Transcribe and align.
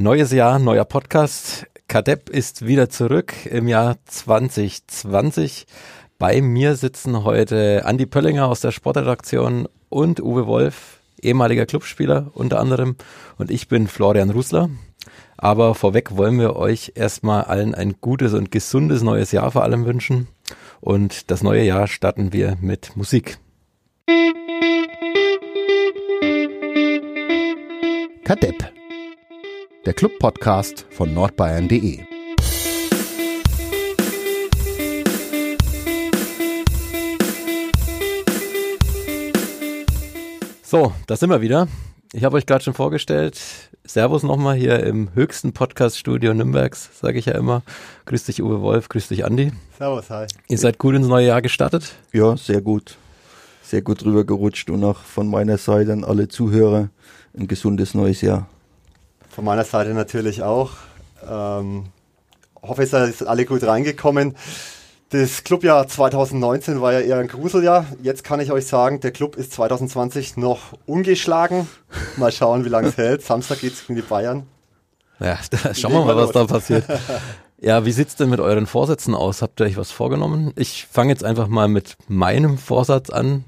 Neues 0.00 0.32
Jahr, 0.32 0.58
neuer 0.58 0.86
Podcast. 0.86 1.66
Kadepp 1.86 2.30
ist 2.30 2.66
wieder 2.66 2.88
zurück 2.88 3.34
im 3.44 3.68
Jahr 3.68 3.98
2020. 4.06 5.66
Bei 6.18 6.40
mir 6.40 6.74
sitzen 6.76 7.22
heute 7.22 7.84
Andi 7.84 8.06
Pöllinger 8.06 8.48
aus 8.48 8.62
der 8.62 8.70
Sportredaktion 8.70 9.68
und 9.90 10.18
Uwe 10.22 10.46
Wolf, 10.46 11.00
ehemaliger 11.20 11.66
Clubspieler 11.66 12.30
unter 12.32 12.60
anderem. 12.60 12.96
Und 13.36 13.50
ich 13.50 13.68
bin 13.68 13.88
Florian 13.88 14.30
Rusler. 14.30 14.70
Aber 15.36 15.74
vorweg 15.74 16.16
wollen 16.16 16.40
wir 16.40 16.56
euch 16.56 16.92
erstmal 16.94 17.44
allen 17.44 17.74
ein 17.74 17.96
gutes 18.00 18.32
und 18.32 18.50
gesundes 18.50 19.02
neues 19.02 19.32
Jahr 19.32 19.50
vor 19.50 19.64
allem 19.64 19.84
wünschen. 19.84 20.28
Und 20.80 21.30
das 21.30 21.42
neue 21.42 21.64
Jahr 21.64 21.88
starten 21.88 22.32
wir 22.32 22.56
mit 22.62 22.96
Musik. 22.96 23.36
Kadepp 28.24 28.79
der 29.86 29.94
Club-Podcast 29.94 30.84
von 30.90 31.14
nordbayern.de. 31.14 32.00
So, 40.62 40.92
da 41.06 41.16
sind 41.16 41.30
wir 41.30 41.40
wieder. 41.40 41.66
Ich 42.12 42.24
habe 42.24 42.36
euch 42.36 42.44
gerade 42.44 42.62
schon 42.62 42.74
vorgestellt. 42.74 43.40
Servus 43.84 44.22
nochmal 44.22 44.56
hier 44.56 44.80
im 44.84 45.14
höchsten 45.14 45.52
Podcast-Studio 45.52 46.34
Nürnbergs, 46.34 46.90
sage 47.00 47.18
ich 47.18 47.26
ja 47.26 47.32
immer. 47.32 47.62
Grüß 48.04 48.24
dich 48.24 48.42
Uwe 48.42 48.60
Wolf, 48.60 48.88
grüß 48.88 49.08
dich 49.08 49.24
Andi. 49.24 49.52
Servus, 49.78 50.10
hi. 50.10 50.26
Ihr 50.48 50.58
seid 50.58 50.78
gut 50.78 50.94
ins 50.94 51.06
neue 51.08 51.26
Jahr 51.26 51.40
gestartet? 51.40 51.94
Ja, 52.12 52.36
sehr 52.36 52.60
gut. 52.60 52.98
Sehr 53.62 53.80
gut 53.82 54.04
drüber 54.04 54.24
gerutscht 54.24 54.68
und 54.68 54.84
auch 54.84 54.98
von 54.98 55.28
meiner 55.28 55.56
Seite 55.56 55.92
an 55.92 56.04
alle 56.04 56.28
Zuhörer 56.28 56.90
ein 57.36 57.48
gesundes 57.48 57.94
neues 57.94 58.20
Jahr. 58.20 58.46
Von 59.30 59.44
meiner 59.44 59.64
Seite 59.64 59.94
natürlich 59.94 60.42
auch. 60.42 60.72
Ähm, 61.28 61.86
hoffe, 62.60 62.82
ihr 62.82 62.86
seid 62.88 63.26
alle 63.26 63.46
gut 63.46 63.62
reingekommen. 63.62 64.34
Das 65.10 65.44
Clubjahr 65.44 65.88
2019 65.88 66.80
war 66.80 66.92
ja 66.92 67.00
eher 67.00 67.18
ein 67.18 67.28
Gruseljahr. 67.28 67.86
Jetzt 68.02 68.22
kann 68.22 68.40
ich 68.40 68.52
euch 68.52 68.66
sagen, 68.66 69.00
der 69.00 69.12
Club 69.12 69.36
ist 69.36 69.52
2020 69.52 70.36
noch 70.36 70.72
ungeschlagen. 70.86 71.68
Mal 72.16 72.32
schauen, 72.32 72.64
wie 72.64 72.68
lange 72.68 72.88
es 72.88 72.96
hält. 72.96 73.22
Samstag 73.22 73.60
geht 73.60 73.72
es 73.72 73.86
gegen 73.86 73.96
die 73.96 74.02
Bayern. 74.02 74.46
Ja, 75.20 75.38
da 75.50 75.74
schauen 75.74 75.92
wir 75.92 76.04
mal, 76.04 76.16
was 76.16 76.32
da 76.32 76.44
passiert. 76.44 76.84
Ja, 77.60 77.84
wie 77.84 77.92
sieht's 77.92 78.16
denn 78.16 78.30
mit 78.30 78.40
euren 78.40 78.66
Vorsätzen 78.66 79.14
aus? 79.14 79.42
Habt 79.42 79.60
ihr 79.60 79.66
euch 79.66 79.76
was 79.76 79.90
vorgenommen? 79.90 80.52
Ich 80.56 80.86
fange 80.90 81.10
jetzt 81.12 81.24
einfach 81.24 81.46
mal 81.48 81.68
mit 81.68 81.96
meinem 82.08 82.56
Vorsatz 82.56 83.10
an. 83.10 83.44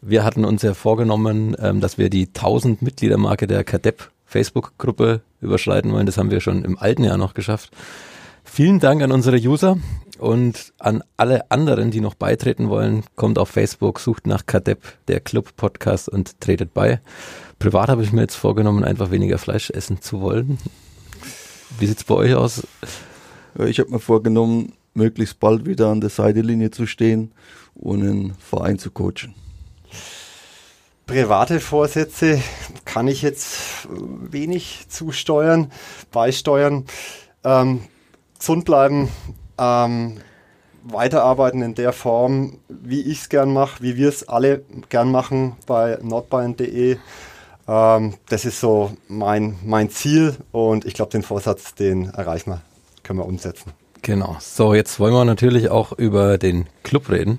Wir 0.00 0.24
hatten 0.24 0.44
uns 0.44 0.62
ja 0.62 0.74
vorgenommen, 0.74 1.56
ähm, 1.58 1.80
dass 1.80 1.98
wir 1.98 2.08
die 2.08 2.28
1000 2.28 2.82
Mitgliedermarke 2.82 3.46
der 3.46 3.64
Kadepp 3.64 4.10
Facebook-Gruppe 4.28 5.22
überschreiten 5.40 5.92
wollen. 5.92 6.06
Das 6.06 6.18
haben 6.18 6.30
wir 6.30 6.40
schon 6.40 6.64
im 6.64 6.78
alten 6.78 7.02
Jahr 7.02 7.16
noch 7.16 7.34
geschafft. 7.34 7.70
Vielen 8.44 8.78
Dank 8.78 9.02
an 9.02 9.12
unsere 9.12 9.36
User 9.36 9.78
und 10.18 10.72
an 10.78 11.02
alle 11.16 11.50
anderen, 11.50 11.90
die 11.90 12.00
noch 12.00 12.14
beitreten 12.14 12.68
wollen. 12.68 13.04
Kommt 13.16 13.38
auf 13.38 13.48
Facebook, 13.48 14.00
sucht 14.00 14.26
nach 14.26 14.46
Kadepp, 14.46 14.82
der 15.08 15.20
Club 15.20 15.56
Podcast 15.56 16.08
und 16.08 16.40
tretet 16.40 16.74
bei. 16.74 17.00
Privat 17.58 17.88
habe 17.88 18.02
ich 18.02 18.12
mir 18.12 18.22
jetzt 18.22 18.36
vorgenommen, 18.36 18.84
einfach 18.84 19.10
weniger 19.10 19.38
Fleisch 19.38 19.70
essen 19.70 20.00
zu 20.00 20.20
wollen. 20.20 20.58
Wie 21.78 21.86
sieht's 21.86 22.04
bei 22.04 22.14
euch 22.14 22.34
aus? 22.34 22.66
Ich 23.66 23.80
habe 23.80 23.90
mir 23.90 24.00
vorgenommen, 24.00 24.72
möglichst 24.94 25.40
bald 25.40 25.66
wieder 25.66 25.88
an 25.88 26.00
der 26.00 26.10
Seitenlinie 26.10 26.70
zu 26.70 26.86
stehen 26.86 27.32
und 27.74 28.02
einen 28.02 28.34
Verein 28.34 28.78
zu 28.78 28.90
coachen. 28.90 29.34
Private 31.08 31.58
Vorsätze 31.58 32.42
kann 32.84 33.08
ich 33.08 33.22
jetzt 33.22 33.88
wenig 33.90 34.90
zusteuern, 34.90 35.72
beisteuern. 36.12 36.84
Ähm, 37.42 37.80
gesund 38.38 38.66
bleiben, 38.66 39.08
ähm, 39.58 40.18
weiterarbeiten 40.82 41.62
in 41.62 41.74
der 41.74 41.94
Form, 41.94 42.58
wie 42.68 43.00
ich 43.00 43.22
es 43.22 43.28
gern 43.30 43.54
mache, 43.54 43.82
wie 43.82 43.96
wir 43.96 44.10
es 44.10 44.28
alle 44.28 44.62
gern 44.90 45.10
machen 45.10 45.56
bei 45.66 45.98
nordbayern.de. 46.02 46.98
Ähm, 47.66 48.14
das 48.28 48.44
ist 48.44 48.60
so 48.60 48.92
mein, 49.08 49.56
mein 49.64 49.88
Ziel 49.88 50.36
und 50.52 50.84
ich 50.84 50.92
glaube, 50.92 51.12
den 51.12 51.22
Vorsatz, 51.22 51.74
den 51.74 52.10
erreichen 52.10 52.50
wir, 52.50 52.60
können 53.02 53.18
wir 53.18 53.26
umsetzen. 53.26 53.72
Genau. 54.02 54.36
So, 54.40 54.74
jetzt 54.74 55.00
wollen 55.00 55.14
wir 55.14 55.24
natürlich 55.24 55.70
auch 55.70 55.92
über 55.92 56.36
den 56.36 56.66
Club 56.82 57.08
reden 57.08 57.38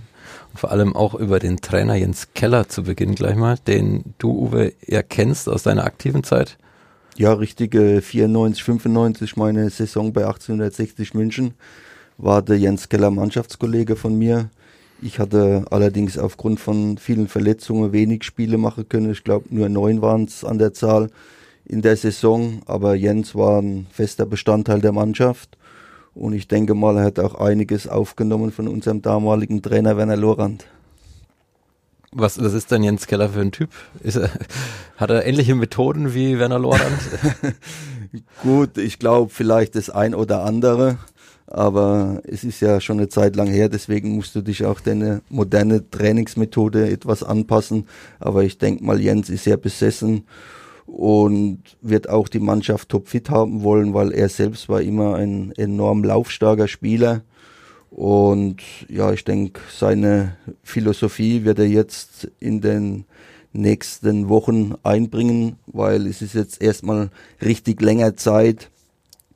vor 0.56 0.72
allem 0.72 0.96
auch 0.96 1.16
über 1.16 1.40
den 1.40 1.58
Trainer 1.58 1.96
Jens 1.96 2.30
Keller 2.34 2.68
zu 2.70 2.84
Beginn 2.84 3.16
gleich 3.16 3.36
mal, 3.36 3.58
den 3.68 4.16
du, 4.18 4.32
Uwe, 4.32 4.74
ja 4.86 5.04
kennst 5.04 5.48
aus 5.50 5.64
deiner 5.64 5.86
aktiven 5.86 6.24
Zeit. 6.24 6.58
Ja, 7.16 7.34
richtige 7.34 8.02
94, 8.02 8.64
95, 8.64 9.36
meine 9.36 9.70
Saison 9.70 10.14
bei 10.14 10.22
1860 10.22 11.14
München, 11.14 11.54
war 12.18 12.42
der 12.42 12.58
Jens 12.58 12.90
Keller 12.90 13.12
Mannschaftskollege 13.12 13.96
von 13.96 14.18
mir. 14.18 14.50
Ich 15.02 15.20
hatte 15.20 15.66
allerdings 15.70 16.18
aufgrund 16.18 16.60
von 16.60 16.98
vielen 16.98 17.28
Verletzungen 17.28 17.94
wenig 17.94 18.24
Spiele 18.24 18.58
machen 18.58 18.90
können. 18.90 19.12
Ich 19.12 19.24
glaube, 19.24 19.46
nur 19.50 19.70
neun 19.70 20.02
waren 20.02 20.26
es 20.26 20.44
an 20.44 20.60
der 20.60 20.74
Zahl 20.74 21.10
in 21.66 21.82
der 21.82 21.96
Saison. 21.96 22.62
Aber 22.66 22.96
Jens 22.96 23.34
war 23.36 23.62
ein 23.62 23.88
fester 23.92 24.26
Bestandteil 24.26 24.82
der 24.82 24.92
Mannschaft. 24.92 25.58
Und 26.14 26.34
ich 26.34 26.48
denke 26.48 26.74
mal, 26.74 26.98
er 26.98 27.04
hat 27.06 27.20
auch 27.20 27.36
einiges 27.36 27.88
aufgenommen 27.88 28.52
von 28.52 28.68
unserem 28.68 29.02
damaligen 29.02 29.62
Trainer 29.62 29.98
Werner 29.98 30.18
Lorand. 30.18 30.66
Was, 32.12 32.42
was 32.44 32.54
ist 32.54 32.72
denn 32.72 32.84
Jens 32.84 33.06
Keller 33.06 33.30
für 33.30 33.42
ein 33.42 33.52
Typ? 33.52 33.70
Er, 34.04 34.30
hat 34.98 35.10
er 35.12 35.26
ähnliche 35.26 35.56
Methoden 35.56 36.14
wie 36.14 36.40
Werner 36.40 36.60
Lorand? 36.60 37.00
Gut, 38.42 38.78
ich 38.78 38.98
glaube 38.98 39.32
vielleicht 39.32 39.76
das 39.76 39.92
ein 39.92 40.16
oder 40.16 40.44
andere, 40.44 40.98
aber 41.46 42.22
es 42.24 42.44
ist 42.44 42.62
ja 42.62 42.82
schon 42.82 42.98
eine 42.98 43.10
Zeit 43.10 43.36
lang 43.36 43.48
her, 43.48 43.70
deswegen 43.70 44.16
musst 44.16 44.34
du 44.34 44.42
dich 44.42 44.66
auch 44.66 44.80
deine 44.80 45.22
moderne 45.30 45.88
Trainingsmethode 45.90 46.90
etwas 46.90 47.24
anpassen. 47.24 47.88
Aber 48.20 48.44
ich 48.44 48.58
denke 48.58 48.84
mal, 48.84 49.00
Jens 49.00 49.30
ist 49.30 49.44
sehr 49.44 49.58
besessen 49.58 50.26
und 50.92 51.60
wird 51.82 52.10
auch 52.10 52.28
die 52.28 52.40
Mannschaft 52.40 52.90
topfit 52.90 53.30
haben 53.30 53.64
wollen, 53.64 53.94
weil 53.94 54.12
er 54.12 54.30
selbst 54.30 54.70
war 54.70 54.82
immer 54.82 55.16
ein 55.16 55.54
enorm 55.56 56.04
laufstarker 56.04 56.68
Spieler. 56.68 57.22
Und 57.92 58.58
ja, 58.88 59.12
ich 59.12 59.24
denke, 59.24 59.62
seine 59.72 60.38
Philosophie 60.64 61.44
wird 61.44 61.60
er 61.60 61.68
jetzt 61.68 62.30
in 62.40 62.62
den 62.62 63.06
nächsten 63.54 64.30
Wochen 64.30 64.76
einbringen, 64.84 65.56
weil 65.68 66.06
es 66.08 66.22
ist 66.22 66.34
jetzt 66.34 66.62
erstmal 66.62 67.10
richtig 67.42 67.82
länger 67.82 68.16
Zeit, 68.16 68.70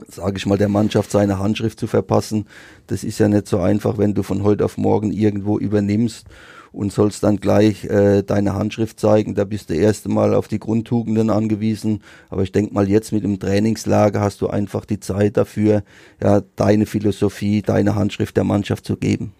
sage 0.07 0.37
ich 0.37 0.45
mal, 0.45 0.57
der 0.57 0.69
Mannschaft 0.69 1.11
seine 1.11 1.39
Handschrift 1.39 1.79
zu 1.79 1.87
verpassen. 1.87 2.45
Das 2.87 3.03
ist 3.03 3.19
ja 3.19 3.27
nicht 3.27 3.47
so 3.47 3.59
einfach, 3.59 3.97
wenn 3.97 4.13
du 4.13 4.23
von 4.23 4.43
heute 4.43 4.65
auf 4.65 4.77
morgen 4.77 5.11
irgendwo 5.11 5.57
übernimmst 5.57 6.27
und 6.71 6.91
sollst 6.91 7.23
dann 7.23 7.37
gleich 7.37 7.85
äh, 7.85 8.23
deine 8.23 8.55
Handschrift 8.55 8.99
zeigen. 8.99 9.35
Da 9.35 9.45
bist 9.45 9.69
du 9.69 9.75
erst 9.75 10.07
einmal 10.07 10.33
auf 10.33 10.47
die 10.47 10.59
Grundtugenden 10.59 11.29
angewiesen. 11.29 12.01
Aber 12.29 12.43
ich 12.43 12.51
denke 12.51 12.73
mal, 12.73 12.89
jetzt 12.89 13.11
mit 13.11 13.23
dem 13.23 13.39
Trainingslager 13.39 14.19
hast 14.19 14.41
du 14.41 14.47
einfach 14.47 14.85
die 14.85 14.99
Zeit 14.99 15.37
dafür, 15.37 15.83
ja, 16.21 16.41
deine 16.55 16.85
Philosophie, 16.85 17.61
deine 17.61 17.95
Handschrift 17.95 18.35
der 18.35 18.43
Mannschaft 18.43 18.85
zu 18.85 18.97
geben. 18.97 19.33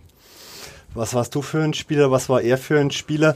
Was 0.96 1.16
warst 1.16 1.34
du 1.34 1.42
für 1.42 1.64
ein 1.64 1.74
Spieler? 1.74 2.12
Was 2.12 2.30
war 2.30 2.42
er 2.42 2.58
für 2.58 2.80
ein 2.80 2.92
Spieler? 2.92 3.36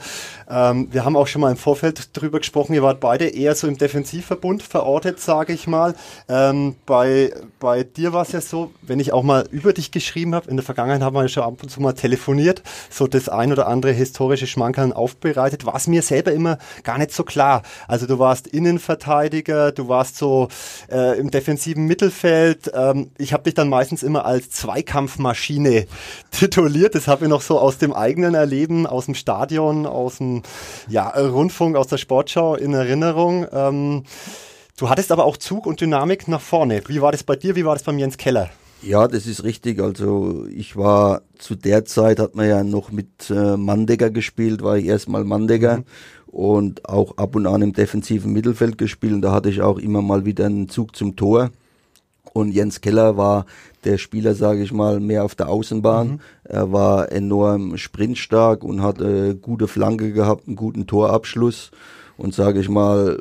Ähm, 0.49 0.89
wir 0.91 1.05
haben 1.05 1.15
auch 1.15 1.25
schon 1.25 1.41
mal 1.41 1.49
im 1.49 1.57
Vorfeld 1.57 2.15
drüber 2.15 2.37
gesprochen. 2.37 2.73
Ihr 2.73 2.83
wart 2.83 2.99
beide 2.99 3.27
eher 3.27 3.55
so 3.55 3.67
im 3.67 3.77
Defensivverbund 3.77 4.61
verortet, 4.61 5.19
sage 5.19 5.53
ich 5.53 5.65
mal. 5.65 5.95
Ähm, 6.29 6.75
bei, 6.85 7.33
bei 7.59 7.83
dir 7.83 8.13
war 8.13 8.21
es 8.21 8.31
ja 8.31 8.41
so, 8.41 8.71
wenn 8.83 8.99
ich 8.99 9.11
auch 9.11 9.23
mal 9.23 9.47
über 9.49 9.73
dich 9.73 9.91
geschrieben 9.91 10.35
habe, 10.35 10.49
in 10.49 10.57
der 10.57 10.63
Vergangenheit 10.63 11.01
haben 11.01 11.15
wir 11.15 11.23
ja 11.23 11.29
schon 11.29 11.43
ab 11.43 11.63
und 11.63 11.69
zu 11.69 11.81
mal 11.81 11.93
telefoniert, 11.93 12.61
so 12.91 13.07
das 13.07 13.27
ein 13.27 13.51
oder 13.51 13.67
andere 13.67 13.91
historische 13.91 14.45
Schmankerl 14.45 14.93
aufbereitet, 14.93 15.65
war 15.65 15.75
es 15.75 15.87
mir 15.87 16.03
selber 16.03 16.33
immer 16.33 16.59
gar 16.83 16.99
nicht 16.99 17.11
so 17.11 17.23
klar. 17.23 17.63
Also 17.87 18.05
du 18.05 18.19
warst 18.19 18.45
Innenverteidiger, 18.47 19.71
du 19.71 19.87
warst 19.87 20.17
so 20.17 20.49
äh, 20.91 21.19
im 21.19 21.31
defensiven 21.31 21.85
Mittelfeld. 21.85 22.71
Ähm, 22.73 23.09
ich 23.17 23.33
habe 23.33 23.43
dich 23.43 23.55
dann 23.55 23.69
meistens 23.69 24.03
immer 24.03 24.25
als 24.25 24.51
Zweikampfmaschine 24.51 25.87
tituliert. 26.31 26.93
Das 26.93 27.07
habe 27.07 27.25
ich 27.25 27.29
noch 27.29 27.46
so 27.47 27.59
aus 27.59 27.77
dem 27.77 27.93
eigenen 27.93 28.35
Erleben, 28.35 28.85
aus 28.85 29.05
dem 29.05 29.15
Stadion, 29.15 29.85
aus 29.85 30.17
dem 30.17 30.43
ja, 30.87 31.09
Rundfunk, 31.09 31.75
aus 31.75 31.87
der 31.87 31.97
Sportschau 31.97 32.55
in 32.55 32.73
Erinnerung. 32.73 33.47
Ähm, 33.51 34.03
du 34.77 34.89
hattest 34.89 35.11
aber 35.11 35.25
auch 35.25 35.37
Zug 35.37 35.65
und 35.65 35.81
Dynamik 35.81 36.27
nach 36.27 36.41
vorne. 36.41 36.81
Wie 36.87 37.01
war 37.01 37.11
das 37.11 37.23
bei 37.23 37.35
dir? 37.35 37.55
Wie 37.55 37.65
war 37.65 37.73
das 37.73 37.83
beim 37.83 37.97
Jens 37.97 38.17
Keller? 38.17 38.49
Ja, 38.81 39.07
das 39.07 39.25
ist 39.25 39.43
richtig. 39.43 39.81
Also 39.81 40.45
ich 40.53 40.75
war 40.75 41.21
zu 41.39 41.55
der 41.55 41.85
Zeit, 41.85 42.19
hat 42.19 42.35
man 42.35 42.47
ja 42.47 42.63
noch 42.63 42.91
mit 42.91 43.29
äh, 43.29 43.57
Mandegger 43.57 44.11
gespielt, 44.11 44.61
war 44.61 44.77
ich 44.77 44.85
erstmal 44.85 45.23
Mandegger 45.23 45.77
mhm. 45.77 45.83
und 46.27 46.87
auch 46.87 47.17
ab 47.17 47.35
und 47.35 47.47
an 47.47 47.63
im 47.63 47.73
defensiven 47.73 48.33
Mittelfeld 48.33 48.77
gespielt. 48.77 49.13
Und 49.13 49.21
da 49.23 49.31
hatte 49.31 49.49
ich 49.49 49.61
auch 49.61 49.79
immer 49.79 50.01
mal 50.01 50.25
wieder 50.25 50.45
einen 50.45 50.69
Zug 50.69 50.95
zum 50.95 51.15
Tor. 51.15 51.49
Und 52.37 52.51
Jens 52.51 52.81
Keller 52.81 53.17
war 53.17 53.47
der 53.83 53.97
Spieler, 53.97 54.35
sage 54.35 54.61
ich 54.61 54.71
mal, 54.71 54.99
mehr 54.99 55.23
auf 55.23 55.33
der 55.33 55.49
Außenbahn. 55.49 56.07
Mhm. 56.07 56.19
Er 56.43 56.71
war 56.71 57.11
enorm 57.11 57.77
sprintstark 57.77 58.63
und 58.63 58.83
hat 58.83 59.01
äh, 59.01 59.33
gute 59.33 59.67
Flanke 59.67 60.13
gehabt, 60.13 60.45
einen 60.45 60.55
guten 60.55 60.85
Torabschluss. 60.85 61.71
Und 62.15 62.35
sage 62.35 62.59
ich 62.59 62.69
mal, 62.69 63.19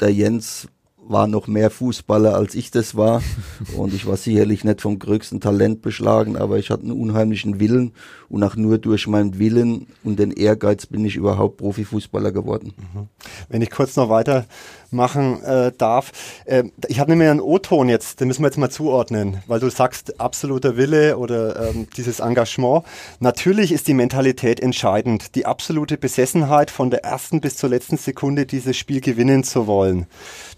der 0.00 0.12
Jens 0.12 0.68
war 0.98 1.26
noch 1.28 1.46
mehr 1.46 1.70
Fußballer 1.70 2.34
als 2.34 2.54
ich 2.54 2.70
das 2.70 2.94
war. 2.94 3.22
Und 3.78 3.94
ich 3.94 4.06
war 4.06 4.18
sicherlich 4.18 4.64
nicht 4.64 4.82
vom 4.82 4.98
größten 4.98 5.40
Talent 5.40 5.80
beschlagen, 5.80 6.36
aber 6.36 6.58
ich 6.58 6.68
hatte 6.68 6.82
einen 6.82 6.92
unheimlichen 6.92 7.60
Willen. 7.60 7.92
Und 8.28 8.42
auch 8.42 8.56
nur 8.56 8.78
durch 8.78 9.06
meinen 9.06 9.38
Willen 9.38 9.86
und 10.04 10.18
den 10.18 10.30
Ehrgeiz 10.30 10.86
bin 10.86 11.04
ich 11.04 11.16
überhaupt 11.16 11.58
Profifußballer 11.58 12.32
geworden. 12.32 12.74
Mhm. 12.76 13.08
Wenn 13.48 13.62
ich 13.62 13.70
kurz 13.70 13.96
noch 13.96 14.10
weiter 14.10 14.46
machen 14.90 15.42
äh, 15.42 15.72
darf. 15.76 16.12
Äh, 16.44 16.64
ich 16.86 17.00
habe 17.00 17.10
nämlich 17.10 17.28
einen 17.28 17.40
O-Ton 17.40 17.88
jetzt, 17.88 18.20
den 18.20 18.28
müssen 18.28 18.42
wir 18.42 18.48
jetzt 18.48 18.58
mal 18.58 18.70
zuordnen, 18.70 19.42
weil 19.46 19.60
du 19.60 19.68
sagst, 19.70 20.20
absoluter 20.20 20.76
Wille 20.76 21.18
oder 21.18 21.70
ähm, 21.70 21.86
dieses 21.96 22.20
Engagement. 22.20 22.84
Natürlich 23.20 23.72
ist 23.72 23.88
die 23.88 23.94
Mentalität 23.94 24.60
entscheidend, 24.60 25.34
die 25.34 25.46
absolute 25.46 25.98
Besessenheit 25.98 26.70
von 26.70 26.90
der 26.90 27.04
ersten 27.04 27.40
bis 27.40 27.56
zur 27.56 27.70
letzten 27.70 27.96
Sekunde 27.96 28.46
dieses 28.46 28.76
Spiel 28.76 29.00
gewinnen 29.00 29.44
zu 29.44 29.66
wollen. 29.66 30.06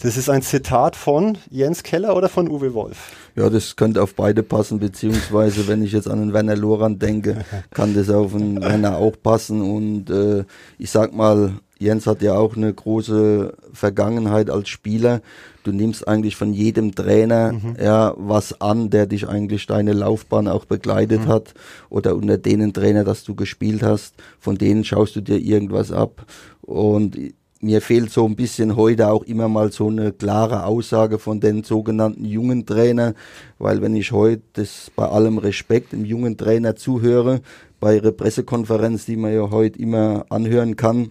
Das 0.02 0.16
ist 0.16 0.28
ein 0.28 0.42
Zitat 0.42 0.96
von 0.96 1.38
Jens 1.50 1.82
Keller 1.82 2.16
oder 2.16 2.28
von 2.28 2.48
Uwe 2.48 2.74
Wolf? 2.74 3.12
Ja, 3.40 3.48
das 3.48 3.74
könnte 3.74 4.02
auf 4.02 4.14
beide 4.14 4.42
passen, 4.42 4.80
beziehungsweise 4.80 5.66
wenn 5.66 5.82
ich 5.82 5.92
jetzt 5.92 6.08
an 6.08 6.20
den 6.20 6.34
Werner 6.34 6.56
Loran 6.56 6.98
denke, 6.98 7.42
kann 7.70 7.94
das 7.94 8.10
auf 8.10 8.32
den 8.32 8.60
Werner 8.60 8.98
auch 8.98 9.16
passen 9.22 9.62
und 9.62 10.10
äh, 10.10 10.44
ich 10.76 10.90
sag 10.90 11.14
mal, 11.14 11.54
Jens 11.78 12.06
hat 12.06 12.20
ja 12.20 12.34
auch 12.34 12.54
eine 12.54 12.70
große 12.70 13.54
Vergangenheit 13.72 14.50
als 14.50 14.68
Spieler. 14.68 15.22
Du 15.64 15.72
nimmst 15.72 16.06
eigentlich 16.06 16.36
von 16.36 16.52
jedem 16.52 16.94
Trainer 16.94 17.52
mhm. 17.52 17.76
ja 17.82 18.12
was 18.18 18.60
an, 18.60 18.90
der 18.90 19.06
dich 19.06 19.26
eigentlich 19.26 19.66
deine 19.66 19.94
Laufbahn 19.94 20.46
auch 20.46 20.66
begleitet 20.66 21.22
mhm. 21.22 21.28
hat 21.28 21.54
oder 21.88 22.16
unter 22.16 22.36
denen 22.36 22.74
Trainer, 22.74 23.04
dass 23.04 23.24
du 23.24 23.34
gespielt 23.34 23.82
hast, 23.82 24.16
von 24.38 24.58
denen 24.58 24.84
schaust 24.84 25.16
du 25.16 25.22
dir 25.22 25.38
irgendwas 25.38 25.92
ab 25.92 26.26
und 26.60 27.16
mir 27.60 27.82
fehlt 27.82 28.10
so 28.10 28.24
ein 28.24 28.36
bisschen 28.36 28.76
heute 28.76 29.08
auch 29.08 29.22
immer 29.24 29.48
mal 29.48 29.70
so 29.70 29.88
eine 29.88 30.12
klare 30.12 30.64
Aussage 30.64 31.18
von 31.18 31.40
den 31.40 31.62
sogenannten 31.62 32.24
jungen 32.24 32.64
Trainer, 32.64 33.14
weil 33.58 33.82
wenn 33.82 33.94
ich 33.94 34.12
heute 34.12 34.42
das 34.54 34.90
bei 34.96 35.06
allem 35.06 35.38
Respekt 35.38 35.92
dem 35.92 36.04
jungen 36.04 36.36
Trainer 36.38 36.76
zuhöre, 36.76 37.42
bei 37.78 37.96
ihrer 37.96 38.12
Pressekonferenz, 38.12 39.04
die 39.04 39.16
man 39.16 39.34
ja 39.34 39.50
heute 39.50 39.78
immer 39.78 40.24
anhören 40.30 40.76
kann, 40.76 41.10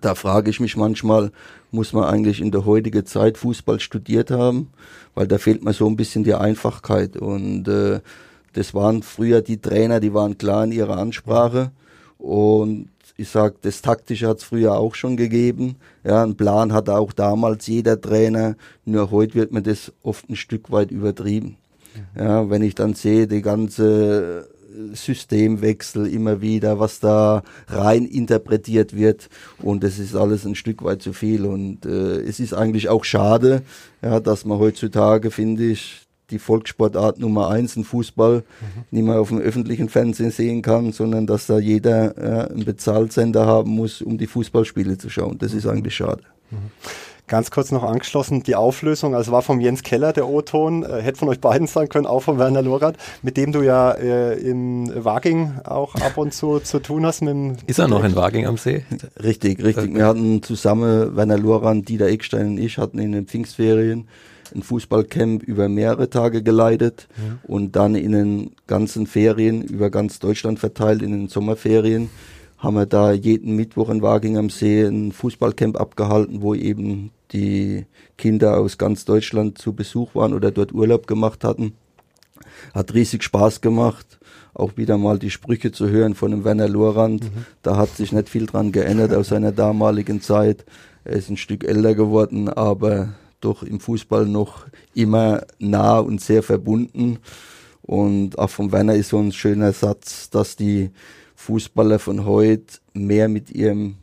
da 0.00 0.14
frage 0.14 0.50
ich 0.50 0.60
mich 0.60 0.76
manchmal, 0.76 1.32
muss 1.72 1.92
man 1.92 2.04
eigentlich 2.04 2.40
in 2.40 2.50
der 2.50 2.64
heutigen 2.64 3.06
Zeit 3.06 3.38
Fußball 3.38 3.80
studiert 3.80 4.30
haben? 4.30 4.70
Weil 5.14 5.26
da 5.26 5.38
fehlt 5.38 5.64
mir 5.64 5.72
so 5.72 5.86
ein 5.88 5.96
bisschen 5.96 6.22
die 6.24 6.34
Einfachkeit. 6.34 7.16
Und 7.16 7.66
äh, 7.66 8.00
das 8.52 8.72
waren 8.72 9.02
früher 9.02 9.42
die 9.42 9.60
Trainer, 9.60 9.98
die 9.98 10.14
waren 10.14 10.38
klar 10.38 10.64
in 10.64 10.72
ihrer 10.72 10.96
Ansprache. 10.96 11.72
Und 12.18 12.88
ich 13.20 13.28
sag, 13.28 13.60
das 13.60 13.82
Taktische 13.82 14.26
hat 14.28 14.38
es 14.38 14.44
früher 14.44 14.72
auch 14.72 14.94
schon 14.94 15.18
gegeben. 15.18 15.76
Ja, 16.04 16.22
einen 16.22 16.36
Plan 16.36 16.72
hatte 16.72 16.96
auch 16.96 17.12
damals 17.12 17.66
jeder 17.66 18.00
Trainer. 18.00 18.56
Nur 18.86 19.10
heute 19.10 19.34
wird 19.34 19.52
mir 19.52 19.60
das 19.60 19.92
oft 20.02 20.30
ein 20.30 20.36
Stück 20.36 20.70
weit 20.70 20.90
übertrieben. 20.90 21.56
Ja, 22.16 22.48
wenn 22.48 22.62
ich 22.62 22.74
dann 22.74 22.94
sehe, 22.94 23.26
die 23.26 23.42
ganze 23.42 24.48
Systemwechsel 24.94 26.06
immer 26.06 26.40
wieder, 26.40 26.78
was 26.78 27.00
da 27.00 27.42
rein 27.68 28.06
interpretiert 28.06 28.96
wird 28.96 29.28
und 29.58 29.84
es 29.84 29.98
ist 29.98 30.14
alles 30.14 30.46
ein 30.46 30.54
Stück 30.54 30.82
weit 30.82 31.02
zu 31.02 31.12
viel 31.12 31.44
und 31.44 31.84
äh, 31.84 32.20
es 32.20 32.40
ist 32.40 32.54
eigentlich 32.54 32.88
auch 32.88 33.04
schade, 33.04 33.62
ja, 34.00 34.20
dass 34.20 34.44
man 34.46 34.58
heutzutage, 34.58 35.30
finde 35.30 35.64
ich, 35.64 35.99
die 36.30 36.38
Volkssportart 36.38 37.18
Nummer 37.18 37.48
eins, 37.48 37.76
ein 37.76 37.84
Fußball, 37.84 38.36
mhm. 38.38 38.84
nicht 38.90 39.04
mehr 39.04 39.20
auf 39.20 39.28
dem 39.28 39.38
öffentlichen 39.38 39.88
Fernsehen 39.88 40.30
sehen 40.30 40.62
kann, 40.62 40.92
sondern 40.92 41.26
dass 41.26 41.46
da 41.46 41.58
jeder 41.58 42.14
ja, 42.16 42.44
einen 42.46 42.64
Bezahlsender 42.64 43.46
haben 43.46 43.70
muss, 43.70 44.02
um 44.02 44.18
die 44.18 44.26
Fußballspiele 44.26 44.98
zu 44.98 45.10
schauen. 45.10 45.38
Das 45.38 45.52
ist 45.52 45.66
eigentlich 45.66 45.94
schade. 45.94 46.22
Mhm. 46.50 46.70
Ganz 47.30 47.52
kurz 47.52 47.70
noch 47.70 47.84
angeschlossen, 47.84 48.42
die 48.42 48.56
Auflösung, 48.56 49.14
also 49.14 49.30
war 49.30 49.42
vom 49.42 49.60
Jens 49.60 49.84
Keller 49.84 50.12
der 50.12 50.26
O-Ton, 50.26 50.82
äh, 50.82 51.00
hätte 51.00 51.20
von 51.20 51.28
euch 51.28 51.38
beiden 51.38 51.68
sein 51.68 51.88
können, 51.88 52.04
auch 52.04 52.24
von 52.24 52.40
Werner 52.40 52.60
Lorath, 52.60 52.96
mit 53.22 53.36
dem 53.36 53.52
du 53.52 53.62
ja 53.62 53.92
äh, 53.92 54.34
in 54.34 54.92
Waging 55.04 55.52
auch 55.62 55.94
ab 55.94 56.16
und 56.16 56.34
zu 56.34 56.58
zu 56.58 56.80
tun 56.80 57.06
hast. 57.06 57.22
Mit 57.22 57.62
Ist 57.68 57.78
er 57.78 57.86
noch 57.86 58.02
in 58.02 58.16
Waging 58.16 58.46
am 58.48 58.56
See? 58.56 58.84
Richtig, 59.22 59.62
richtig. 59.62 59.94
Wir 59.94 60.06
hatten 60.06 60.42
zusammen, 60.42 61.14
Werner 61.14 61.38
Lorath, 61.38 61.88
Dieter 61.88 62.08
Eckstein 62.08 62.48
und 62.48 62.58
ich, 62.58 62.78
hatten 62.78 62.98
in 62.98 63.12
den 63.12 63.28
Pfingstferien 63.28 64.08
ein 64.54 64.62
Fußballcamp 64.62 65.42
über 65.42 65.68
mehrere 65.68 66.10
Tage 66.10 66.42
geleitet 66.42 67.08
ja. 67.16 67.38
und 67.44 67.76
dann 67.76 67.94
in 67.94 68.12
den 68.12 68.50
ganzen 68.66 69.06
Ferien 69.06 69.62
über 69.62 69.90
ganz 69.90 70.18
Deutschland 70.18 70.58
verteilt, 70.58 71.02
in 71.02 71.12
den 71.12 71.28
Sommerferien, 71.28 72.10
haben 72.58 72.74
wir 72.74 72.86
da 72.86 73.12
jeden 73.12 73.56
Mittwoch 73.56 73.88
in 73.88 74.02
Waging 74.02 74.36
am 74.36 74.50
See 74.50 74.82
ein 74.82 75.12
Fußballcamp 75.12 75.80
abgehalten, 75.80 76.42
wo 76.42 76.54
eben 76.54 77.10
die 77.32 77.86
Kinder 78.18 78.58
aus 78.58 78.76
ganz 78.76 79.04
Deutschland 79.04 79.58
zu 79.58 79.72
Besuch 79.72 80.14
waren 80.14 80.34
oder 80.34 80.50
dort 80.50 80.72
Urlaub 80.72 81.06
gemacht 81.06 81.42
hatten. 81.42 81.72
Hat 82.74 82.92
riesig 82.92 83.22
Spaß 83.22 83.62
gemacht, 83.62 84.18
auch 84.52 84.76
wieder 84.76 84.98
mal 84.98 85.18
die 85.18 85.30
Sprüche 85.30 85.72
zu 85.72 85.88
hören 85.88 86.14
von 86.14 86.30
dem 86.30 86.44
Werner 86.44 86.68
Lorand. 86.68 87.24
Mhm. 87.24 87.46
Da 87.62 87.76
hat 87.76 87.96
sich 87.96 88.12
nicht 88.12 88.28
viel 88.28 88.46
dran 88.46 88.72
geändert 88.72 89.14
aus 89.14 89.28
seiner 89.28 89.52
damaligen 89.52 90.20
Zeit. 90.20 90.66
Er 91.04 91.14
ist 91.14 91.30
ein 91.30 91.36
Stück 91.38 91.64
älter 91.64 91.94
geworden, 91.94 92.48
aber 92.48 93.14
doch 93.40 93.62
im 93.62 93.80
Fußball 93.80 94.26
noch 94.26 94.66
immer 94.94 95.42
nah 95.58 95.98
und 95.98 96.20
sehr 96.20 96.42
verbunden. 96.42 97.18
Und 97.82 98.38
auch 98.38 98.50
von 98.50 98.72
Werner 98.72 98.94
ist 98.94 99.08
so 99.08 99.18
ein 99.18 99.32
schöner 99.32 99.72
Satz, 99.72 100.30
dass 100.30 100.56
die 100.56 100.90
Fußballer 101.34 101.98
von 101.98 102.24
heute 102.24 102.78
mehr 102.92 103.28
mit 103.28 103.50
ihrem 103.50 103.96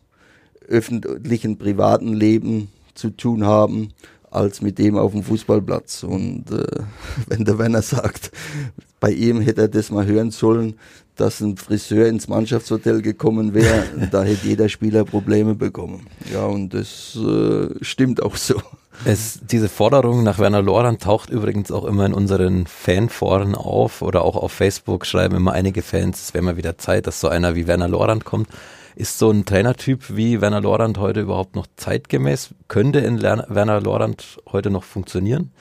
öffentlichen, 0.68 1.58
privaten 1.58 2.14
Leben 2.14 2.70
zu 2.96 3.12
tun 3.12 3.46
haben, 3.46 3.94
als 4.30 4.62
mit 4.62 4.78
dem 4.78 4.98
auf 4.98 5.14
dem 5.14 5.24
Fußballplatz. 5.24 6.04
Und 6.04 6.52
äh, 6.52 6.66
wenn 7.28 7.46
der 7.46 7.58
Werner 7.60 7.82
sagt, 7.82 8.32
bei 9.00 9.12
ihm 9.12 9.42
hätte 9.42 9.62
er 9.62 9.68
das 9.68 9.92
mal 9.92 10.06
hören 10.06 10.32
sollen, 10.32 10.76
dass 11.16 11.42
ein 11.42 11.58
Friseur 11.58 12.08
ins 12.08 12.28
Mannschaftshotel 12.28 13.02
gekommen 13.02 13.54
wäre, 13.54 13.84
da 14.12 14.24
hätte 14.24 14.48
jeder 14.48 14.70
Spieler 14.70 15.04
Probleme 15.04 15.56
bekommen. 15.56 16.08
Ja, 16.32 16.46
und 16.46 16.74
das 16.74 17.16
äh, 17.16 17.70
stimmt 17.82 18.22
auch 18.22 18.36
so. 18.36 18.56
Es, 19.06 19.40
diese 19.42 19.70
Forderung 19.70 20.24
nach 20.24 20.40
Werner 20.40 20.62
Lorand 20.62 21.04
taucht 21.04 21.30
übrigens 21.30 21.72
auch 21.72 21.86
immer 21.86 22.06
in 22.06 22.14
unseren 22.14 22.66
Fanforen 22.66 23.56
auf 23.56 24.02
oder 24.02 24.24
auch 24.24 24.36
auf 24.36 24.52
Facebook 24.52 25.06
schreiben 25.06 25.36
immer 25.36 25.54
einige 25.54 25.82
Fans, 25.82 26.22
es 26.22 26.34
wäre 26.34 26.44
mal 26.44 26.58
wieder 26.58 26.78
Zeit, 26.78 27.08
dass 27.08 27.20
so 27.20 27.28
einer 27.28 27.56
wie 27.56 27.68
Werner 27.68 27.88
Lorand 27.88 28.26
kommt. 28.26 28.50
Ist 28.96 29.20
so 29.20 29.30
ein 29.30 29.46
Trainertyp 29.46 30.16
wie 30.16 30.42
Werner 30.42 30.62
Lorand 30.62 30.98
heute 30.98 31.22
überhaupt 31.22 31.56
noch 31.56 31.68
zeitgemäß? 31.76 32.50
Könnte 32.68 33.00
in 33.00 33.18
Lerner, 33.18 33.46
Werner 33.50 33.80
Lorand 33.80 34.40
heute 34.52 34.72
noch 34.72 34.84
funktionieren? 34.84 35.52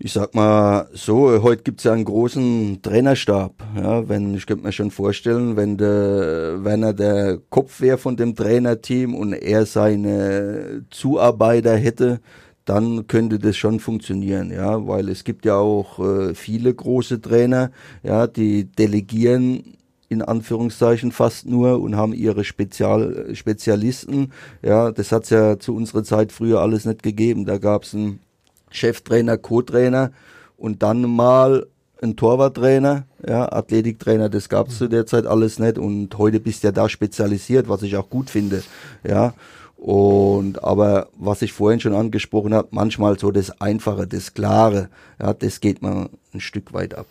Ich 0.00 0.12
sag 0.12 0.32
mal 0.32 0.88
so, 0.92 1.42
heute 1.42 1.64
gibt's 1.64 1.82
ja 1.82 1.92
einen 1.92 2.04
großen 2.04 2.80
Trainerstab. 2.82 3.52
Ja, 3.76 4.08
wenn, 4.08 4.32
ich 4.34 4.46
könnte 4.46 4.62
mir 4.64 4.70
schon 4.70 4.92
vorstellen, 4.92 5.56
wenn 5.56 5.76
der 5.76 6.62
Werner 6.62 6.92
der 6.92 7.38
Kopf 7.50 7.80
wäre 7.80 7.98
von 7.98 8.16
dem 8.16 8.36
Trainerteam 8.36 9.16
und 9.16 9.32
er 9.32 9.66
seine 9.66 10.84
Zuarbeiter 10.90 11.76
hätte, 11.76 12.20
dann 12.64 13.08
könnte 13.08 13.40
das 13.40 13.56
schon 13.56 13.80
funktionieren, 13.80 14.52
ja, 14.52 14.86
weil 14.86 15.08
es 15.08 15.24
gibt 15.24 15.44
ja 15.44 15.56
auch 15.56 15.98
äh, 15.98 16.34
viele 16.34 16.72
große 16.72 17.20
Trainer, 17.20 17.72
ja, 18.04 18.28
die 18.28 18.66
delegieren 18.66 19.78
in 20.08 20.22
Anführungszeichen 20.22 21.10
fast 21.10 21.46
nur 21.46 21.80
und 21.80 21.96
haben 21.96 22.12
ihre 22.12 22.44
Spezial 22.44 23.34
Spezialisten. 23.34 24.32
Ja, 24.62 24.92
das 24.92 25.10
hat's 25.10 25.30
ja 25.30 25.58
zu 25.58 25.74
unserer 25.74 26.04
Zeit 26.04 26.30
früher 26.30 26.60
alles 26.60 26.84
nicht 26.84 27.02
gegeben. 27.02 27.46
Da 27.46 27.58
gab's 27.58 27.94
einen 27.94 28.20
Cheftrainer, 28.70 29.38
Co-Trainer 29.38 30.12
und 30.56 30.82
dann 30.82 31.02
mal 31.02 31.66
ein 32.00 32.16
Torwarttrainer, 32.16 33.06
ja, 33.26 33.50
Athletiktrainer, 33.52 34.28
das 34.28 34.48
gab's 34.48 34.74
mhm. 34.74 34.76
zu 34.76 34.88
der 34.88 35.06
Zeit 35.06 35.26
alles 35.26 35.58
nicht 35.58 35.78
und 35.78 36.16
heute 36.16 36.40
bist 36.40 36.62
du 36.62 36.68
ja 36.68 36.72
da 36.72 36.88
spezialisiert, 36.88 37.68
was 37.68 37.82
ich 37.82 37.96
auch 37.96 38.08
gut 38.08 38.30
finde, 38.30 38.62
ja. 39.06 39.34
Und 39.76 40.64
aber 40.64 41.08
was 41.16 41.40
ich 41.42 41.52
vorhin 41.52 41.78
schon 41.78 41.94
angesprochen 41.94 42.52
habe, 42.52 42.68
manchmal 42.72 43.16
so 43.16 43.30
das 43.30 43.60
Einfache, 43.60 44.08
das 44.08 44.34
Klare, 44.34 44.88
ja, 45.20 45.32
das 45.32 45.60
geht 45.60 45.82
man 45.82 46.08
ein 46.34 46.40
Stück 46.40 46.72
weit 46.72 46.94
ab. 46.94 47.06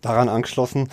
Daran 0.00 0.30
angeschlossen 0.30 0.88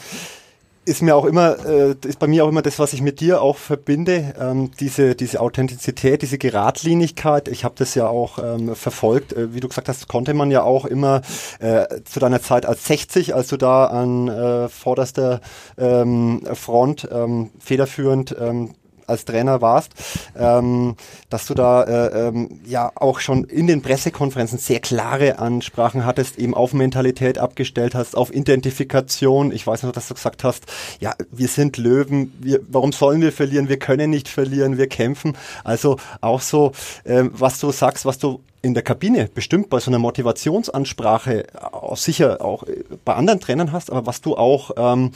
ist 0.87 1.01
mir 1.01 1.15
auch 1.15 1.25
immer, 1.25 1.65
äh, 1.65 1.95
ist 2.05 2.17
bei 2.17 2.27
mir 2.27 2.45
auch 2.45 2.49
immer 2.49 2.61
das, 2.61 2.79
was 2.79 2.93
ich 2.93 3.01
mit 3.01 3.19
dir 3.19 3.41
auch 3.41 3.57
verbinde, 3.57 4.33
ähm, 4.39 4.71
diese, 4.79 5.15
diese 5.15 5.41
Authentizität, 5.41 6.21
diese 6.21 6.37
Geradlinigkeit. 6.37 7.49
Ich 7.49 7.65
habe 7.65 7.75
das 7.77 7.93
ja 7.93 8.07
auch 8.07 8.39
ähm, 8.39 8.73
verfolgt. 8.75 9.33
Äh, 9.33 9.53
wie 9.53 9.59
du 9.59 9.67
gesagt 9.67 9.89
hast, 9.89 10.07
konnte 10.07 10.33
man 10.33 10.49
ja 10.49 10.63
auch 10.63 10.85
immer 10.85 11.21
äh, 11.59 11.85
zu 12.05 12.19
deiner 12.19 12.41
Zeit 12.41 12.65
als 12.65 12.85
60, 12.85 13.35
als 13.35 13.49
du 13.49 13.57
da 13.57 13.85
an 13.85 14.29
äh, 14.29 14.69
vorderster 14.69 15.41
ähm, 15.77 16.43
Front 16.53 17.07
ähm, 17.11 17.51
federführend 17.59 18.35
ähm, 18.39 18.73
als 19.07 19.25
Trainer 19.25 19.61
warst, 19.61 19.93
ähm, 20.37 20.95
dass 21.29 21.45
du 21.47 21.53
da 21.53 21.83
äh, 21.83 22.27
ähm, 22.27 22.61
ja 22.65 22.91
auch 22.95 23.19
schon 23.19 23.45
in 23.45 23.67
den 23.67 23.81
Pressekonferenzen 23.81 24.59
sehr 24.59 24.79
klare 24.79 25.39
Ansprachen 25.39 26.05
hattest, 26.05 26.37
eben 26.37 26.53
auf 26.53 26.73
Mentalität 26.73 27.37
abgestellt 27.37 27.95
hast, 27.95 28.15
auf 28.15 28.33
Identifikation. 28.33 29.51
Ich 29.51 29.65
weiß 29.65 29.83
noch, 29.83 29.91
dass 29.91 30.07
du 30.07 30.13
gesagt 30.13 30.43
hast, 30.43 30.65
ja, 30.99 31.15
wir 31.31 31.47
sind 31.47 31.77
Löwen, 31.77 32.33
wir, 32.39 32.59
warum 32.69 32.91
sollen 32.91 33.21
wir 33.21 33.31
verlieren? 33.31 33.69
Wir 33.69 33.79
können 33.79 34.09
nicht 34.09 34.27
verlieren, 34.27 34.77
wir 34.77 34.87
kämpfen. 34.87 35.37
Also 35.63 35.97
auch 36.21 36.41
so, 36.41 36.73
äh, 37.03 37.23
was 37.31 37.59
du 37.59 37.71
sagst, 37.71 38.05
was 38.05 38.17
du 38.17 38.41
in 38.61 38.73
der 38.73 38.83
Kabine 38.83 39.29
bestimmt 39.33 39.69
bei 39.69 39.79
so 39.79 39.91
einer 39.91 39.99
Motivationsansprache 39.99 41.45
auch 41.71 41.97
sicher 41.97 42.41
auch 42.41 42.63
bei 43.05 43.13
anderen 43.13 43.39
Trainern 43.39 43.71
hast, 43.71 43.91
aber 43.91 44.05
was 44.05 44.21
du 44.21 44.35
auch 44.35 44.71
ähm, 44.77 45.11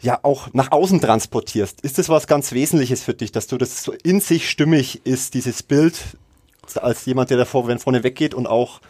ja 0.00 0.18
auch 0.22 0.52
nach 0.52 0.72
außen 0.72 1.00
transportierst. 1.00 1.80
Ist 1.82 1.98
das 1.98 2.08
was 2.08 2.26
ganz 2.26 2.52
Wesentliches 2.52 3.02
für 3.02 3.14
dich, 3.14 3.32
dass 3.32 3.46
du 3.46 3.56
das 3.56 3.82
so 3.82 3.92
in 4.02 4.20
sich 4.20 4.50
stimmig 4.50 5.06
ist, 5.06 5.34
dieses 5.34 5.62
Bild 5.62 5.96
als 6.76 7.04
jemand, 7.06 7.30
der 7.30 7.38
davor 7.38 7.66
wenn 7.68 7.78
vorne 7.78 8.02
weggeht 8.02 8.34
und 8.34 8.46
auch 8.46 8.80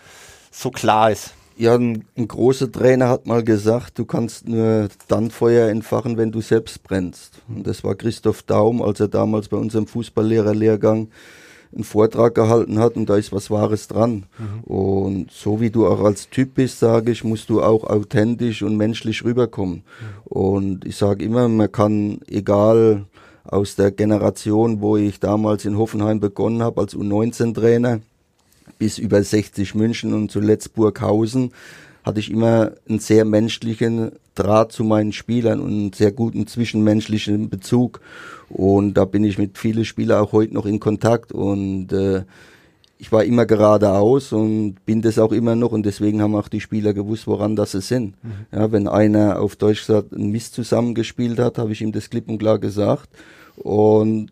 so 0.50 0.70
klar 0.70 1.10
ist? 1.10 1.34
Ja, 1.56 1.74
ein, 1.74 2.06
ein, 2.16 2.28
großer 2.28 2.72
Trainer 2.72 3.08
hat 3.08 3.26
mal 3.26 3.44
gesagt, 3.44 3.98
du 3.98 4.06
kannst 4.06 4.48
nur 4.48 4.88
dann 5.08 5.30
Feuer 5.30 5.68
entfachen, 5.68 6.16
wenn 6.16 6.32
du 6.32 6.40
selbst 6.40 6.82
brennst. 6.82 7.42
Und 7.46 7.66
das 7.66 7.84
war 7.84 7.94
Christoph 7.94 8.42
Daum, 8.42 8.80
als 8.80 9.00
er 9.00 9.08
damals 9.08 9.48
bei 9.48 9.58
unserem 9.58 9.86
Fußballlehrerlehrgang 9.86 11.08
einen 11.74 11.84
Vortrag 11.84 12.34
gehalten 12.34 12.78
hat 12.78 12.96
und 12.96 13.08
da 13.08 13.16
ist 13.16 13.32
was 13.32 13.50
Wahres 13.50 13.88
dran. 13.88 14.24
Mhm. 14.38 14.64
Und 14.64 15.30
so 15.30 15.60
wie 15.60 15.70
du 15.70 15.86
auch 15.86 16.00
als 16.00 16.28
Typ 16.28 16.54
bist, 16.54 16.78
sage 16.78 17.12
ich, 17.12 17.24
musst 17.24 17.50
du 17.50 17.62
auch 17.62 17.84
authentisch 17.84 18.62
und 18.62 18.76
menschlich 18.76 19.24
rüberkommen. 19.24 19.76
Mhm. 19.76 19.82
Und 20.24 20.84
ich 20.84 20.96
sage 20.96 21.24
immer, 21.24 21.48
man 21.48 21.72
kann, 21.72 22.20
egal 22.26 23.06
aus 23.44 23.74
der 23.74 23.90
Generation, 23.90 24.80
wo 24.80 24.96
ich 24.96 25.18
damals 25.20 25.64
in 25.64 25.78
Hoffenheim 25.78 26.20
begonnen 26.20 26.62
habe 26.62 26.80
als 26.80 26.94
U19-Trainer, 26.94 28.00
bis 28.78 28.98
über 28.98 29.22
60 29.22 29.74
München 29.74 30.12
und 30.14 30.30
zuletzt 30.30 30.74
Burghausen, 30.74 31.52
hatte 32.04 32.20
ich 32.20 32.30
immer 32.30 32.72
einen 32.88 32.98
sehr 32.98 33.24
menschlichen 33.24 34.12
Draht 34.34 34.72
zu 34.72 34.84
meinen 34.84 35.12
Spielern 35.12 35.60
und 35.60 35.70
einen 35.70 35.92
sehr 35.92 36.12
guten 36.12 36.46
zwischenmenschlichen 36.46 37.48
Bezug. 37.48 38.00
Und 38.48 38.94
da 38.94 39.04
bin 39.04 39.24
ich 39.24 39.38
mit 39.38 39.58
vielen 39.58 39.84
Spielern 39.84 40.22
auch 40.22 40.32
heute 40.32 40.54
noch 40.54 40.66
in 40.66 40.80
Kontakt 40.80 41.32
und 41.32 41.92
äh, 41.92 42.24
ich 43.02 43.10
war 43.10 43.24
immer 43.24 43.46
geradeaus 43.46 44.32
und 44.32 44.76
bin 44.86 45.02
das 45.02 45.18
auch 45.18 45.32
immer 45.32 45.56
noch 45.56 45.72
und 45.72 45.84
deswegen 45.84 46.22
haben 46.22 46.36
auch 46.36 46.46
die 46.46 46.60
Spieler 46.60 46.94
gewusst, 46.94 47.26
woran 47.26 47.56
das 47.56 47.72
sie 47.72 47.80
sind. 47.80 48.14
Mhm. 48.22 48.30
Ja, 48.52 48.70
wenn 48.70 48.86
einer 48.86 49.40
auf 49.40 49.56
Deutsch 49.56 49.80
gesagt 49.80 50.14
einen 50.14 50.30
Mist 50.30 50.54
zusammengespielt 50.54 51.40
hat, 51.40 51.58
habe 51.58 51.72
ich 51.72 51.80
ihm 51.82 51.90
das 51.90 52.10
klipp 52.10 52.28
und 52.28 52.38
klar 52.38 52.60
gesagt. 52.60 53.08
Und 53.56 54.30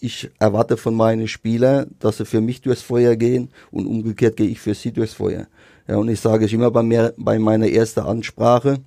ich 0.00 0.30
erwarte 0.38 0.78
von 0.78 0.94
meinen 0.94 1.28
Spielern, 1.28 1.94
dass 1.98 2.16
sie 2.16 2.24
für 2.24 2.40
mich 2.40 2.62
durchs 2.62 2.80
Feuer 2.80 3.16
gehen 3.16 3.50
und 3.70 3.86
umgekehrt 3.86 4.36
gehe 4.36 4.48
ich 4.48 4.60
für 4.60 4.74
sie 4.74 4.92
durchs 4.92 5.12
Feuer. 5.12 5.46
Ja, 5.88 5.96
und 5.96 6.08
ich 6.08 6.20
sage 6.20 6.44
es 6.44 6.52
immer 6.52 6.70
bei, 6.70 6.82
mir, 6.82 7.14
bei 7.16 7.38
meiner 7.38 7.68
ersten 7.68 8.00
Ansprache, 8.00 8.78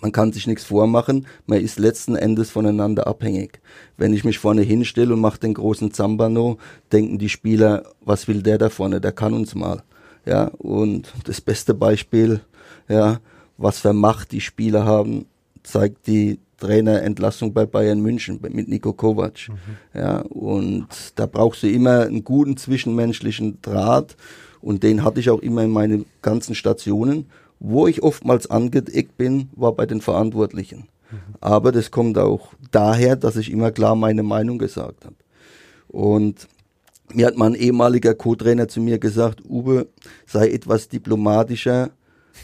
man 0.00 0.12
kann 0.12 0.32
sich 0.32 0.46
nichts 0.46 0.64
vormachen, 0.64 1.26
man 1.46 1.60
ist 1.60 1.78
letzten 1.78 2.16
Endes 2.16 2.50
voneinander 2.50 3.06
abhängig. 3.06 3.60
Wenn 3.96 4.12
ich 4.12 4.24
mich 4.24 4.38
vorne 4.38 4.62
hinstelle 4.62 5.14
und 5.14 5.20
mache 5.20 5.40
den 5.40 5.54
großen 5.54 5.92
Zambano, 5.92 6.58
denken 6.92 7.18
die 7.18 7.28
Spieler, 7.28 7.84
was 8.00 8.28
will 8.28 8.42
der 8.42 8.58
da 8.58 8.68
vorne, 8.68 9.00
der 9.00 9.12
kann 9.12 9.32
uns 9.32 9.54
mal. 9.54 9.82
Ja, 10.26 10.46
und 10.58 11.12
das 11.24 11.40
beste 11.40 11.74
Beispiel, 11.74 12.40
ja, 12.88 13.20
was 13.56 13.78
für 13.78 13.92
Macht 13.92 14.32
die 14.32 14.40
Spieler 14.40 14.84
haben, 14.84 15.26
zeigt 15.62 16.06
die 16.06 16.38
Trainerentlassung 16.58 17.52
bei 17.52 17.66
Bayern 17.66 18.00
München 18.00 18.40
mit 18.40 18.68
Nico 18.68 18.92
Kovac. 18.92 19.48
Mhm. 19.48 19.98
Ja, 19.98 20.18
und 20.20 20.88
da 21.14 21.26
brauchst 21.26 21.62
du 21.62 21.68
immer 21.68 22.02
einen 22.02 22.24
guten 22.24 22.56
zwischenmenschlichen 22.56 23.58
Draht 23.62 24.16
und 24.64 24.82
den 24.82 25.04
hatte 25.04 25.20
ich 25.20 25.28
auch 25.28 25.40
immer 25.40 25.62
in 25.62 25.70
meinen 25.70 26.06
ganzen 26.22 26.54
Stationen. 26.54 27.26
Wo 27.60 27.86
ich 27.86 28.02
oftmals 28.02 28.50
angeeckt 28.50 29.18
bin, 29.18 29.50
war 29.54 29.72
bei 29.72 29.84
den 29.84 30.00
Verantwortlichen. 30.00 30.88
Mhm. 31.10 31.18
Aber 31.42 31.70
das 31.70 31.90
kommt 31.90 32.16
auch 32.16 32.48
daher, 32.70 33.14
dass 33.14 33.36
ich 33.36 33.52
immer 33.52 33.72
klar 33.72 33.94
meine 33.94 34.22
Meinung 34.22 34.58
gesagt 34.58 35.04
habe. 35.04 35.16
Und 35.88 36.48
mir 37.12 37.26
hat 37.26 37.36
mein 37.36 37.54
ehemaliger 37.54 38.14
Co-Trainer 38.14 38.66
zu 38.66 38.80
mir 38.80 38.98
gesagt, 38.98 39.42
Uwe, 39.46 39.86
sei 40.26 40.48
etwas 40.48 40.88
diplomatischer, 40.88 41.90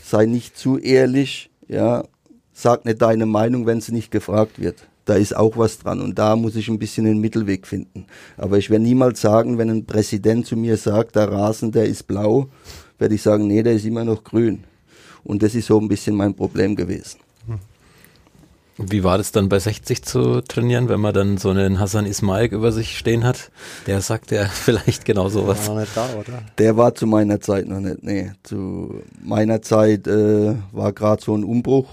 sei 0.05 0.27
nicht 0.27 0.59
zu 0.59 0.77
ehrlich, 0.77 1.51
ja, 1.69 2.05
sag 2.53 2.85
nicht 2.85 3.01
deine 3.01 3.25
Meinung, 3.25 3.65
wenn 3.65 3.81
sie 3.81 3.93
nicht 3.93 4.11
gefragt 4.11 4.61
wird. 4.61 4.90
Da 5.05 5.15
ist 5.15 5.35
auch 5.37 5.57
was 5.57 5.79
dran 5.79 6.01
und 6.01 6.19
da 6.19 6.37
muss 6.37 6.57
ich 6.57 6.69
ein 6.69 6.79
bisschen 6.79 7.05
den 7.05 7.19
Mittelweg 7.19 7.67
finden. 7.67 8.07
Aber 8.37 8.59
ich 8.59 8.71
werde 8.71 8.85
niemals 8.85 9.21
sagen, 9.21 9.59
wenn 9.59 9.71
ein 9.71 9.87
Präsident 9.87 10.47
zu 10.47 10.57
mir 10.57 10.77
sagt, 10.77 11.17
der 11.17 11.31
Rasen, 11.31 11.73
der 11.73 11.87
ist 11.87 12.07
blau, 12.07 12.49
werde 12.99 13.15
ich 13.15 13.23
sagen, 13.23 13.47
nee, 13.47 13.63
der 13.63 13.75
ist 13.75 13.87
immer 13.87 14.05
noch 14.05 14.23
grün. 14.23 14.65
Und 15.25 15.43
das 15.43 15.55
ist 15.55 15.67
so 15.67 15.79
ein 15.81 15.89
bisschen 15.89 16.17
mein 16.17 16.35
Problem 16.35 16.77
gewesen. 16.77 17.19
Wie 18.83 19.05
war 19.05 19.19
das 19.19 19.31
dann 19.31 19.51
bei 19.51 19.59
60 19.59 20.03
zu 20.03 20.41
trainieren, 20.41 20.89
wenn 20.89 21.01
man 21.01 21.13
dann 21.13 21.37
so 21.37 21.51
einen 21.51 21.79
Hassan 21.79 22.07
Ismail 22.07 22.47
über 22.47 22.73
sich 22.73 22.97
stehen 22.97 23.25
hat? 23.25 23.51
Der 23.87 24.01
sagt 24.01 24.31
ja 24.31 24.47
vielleicht 24.49 25.05
genau 25.05 25.29
sowas. 25.29 25.69
War 25.69 25.75
noch 25.75 25.81
nicht 25.83 25.97
da, 25.97 26.09
oder? 26.19 26.43
Der 26.57 26.77
war 26.79 26.95
zu 26.95 27.07
meiner 27.07 27.41
Zeit 27.41 27.69
noch 27.69 27.81
nicht, 27.81 28.03
nee. 28.03 28.33
Zu 28.43 29.03
meiner 29.23 29.61
Zeit 29.61 30.07
äh, 30.07 30.55
war 30.73 30.93
gerade 30.95 31.23
so 31.23 31.35
ein 31.35 31.45
Umbruch 31.45 31.89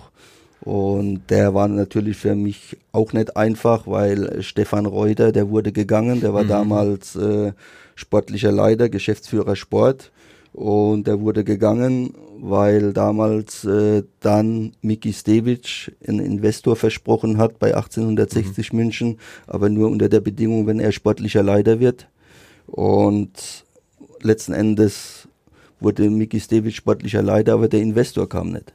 und 0.68 1.22
der 1.30 1.54
war 1.54 1.70
natürlich 1.70 2.18
für 2.18 2.36
mich 2.36 2.76
auch 2.92 3.14
nicht 3.14 3.38
einfach, 3.38 3.88
weil 3.88 4.44
Stefan 4.44 4.86
Reuter, 4.86 5.32
der 5.32 5.50
wurde 5.50 5.72
gegangen, 5.72 6.20
der 6.20 6.34
war 6.34 6.44
mhm. 6.44 6.50
damals 6.50 7.16
äh, 7.16 7.54
sportlicher 7.96 8.52
Leiter, 8.52 8.90
Geschäftsführer 8.90 9.56
Sport 9.56 10.12
und 10.52 11.08
der 11.08 11.22
wurde 11.22 11.46
gegangen, 11.46 12.14
weil 12.42 12.92
damals 12.92 13.64
äh, 13.64 14.04
dann 14.20 14.74
Miki 14.82 15.14
Stevic 15.14 15.96
einen 16.06 16.20
Investor 16.20 16.76
versprochen 16.76 17.38
hat 17.38 17.60
bei 17.60 17.74
1860 17.74 18.74
mhm. 18.74 18.78
München, 18.78 19.20
aber 19.46 19.70
nur 19.70 19.90
unter 19.90 20.10
der 20.10 20.20
Bedingung, 20.20 20.68
wenn 20.68 20.82
er 20.82 20.92
sportlicher 20.92 21.44
Leiter 21.44 21.80
wird. 21.80 22.10
Und 22.66 23.64
letzten 24.22 24.52
Endes 24.52 25.30
wurde 25.80 26.10
Miki 26.10 26.42
Stevic 26.42 26.76
sportlicher 26.76 27.22
Leiter, 27.22 27.54
aber 27.54 27.70
der 27.70 27.80
Investor 27.80 28.28
kam 28.28 28.52
nicht. 28.52 28.74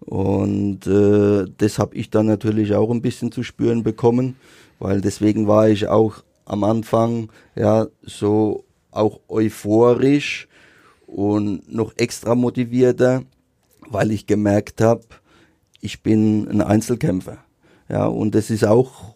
Und 0.00 0.86
äh, 0.86 1.50
das 1.58 1.78
habe 1.78 1.96
ich 1.96 2.10
dann 2.10 2.26
natürlich 2.26 2.74
auch 2.74 2.90
ein 2.90 3.02
bisschen 3.02 3.32
zu 3.32 3.42
spüren 3.42 3.82
bekommen, 3.82 4.36
weil 4.78 5.00
deswegen 5.00 5.48
war 5.48 5.68
ich 5.68 5.88
auch 5.88 6.22
am 6.44 6.64
Anfang 6.64 7.30
ja 7.56 7.86
so 8.02 8.64
auch 8.90 9.20
euphorisch 9.28 10.48
und 11.06 11.72
noch 11.72 11.92
extra 11.96 12.34
motivierter, 12.34 13.22
weil 13.88 14.10
ich 14.12 14.26
gemerkt 14.26 14.80
habe, 14.80 15.02
ich 15.80 16.02
bin 16.02 16.48
ein 16.48 16.60
Einzelkämpfer. 16.60 17.38
Ja, 17.88 18.06
und 18.06 18.34
das 18.34 18.50
ist 18.50 18.64
auch 18.64 19.14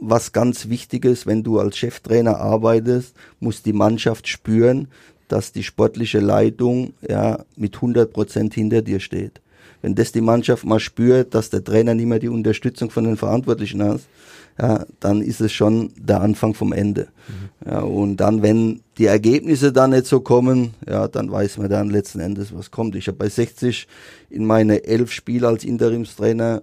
was 0.00 0.32
ganz 0.32 0.68
Wichtiges, 0.68 1.26
wenn 1.26 1.42
du 1.42 1.58
als 1.58 1.76
Cheftrainer 1.78 2.38
arbeitest, 2.38 3.14
muss 3.40 3.62
die 3.62 3.72
Mannschaft 3.72 4.28
spüren, 4.28 4.88
dass 5.28 5.52
die 5.52 5.62
sportliche 5.62 6.20
Leitung 6.20 6.94
ja 7.08 7.44
mit 7.56 7.76
100 7.76 8.12
Prozent 8.12 8.54
hinter 8.54 8.82
dir 8.82 9.00
steht. 9.00 9.40
Wenn 9.84 9.94
das 9.94 10.12
die 10.12 10.22
Mannschaft 10.22 10.64
mal 10.64 10.80
spürt, 10.80 11.34
dass 11.34 11.50
der 11.50 11.62
Trainer 11.62 11.94
nicht 11.94 12.06
mehr 12.06 12.18
die 12.18 12.30
Unterstützung 12.30 12.88
von 12.88 13.04
den 13.04 13.18
Verantwortlichen 13.18 13.82
hat, 13.82 14.00
ja, 14.58 14.86
dann 14.98 15.20
ist 15.20 15.42
es 15.42 15.52
schon 15.52 15.92
der 15.98 16.22
Anfang 16.22 16.54
vom 16.54 16.72
Ende. 16.72 17.08
Mhm. 17.28 17.70
Ja, 17.70 17.80
und 17.80 18.16
dann, 18.16 18.40
wenn 18.40 18.80
die 18.96 19.04
Ergebnisse 19.04 19.74
dann 19.74 19.90
nicht 19.90 20.06
so 20.06 20.20
kommen, 20.20 20.72
ja, 20.88 21.06
dann 21.06 21.30
weiß 21.30 21.58
man 21.58 21.68
dann 21.68 21.90
letzten 21.90 22.20
Endes, 22.20 22.54
was 22.54 22.70
kommt. 22.70 22.96
Ich 22.96 23.08
habe 23.08 23.18
bei 23.18 23.28
60 23.28 23.86
in 24.30 24.46
meine 24.46 24.84
elf 24.84 25.12
Spiele 25.12 25.48
als 25.48 25.64
Interimstrainer 25.64 26.62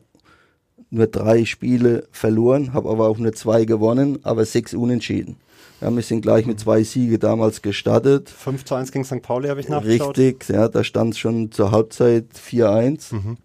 nur 0.90 1.06
drei 1.06 1.46
Spiele 1.46 2.08
verloren, 2.12 2.74
habe 2.74 2.90
aber 2.90 3.08
auch 3.08 3.20
nur 3.20 3.34
zwei 3.34 3.66
gewonnen, 3.66 4.18
aber 4.24 4.46
sechs 4.46 4.74
unentschieden. 4.74 5.36
Ja, 5.82 5.94
wir 5.94 6.04
sind 6.04 6.22
gleich 6.22 6.46
mit 6.46 6.60
zwei 6.60 6.84
Siege 6.84 7.18
damals 7.18 7.64
gestartet. 7.64 8.30
5 8.30 8.66
zu 8.66 8.76
1 8.76 8.92
gegen 8.92 9.04
St. 9.04 9.24
Pauli 9.24 9.50
habe 9.50 9.60
ich 9.60 9.68
nachgeschaut. 9.68 10.18
Richtig, 10.18 10.50
ja, 10.50 10.68
da 10.68 10.84
stand 10.84 11.18
schon 11.18 11.52
zur 11.52 11.72
Halbzeit 11.72 12.26
4-1. 12.36 13.16
Mhm. 13.16 13.38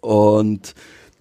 Und 0.00 0.74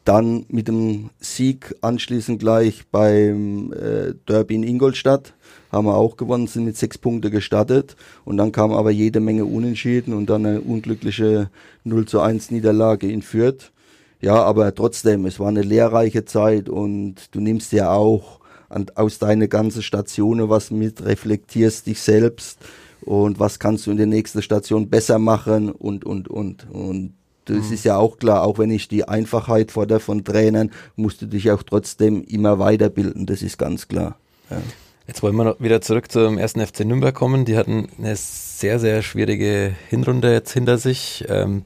dann 0.06 0.46
mit 0.50 0.68
dem 0.68 1.12
Sieg 1.20 1.76
anschließend 1.82 2.40
gleich 2.40 2.88
beim 2.90 3.72
äh, 3.74 4.16
Derby 4.28 4.56
in 4.56 4.64
Ingolstadt 4.64 5.36
haben 5.72 5.86
wir 5.86 5.96
auch 5.96 6.18
gewonnen, 6.18 6.48
sind 6.48 6.66
mit 6.66 6.78
sechs 6.78 6.98
Punkten 6.98 7.30
gestartet 7.30 7.96
und 8.26 8.38
dann 8.38 8.52
kam 8.52 8.72
aber 8.72 8.90
jede 8.90 9.20
Menge 9.20 9.46
Unentschieden 9.46 10.16
und 10.16 10.28
dann 10.28 10.48
eine 10.48 10.62
unglückliche 10.62 11.52
0 11.84 12.06
zu 12.08 12.22
1 12.22 12.50
Niederlage 12.50 13.12
in 13.12 13.22
Fürth. 13.22 13.72
Ja, 14.20 14.42
aber 14.44 14.74
trotzdem, 14.74 15.28
es 15.28 15.40
war 15.40 15.50
eine 15.50 15.62
lehrreiche 15.62 16.26
Zeit 16.26 16.70
und 16.70 17.16
du 17.32 17.40
nimmst 17.40 17.72
ja 17.72 17.92
auch 17.92 18.39
an, 18.70 18.86
aus 18.96 19.20
deiner 19.20 19.48
ganzen 19.48 19.84
Stationen 19.84 20.50
was 20.50 20.72
mit, 20.72 21.04
reflektierst 21.04 21.88
dich 21.88 22.02
selbst 22.02 22.60
und 23.02 23.40
was 23.40 23.60
kannst 23.60 23.88
du 23.88 23.92
in 23.92 23.98
der 23.98 24.06
nächsten 24.06 24.42
Station 24.42 24.90
besser 24.90 25.20
machen 25.20 25.72
und, 25.72 26.06
und, 26.06 26.28
und. 26.28 26.70
Und 26.70 27.14
das 27.46 27.68
mhm. 27.68 27.74
ist 27.74 27.86
ja 27.86 27.98
auch 27.98 28.18
klar, 28.18 28.44
auch 28.44 28.60
wenn 28.60 28.72
ich 28.72 28.88
die 28.88 29.08
Einfachheit 29.08 29.72
fordere 29.72 30.00
von 30.00 30.24
Trainern, 30.24 30.72
musst 30.96 31.22
du 31.22 31.26
dich 31.26 31.50
auch 31.52 31.64
trotzdem 31.64 32.24
immer 32.24 32.60
weiterbilden, 32.60 33.26
das 33.26 33.42
ist 33.42 33.58
ganz 33.58 33.88
klar. 33.88 34.18
Ja. 34.50 34.62
Jetzt 35.08 35.24
wollen 35.24 35.36
wir 35.36 35.44
noch 35.44 35.60
wieder 35.60 35.82
zurück 35.82 36.12
zum 36.12 36.38
ersten 36.38 36.64
FC 36.64 36.82
Nürnberg 36.82 37.16
kommen. 37.16 37.44
Die 37.44 37.58
hatten 37.58 37.88
eine 37.98 38.16
sehr, 38.16 38.78
sehr 38.78 39.02
schwierige 39.02 39.74
Hinrunde 39.90 40.32
jetzt 40.32 40.52
hinter 40.52 40.78
sich. 40.78 41.26
Ähm, 41.28 41.64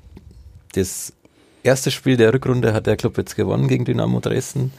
das 0.71 1.11
erste 1.61 1.91
Spiel 1.91 2.15
der 2.15 2.33
Rückrunde 2.33 2.73
hat 2.73 2.87
der 2.87 2.95
Club 2.95 3.17
jetzt 3.17 3.35
gewonnen 3.35 3.67
gegen 3.67 3.83
Dynamo 3.83 4.21
Dresden 4.21 4.71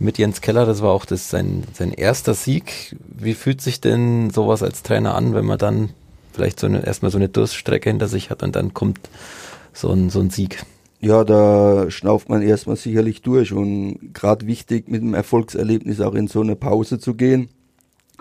mit 0.00 0.18
Jens 0.18 0.40
Keller. 0.40 0.66
Das 0.66 0.82
war 0.82 0.90
auch 0.90 1.04
das, 1.04 1.30
sein, 1.30 1.62
sein 1.74 1.92
erster 1.92 2.34
Sieg. 2.34 2.96
Wie 3.16 3.34
fühlt 3.34 3.60
sich 3.60 3.80
denn 3.80 4.30
sowas 4.30 4.62
als 4.62 4.82
Trainer 4.82 5.14
an, 5.14 5.34
wenn 5.34 5.44
man 5.44 5.58
dann 5.58 5.90
vielleicht 6.32 6.58
so 6.58 6.66
eine, 6.66 6.84
erstmal 6.84 7.10
so 7.10 7.18
eine 7.18 7.28
Durststrecke 7.28 7.90
hinter 7.90 8.08
sich 8.08 8.30
hat 8.30 8.42
und 8.42 8.56
dann 8.56 8.74
kommt 8.74 8.98
so 9.72 9.90
ein, 9.90 10.10
so 10.10 10.20
ein 10.20 10.30
Sieg. 10.30 10.64
Ja, 11.00 11.24
da 11.24 11.90
schnauft 11.90 12.28
man 12.28 12.42
erstmal 12.42 12.76
sicherlich 12.76 13.22
durch 13.22 13.52
und 13.52 14.12
gerade 14.12 14.46
wichtig 14.46 14.88
mit 14.88 15.02
dem 15.02 15.14
Erfolgserlebnis 15.14 16.00
auch 16.00 16.14
in 16.14 16.28
so 16.28 16.40
eine 16.40 16.56
Pause 16.56 16.98
zu 16.98 17.14
gehen. 17.14 17.48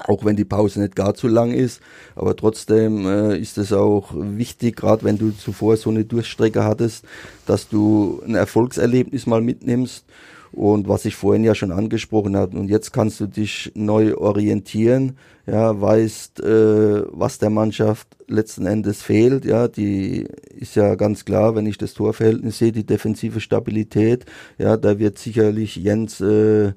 Auch 0.07 0.23
wenn 0.23 0.37
die 0.37 0.45
Pause 0.45 0.79
nicht 0.79 0.95
gar 0.95 1.13
zu 1.13 1.27
lang 1.27 1.51
ist, 1.51 1.81
aber 2.15 2.33
trotzdem 2.33 3.05
äh, 3.05 3.37
ist 3.37 3.57
es 3.57 3.73
auch 3.73 4.11
wichtig, 4.13 4.77
gerade 4.77 5.03
wenn 5.03 5.17
du 5.17 5.31
zuvor 5.31 5.75
so 5.75 5.89
eine 5.89 6.05
Durchstrecke 6.05 6.63
hattest, 6.63 7.03
dass 7.45 7.67
du 7.67 8.21
ein 8.25 8.35
Erfolgserlebnis 8.35 9.25
mal 9.25 9.41
mitnimmst 9.41 10.05
und 10.51 10.87
was 10.87 11.05
ich 11.05 11.15
vorhin 11.15 11.43
ja 11.43 11.55
schon 11.55 11.71
angesprochen 11.71 12.35
habe. 12.35 12.57
Und 12.57 12.69
jetzt 12.69 12.91
kannst 12.91 13.19
du 13.19 13.27
dich 13.27 13.71
neu 13.75 14.15
orientieren, 14.15 15.17
ja, 15.45 15.79
weißt, 15.79 16.41
äh, 16.41 17.03
was 17.11 17.39
der 17.39 17.49
Mannschaft 17.49 18.07
letzten 18.27 18.65
Endes 18.65 19.01
fehlt. 19.01 19.45
Ja, 19.45 19.67
die 19.67 20.27
ist 20.55 20.75
ja 20.75 20.95
ganz 20.95 21.25
klar, 21.25 21.55
wenn 21.55 21.65
ich 21.65 21.77
das 21.77 21.93
Torverhältnis 21.93 22.59
sehe, 22.59 22.71
die 22.71 22.85
defensive 22.85 23.39
Stabilität. 23.39 24.25
Ja, 24.57 24.77
da 24.77 24.99
wird 24.99 25.17
sicherlich 25.17 25.75
Jens 25.75 26.21
äh, 26.21 26.73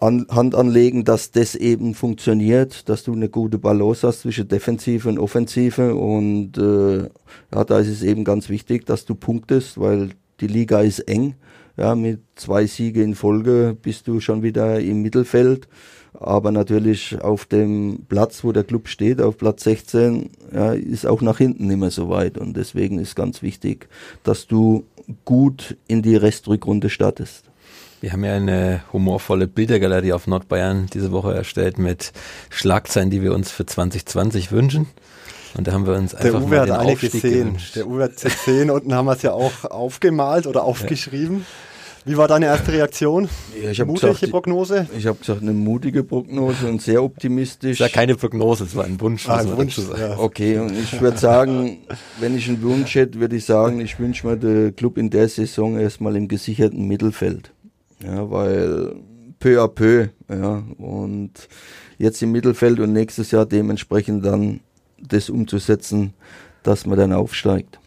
an, 0.00 0.26
Hand 0.30 0.54
anlegen, 0.54 1.04
dass 1.04 1.30
das 1.30 1.54
eben 1.54 1.94
funktioniert, 1.94 2.88
dass 2.88 3.04
du 3.04 3.12
eine 3.12 3.28
gute 3.28 3.58
Balance 3.58 4.06
hast 4.06 4.20
zwischen 4.20 4.48
Defensive 4.48 5.08
und 5.08 5.18
Offensive. 5.18 5.94
Und 5.94 6.56
äh, 6.58 7.08
ja, 7.54 7.64
da 7.64 7.78
ist 7.78 7.88
es 7.88 8.02
eben 8.02 8.24
ganz 8.24 8.48
wichtig, 8.48 8.86
dass 8.86 9.04
du 9.04 9.14
punktest, 9.14 9.78
weil 9.80 10.10
die 10.40 10.46
Liga 10.46 10.80
ist 10.80 11.00
eng. 11.00 11.34
Ja, 11.78 11.94
mit 11.94 12.20
zwei 12.34 12.66
Siege 12.66 13.04
in 13.04 13.14
Folge 13.14 13.76
bist 13.80 14.08
du 14.08 14.18
schon 14.18 14.42
wieder 14.42 14.80
im 14.80 15.00
Mittelfeld. 15.00 15.68
Aber 16.12 16.50
natürlich 16.50 17.20
auf 17.22 17.46
dem 17.46 18.00
Platz, 18.08 18.42
wo 18.42 18.50
der 18.50 18.64
Club 18.64 18.88
steht, 18.88 19.22
auf 19.22 19.36
Platz 19.36 19.62
16, 19.62 20.30
ja, 20.52 20.72
ist 20.72 21.06
auch 21.06 21.22
nach 21.22 21.38
hinten 21.38 21.68
nicht 21.68 21.78
mehr 21.78 21.92
so 21.92 22.08
weit. 22.08 22.36
Und 22.36 22.56
deswegen 22.56 22.98
ist 22.98 23.14
ganz 23.14 23.42
wichtig, 23.42 23.88
dass 24.24 24.48
du 24.48 24.84
gut 25.24 25.76
in 25.86 26.02
die 26.02 26.16
Restrückrunde 26.16 26.90
startest. 26.90 27.44
Wir 28.00 28.12
haben 28.12 28.24
ja 28.24 28.34
eine 28.34 28.82
humorvolle 28.92 29.46
Bildergalerie 29.46 30.12
auf 30.12 30.26
Nordbayern 30.26 30.86
diese 30.92 31.12
Woche 31.12 31.34
erstellt 31.34 31.78
mit 31.78 32.12
Schlagzeilen, 32.50 33.10
die 33.10 33.22
wir 33.22 33.32
uns 33.32 33.52
für 33.52 33.66
2020 33.66 34.50
wünschen. 34.50 34.86
Und 35.56 35.66
da 35.68 35.72
haben 35.72 35.86
wir 35.86 35.94
uns 35.94 36.12
der 36.12 36.26
einfach 36.26 36.42
Uwe 36.42 36.56
mal 36.56 36.66
den 36.66 36.74
hat 36.74 36.86
Aufstieg 36.86 37.12
gesehen. 37.12 37.46
Gewünscht. 37.46 37.76
Der 37.76 37.86
Uwe 37.86 38.04
hat 38.04 38.12
Z10 38.12 38.70
unten 38.70 38.94
haben 38.94 39.06
wir 39.06 39.14
es 39.14 39.22
ja 39.22 39.32
auch 39.32 39.64
aufgemalt 39.64 40.46
oder 40.46 40.64
aufgeschrieben. 40.64 41.38
Ja. 41.38 41.67
Wie 42.08 42.16
war 42.16 42.26
deine 42.26 42.46
erste 42.46 42.72
Reaktion? 42.72 43.28
Ja, 43.62 43.70
ich 43.70 43.84
Mutige 43.84 44.12
gesagt, 44.12 44.30
Prognose? 44.30 44.86
Ich 44.96 45.06
habe 45.06 45.18
gesagt, 45.18 45.42
eine 45.42 45.52
mutige 45.52 46.02
Prognose 46.02 46.66
und 46.66 46.80
sehr 46.80 47.02
optimistisch. 47.04 47.72
Es 47.72 47.80
war 47.80 47.90
keine 47.90 48.14
Prognose, 48.14 48.64
es 48.64 48.74
war 48.74 48.86
ein 48.86 48.98
Wunsch. 48.98 49.28
Ah, 49.28 49.36
ein 49.36 49.54
Wunsch 49.54 49.76
ja. 49.76 50.18
Okay, 50.18 50.58
und 50.58 50.72
ich 50.72 50.98
würde 51.02 51.18
sagen, 51.18 51.80
wenn 52.18 52.34
ich 52.34 52.48
einen 52.48 52.62
Wunsch 52.62 52.94
hätte, 52.94 53.20
würde 53.20 53.36
ich 53.36 53.44
sagen, 53.44 53.80
ich 53.80 53.98
wünsche 53.98 54.26
mir 54.26 54.38
den 54.38 54.74
Club 54.74 54.96
in 54.96 55.10
der 55.10 55.28
Saison 55.28 55.78
erstmal 55.78 56.16
im 56.16 56.28
gesicherten 56.28 56.88
Mittelfeld. 56.88 57.52
Ja, 58.02 58.30
weil 58.30 58.94
peu 59.38 59.62
à 59.62 59.68
peu, 59.68 60.08
ja, 60.30 60.62
und 60.78 61.32
jetzt 61.98 62.22
im 62.22 62.32
Mittelfeld 62.32 62.80
und 62.80 62.94
nächstes 62.94 63.32
Jahr 63.32 63.44
dementsprechend 63.44 64.24
dann 64.24 64.60
das 64.98 65.28
umzusetzen, 65.28 66.14
dass 66.62 66.86
man 66.86 66.98
dann 66.98 67.12
aufsteigt. 67.12 67.78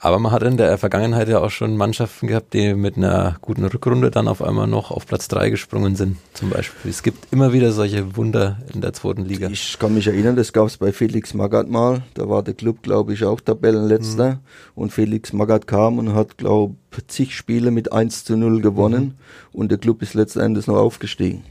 Aber 0.00 0.20
man 0.20 0.30
hat 0.30 0.44
in 0.44 0.56
der 0.56 0.78
Vergangenheit 0.78 1.28
ja 1.28 1.40
auch 1.40 1.50
schon 1.50 1.76
Mannschaften 1.76 2.28
gehabt, 2.28 2.54
die 2.54 2.74
mit 2.74 2.96
einer 2.96 3.36
guten 3.40 3.64
Rückrunde 3.64 4.12
dann 4.12 4.28
auf 4.28 4.42
einmal 4.42 4.68
noch 4.68 4.92
auf 4.92 5.06
Platz 5.06 5.26
3 5.26 5.50
gesprungen 5.50 5.96
sind, 5.96 6.18
zum 6.34 6.50
Beispiel. 6.50 6.88
Es 6.88 7.02
gibt 7.02 7.32
immer 7.32 7.52
wieder 7.52 7.72
solche 7.72 8.16
Wunder 8.16 8.58
in 8.72 8.80
der 8.80 8.92
zweiten 8.92 9.24
Liga. 9.24 9.48
Ich 9.48 9.76
kann 9.78 9.94
mich 9.94 10.06
erinnern, 10.06 10.36
das 10.36 10.52
gab 10.52 10.68
es 10.68 10.76
bei 10.76 10.92
Felix 10.92 11.34
Magath 11.34 11.68
mal. 11.68 12.02
Da 12.14 12.28
war 12.28 12.44
der 12.44 12.54
Club, 12.54 12.82
glaube 12.82 13.12
ich, 13.12 13.24
auch 13.24 13.40
Tabellenletzter. 13.40 14.34
Mhm. 14.34 14.38
Und 14.76 14.92
Felix 14.92 15.32
Magath 15.32 15.66
kam 15.66 15.98
und 15.98 16.14
hat, 16.14 16.38
glaube 16.38 16.76
ich, 16.96 17.06
zig 17.08 17.34
Spiele 17.34 17.72
mit 17.72 17.92
1 17.92 18.24
zu 18.24 18.36
0 18.36 18.60
gewonnen. 18.60 19.02
Mhm. 19.02 19.14
Und 19.52 19.70
der 19.72 19.78
Club 19.78 20.02
ist 20.02 20.14
letzten 20.14 20.40
Endes 20.40 20.68
noch 20.68 20.76
aufgestiegen. 20.76 21.42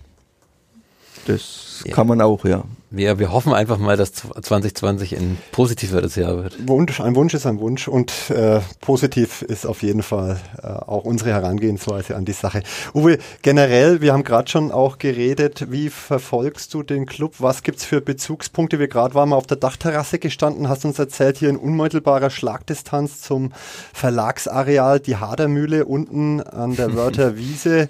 Das 1.25 1.83
ja. 1.85 1.93
kann 1.93 2.07
man 2.07 2.21
auch, 2.21 2.45
ja. 2.45 2.63
Wir, 2.89 3.19
wir 3.19 3.33
hoffen 3.33 3.53
einfach 3.53 3.79
mal, 3.79 3.97
dass 3.97 4.13
2020 4.13 5.17
ein 5.17 5.37
positiveres 5.51 6.15
Jahr 6.15 6.37
wird. 6.37 6.67
Wunsch, 6.69 7.01
ein 7.01 7.15
Wunsch 7.15 7.33
ist 7.33 7.45
ein 7.45 7.59
Wunsch 7.59 7.89
und 7.89 8.29
äh, 8.29 8.61
positiv 8.79 9.41
ist 9.41 9.65
auf 9.65 9.83
jeden 9.83 10.03
Fall 10.03 10.39
äh, 10.63 10.67
auch 10.67 11.03
unsere 11.03 11.31
Herangehensweise 11.31 12.15
an 12.15 12.23
die 12.23 12.31
Sache. 12.31 12.63
Uwe, 12.93 13.17
generell, 13.41 13.99
wir 13.99 14.13
haben 14.13 14.23
gerade 14.23 14.49
schon 14.49 14.71
auch 14.71 14.99
geredet, 14.99 15.69
wie 15.69 15.89
verfolgst 15.89 16.73
du 16.73 16.81
den 16.81 17.05
Club? 17.05 17.35
Was 17.39 17.61
gibt's 17.61 17.83
für 17.83 17.99
Bezugspunkte? 17.99 18.79
Wir 18.79 18.87
gerade 18.87 19.15
waren 19.15 19.29
mal 19.29 19.35
auf 19.35 19.47
der 19.47 19.57
Dachterrasse 19.57 20.17
gestanden, 20.17 20.69
hast 20.69 20.85
uns 20.85 20.97
erzählt, 20.97 21.39
hier 21.39 21.49
in 21.49 21.57
unmittelbarer 21.57 22.29
Schlagdistanz 22.29 23.21
zum 23.21 23.51
Verlagsareal, 23.93 25.01
die 25.01 25.17
Hadermühle 25.17 25.83
unten 25.83 26.39
an 26.39 26.77
der 26.77 26.93
Wörter 26.95 27.35
Wiese. 27.35 27.89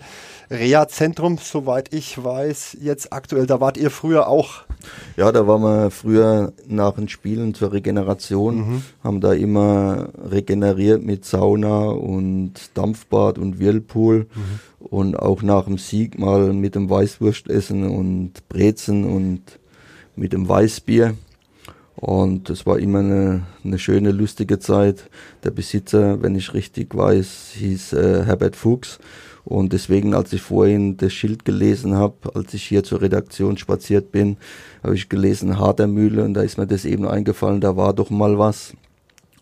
Reha-Zentrum, 0.50 1.38
soweit 1.38 1.94
ich 1.94 2.24
weiß, 2.24 2.78
jetzt 2.80 3.14
aktuell. 3.14 3.46
Da 3.46 3.60
wart 3.60 3.78
ihr 3.78 3.92
früher 3.92 4.28
auch. 4.28 4.64
Ja, 5.16 5.32
da 5.32 5.48
waren 5.48 5.62
wir 5.62 5.92
früher 5.92 6.54
nach 6.68 6.94
den 6.94 7.10
Spielen 7.10 7.54
zur 7.54 7.74
Regeneration, 7.74 8.58
mhm. 8.58 8.84
haben 9.04 9.22
da 9.22 9.34
immer 9.34 10.10
regeneriert 10.30 11.04
mit 11.04 11.26
Sauna 11.26 11.86
und 11.90 12.54
Dampfbad 12.76 13.38
und 13.38 13.60
Whirlpool 13.60 14.28
mhm. 14.34 14.88
und 14.88 15.16
auch 15.18 15.42
nach 15.42 15.66
dem 15.66 15.78
Sieg 15.78 16.20
mal 16.20 16.54
mit 16.54 16.76
dem 16.76 16.90
Weißwurstessen 16.90 17.90
und 17.90 18.48
Brezen 18.48 19.06
und 19.06 19.42
mit 20.16 20.34
dem 20.34 20.48
Weißbier. 20.48 21.16
Und 21.96 22.50
das 22.50 22.68
war 22.68 22.78
immer 22.78 23.00
eine, 23.00 23.44
eine 23.64 23.80
schöne, 23.80 24.12
lustige 24.12 24.60
Zeit. 24.60 25.10
Der 25.44 25.50
Besitzer, 25.50 26.22
wenn 26.22 26.36
ich 26.36 26.54
richtig 26.54 26.96
weiß, 26.96 27.54
hieß 27.56 27.94
äh, 27.94 28.24
Herbert 28.24 28.56
Fuchs. 28.56 29.00
Und 29.48 29.72
deswegen, 29.72 30.14
als 30.14 30.34
ich 30.34 30.42
vorhin 30.42 30.98
das 30.98 31.14
Schild 31.14 31.46
gelesen 31.46 31.96
habe, 31.96 32.36
als 32.36 32.54
ich 32.54 32.64
hier 32.64 32.84
zur 32.84 33.00
Redaktion 33.00 33.56
spaziert 33.56 34.12
bin, 34.12 34.36
habe 34.84 34.96
ich 34.96 35.08
gelesen 35.08 35.58
Hadermühle 35.58 36.26
und 36.26 36.34
da 36.34 36.42
ist 36.42 36.58
mir 36.58 36.68
das 36.68 36.84
eben 36.84 37.08
eingefallen, 37.08 37.62
da 37.62 37.78
war 37.78 37.94
doch 37.94 38.10
mal 38.10 38.38
was. 38.38 38.74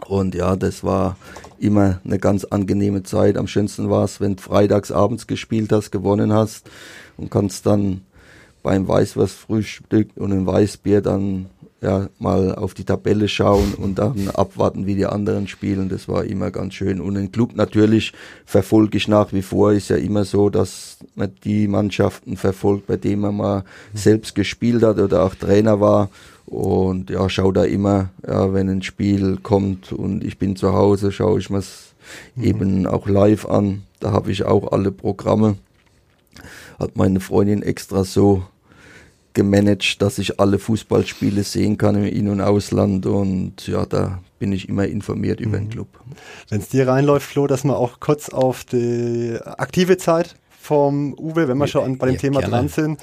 Und 0.08 0.36
ja, 0.36 0.56
das 0.56 0.84
war 0.84 1.18
immer 1.58 2.02
eine 2.06 2.20
ganz 2.20 2.46
angenehme 2.46 3.02
Zeit. 3.02 3.36
Am 3.36 3.48
schönsten 3.48 3.90
war 3.90 4.04
es, 4.04 4.22
wenn 4.22 4.36
du 4.36 4.44
freitags 4.44 4.92
abends 4.92 5.26
gespielt 5.26 5.72
hast, 5.72 5.90
gewonnen 5.90 6.32
hast 6.32 6.70
und 7.18 7.32
kannst 7.32 7.66
dann 7.66 8.02
beim 8.62 8.88
Weißwurstfrühstück 8.88 10.10
und 10.18 10.32
ein 10.32 10.46
Weißbier 10.46 11.02
dann 11.02 11.48
ja, 11.86 12.10
mal 12.18 12.56
auf 12.56 12.74
die 12.74 12.84
Tabelle 12.84 13.28
schauen 13.28 13.76
und 13.76 14.00
dann 14.00 14.30
abwarten, 14.30 14.88
wie 14.88 14.96
die 14.96 15.06
anderen 15.06 15.48
spielen. 15.48 15.88
Das 15.88 16.08
war 16.08 16.24
immer 16.24 16.50
ganz 16.50 16.74
schön. 16.74 17.00
Und 17.00 17.14
den 17.14 17.32
Club 17.32 17.56
natürlich 17.56 18.12
verfolge 18.44 18.98
ich 18.98 19.08
nach 19.08 19.32
wie 19.34 19.44
vor. 19.44 19.72
Ist 19.72 19.92
ja 19.92 19.98
immer 19.98 20.26
so, 20.26 20.50
dass 20.50 20.98
man 21.14 21.32
die 21.44 21.68
Mannschaften 21.68 22.38
verfolgt, 22.38 22.88
bei 22.88 22.98
denen 22.98 23.22
man 23.22 23.38
mal 23.38 23.60
mhm. 23.60 23.98
selbst 23.98 24.34
gespielt 24.34 24.82
hat 24.82 24.98
oder 24.98 25.24
auch 25.24 25.36
Trainer 25.36 25.80
war. 25.80 26.10
Und 26.48 27.12
ja, 27.12 27.30
schau 27.30 27.52
da 27.52 27.66
immer, 27.66 28.10
ja, 28.28 28.52
wenn 28.52 28.68
ein 28.68 28.82
Spiel 28.82 29.38
kommt 29.38 29.92
und 29.92 30.24
ich 30.24 30.40
bin 30.40 30.56
zu 30.56 30.74
Hause, 30.74 31.12
schaue 31.12 31.40
ich 31.40 31.52
mir 31.52 31.60
es 31.60 31.94
mhm. 32.36 32.44
eben 32.44 32.88
auch 32.88 33.08
live 33.08 33.46
an. 33.46 33.84
Da 34.00 34.12
habe 34.12 34.32
ich 34.32 34.44
auch 34.44 34.72
alle 34.72 34.92
Programme. 34.92 35.58
Hat 36.80 36.98
meine 36.98 37.20
Freundin 37.20 37.62
extra 37.62 38.04
so 38.04 38.44
gemanagt, 39.36 40.02
dass 40.02 40.18
ich 40.18 40.40
alle 40.40 40.58
Fußballspiele 40.58 41.44
sehen 41.44 41.78
kann 41.78 41.96
im 41.96 42.06
In- 42.06 42.30
und 42.30 42.42
Ausland 42.42 43.06
und 43.06 43.68
ja, 43.68 43.86
da 43.86 44.20
bin 44.40 44.52
ich 44.52 44.68
immer 44.68 44.88
informiert 44.88 45.40
über 45.40 45.58
den 45.58 45.66
mhm. 45.66 45.72
Club. 45.72 45.88
Wenn 46.50 46.62
es 46.62 46.70
dir 46.70 46.88
reinläuft, 46.88 47.28
Flo, 47.28 47.46
dass 47.46 47.64
wir 47.64 47.78
auch 47.78 48.00
kurz 48.00 48.30
auf 48.30 48.64
die 48.64 49.38
aktive 49.46 49.98
Zeit 49.98 50.36
vom 50.60 51.14
Uwe, 51.14 51.48
wenn 51.48 51.58
wir 51.58 51.68
schon 51.68 52.00
bei 52.00 52.08
dem 52.08 52.16
ja, 52.16 52.22
Thema 52.22 52.40
gerne. 52.40 52.56
dran 52.56 52.68
sind. 52.70 53.00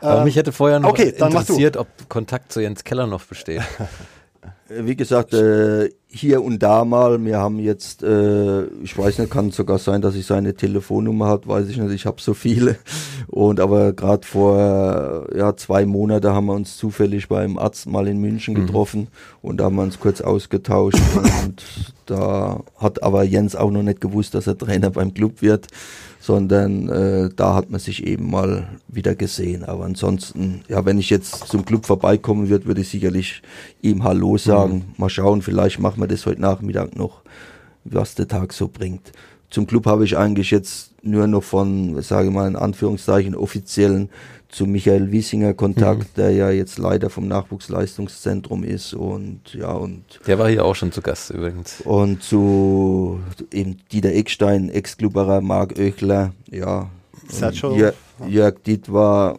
Aber 0.00 0.22
äh, 0.22 0.24
mich 0.24 0.36
hätte 0.36 0.52
vorher 0.52 0.80
noch 0.80 0.90
okay, 0.90 1.10
interessiert, 1.16 1.76
ob 1.76 1.86
Kontakt 2.08 2.52
zu 2.52 2.60
Jens 2.60 2.82
Keller 2.82 3.06
noch 3.06 3.24
besteht. 3.24 3.62
Wie 4.68 4.96
gesagt, 4.96 5.32
äh, 5.32 5.90
hier 6.16 6.42
und 6.42 6.62
da 6.62 6.84
mal. 6.84 7.22
Wir 7.24 7.38
haben 7.38 7.58
jetzt, 7.58 8.02
äh, 8.02 8.64
ich 8.82 8.96
weiß 8.96 9.18
nicht, 9.18 9.30
kann 9.30 9.50
sogar 9.50 9.78
sein, 9.78 10.00
dass 10.00 10.14
ich 10.14 10.26
seine 10.26 10.54
Telefonnummer 10.54 11.28
hat, 11.28 11.46
weiß 11.46 11.68
ich 11.68 11.76
nicht. 11.76 11.92
Ich 11.92 12.06
habe 12.06 12.20
so 12.20 12.34
viele. 12.34 12.76
Und 13.26 13.60
aber 13.60 13.92
gerade 13.92 14.26
vor 14.26 15.26
ja 15.36 15.56
zwei 15.56 15.84
Monate 15.84 16.32
haben 16.32 16.46
wir 16.46 16.54
uns 16.54 16.76
zufällig 16.76 17.28
beim 17.28 17.58
Arzt 17.58 17.86
mal 17.86 18.08
in 18.08 18.20
München 18.20 18.54
mhm. 18.54 18.66
getroffen 18.66 19.00
mhm. 19.00 19.08
und 19.42 19.56
da 19.58 19.64
haben 19.64 19.76
wir 19.76 19.82
uns 19.82 20.00
kurz 20.00 20.20
ausgetauscht. 20.20 20.98
und 21.44 21.62
da 22.06 22.60
hat 22.78 23.02
aber 23.02 23.24
Jens 23.24 23.56
auch 23.56 23.70
noch 23.70 23.82
nicht 23.82 24.00
gewusst, 24.00 24.34
dass 24.34 24.46
er 24.46 24.56
Trainer 24.56 24.90
beim 24.90 25.12
Club 25.12 25.42
wird 25.42 25.66
sondern 26.26 26.88
äh, 26.88 27.30
da 27.36 27.54
hat 27.54 27.70
man 27.70 27.78
sich 27.78 28.04
eben 28.04 28.28
mal 28.28 28.66
wieder 28.88 29.14
gesehen. 29.14 29.62
Aber 29.62 29.84
ansonsten, 29.84 30.62
ja, 30.66 30.84
wenn 30.84 30.98
ich 30.98 31.08
jetzt 31.08 31.46
zum 31.46 31.64
Club 31.64 31.86
vorbeikommen 31.86 32.48
würde, 32.48 32.66
würde 32.66 32.80
ich 32.80 32.88
sicherlich 32.88 33.42
ihm 33.80 34.02
Hallo 34.02 34.36
sagen. 34.36 34.74
Mhm. 34.74 34.94
Mal 34.96 35.08
schauen, 35.08 35.40
vielleicht 35.40 35.78
machen 35.78 36.00
wir 36.00 36.08
das 36.08 36.26
heute 36.26 36.40
Nachmittag 36.40 36.96
noch, 36.96 37.22
was 37.84 38.16
der 38.16 38.26
Tag 38.26 38.52
so 38.52 38.66
bringt. 38.66 39.12
Zum 39.50 39.66
Club 39.66 39.86
habe 39.86 40.04
ich 40.04 40.16
eigentlich 40.16 40.50
jetzt 40.50 40.92
nur 41.02 41.26
noch 41.26 41.42
von, 41.42 42.00
sage 42.02 42.28
ich 42.28 42.34
mal 42.34 42.48
in 42.48 42.56
Anführungszeichen, 42.56 43.34
offiziellen 43.34 44.10
zu 44.48 44.66
Michael 44.66 45.10
Wiesinger 45.10 45.54
Kontakt, 45.54 46.16
mhm. 46.16 46.16
der 46.16 46.30
ja 46.30 46.50
jetzt 46.50 46.78
Leiter 46.78 47.10
vom 47.10 47.28
Nachwuchsleistungszentrum 47.28 48.64
ist 48.64 48.94
und 48.94 49.54
ja 49.54 49.72
und 49.72 50.04
der 50.26 50.38
war 50.38 50.48
hier 50.48 50.64
auch 50.64 50.74
schon 50.74 50.92
zu 50.92 51.02
Gast 51.02 51.30
übrigens. 51.30 51.80
Und 51.82 52.22
zu 52.22 53.20
eben 53.52 53.78
Dieter 53.92 54.12
Eckstein, 54.12 54.68
Ex-Klubberer, 54.70 55.40
Marc 55.40 55.78
Oechler, 55.78 56.32
ja, 56.50 56.88
Jörg, 57.76 57.94
Jörg 58.28 58.62
Dietwar, 58.64 59.38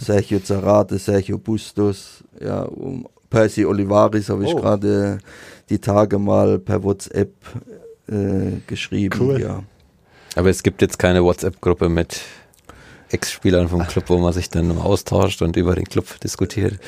Sergio 0.00 0.40
Zarate, 0.40 0.98
Sergio 0.98 1.38
Bustos, 1.38 2.24
ja, 2.40 2.62
um 2.62 3.06
Percy 3.28 3.64
Olivaris 3.64 4.28
habe 4.28 4.44
ich 4.44 4.54
oh. 4.54 4.60
gerade 4.60 5.18
die 5.70 5.78
Tage 5.78 6.18
mal 6.18 6.58
per 6.58 6.82
WhatsApp 6.82 7.32
äh, 8.08 8.60
geschrieben. 8.66 9.18
Cool. 9.20 9.40
Ja. 9.40 9.62
Aber 10.34 10.50
es 10.50 10.62
gibt 10.62 10.82
jetzt 10.82 10.98
keine 10.98 11.22
WhatsApp-Gruppe 11.22 11.88
mit 11.88 12.22
Ex-Spielern 13.10 13.68
vom 13.68 13.86
Club, 13.86 14.04
wo 14.08 14.18
man 14.18 14.32
sich 14.32 14.48
dann 14.48 14.70
austauscht 14.78 15.42
und 15.42 15.56
über 15.56 15.74
den 15.74 15.84
Club 15.84 16.18
diskutiert. 16.20 16.78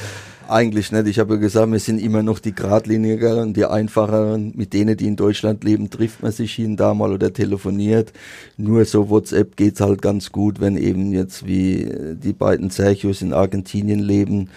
Eigentlich 0.49 0.93
nicht. 0.93 1.07
Ich 1.07 1.19
habe 1.19 1.35
ja 1.35 1.41
gesagt, 1.41 1.71
wir 1.73 1.79
sind 1.79 1.99
immer 1.99 2.23
noch 2.23 2.39
die 2.39 2.55
geradlinigeren, 2.55 3.55
die 3.55 3.65
einfacheren. 3.65 4.53
Mit 4.55 4.75
denen, 4.75 4.97
die 4.97 5.07
in 5.07 5.17
Deutschland 5.17 5.65
leben, 5.65 5.89
trifft 5.89 6.23
man 6.23 6.33
sich 6.33 6.55
hin 6.55 6.77
da 6.77 6.93
mal 6.93 7.13
oder 7.13 7.33
telefoniert. 7.33 8.13
Nur 8.57 8.85
so 8.85 9.09
WhatsApp 9.09 9.57
geht's 9.57 9.81
halt 9.81 10.03
ganz 10.03 10.33
gut, 10.33 10.61
wenn 10.61 10.77
eben 10.77 11.13
jetzt 11.13 11.47
wie 11.47 11.91
die 12.23 12.35
beiden 12.35 12.71
Sergios 12.71 13.23
in 13.23 13.33
Argentinien 13.33 14.01
leben 14.01 14.51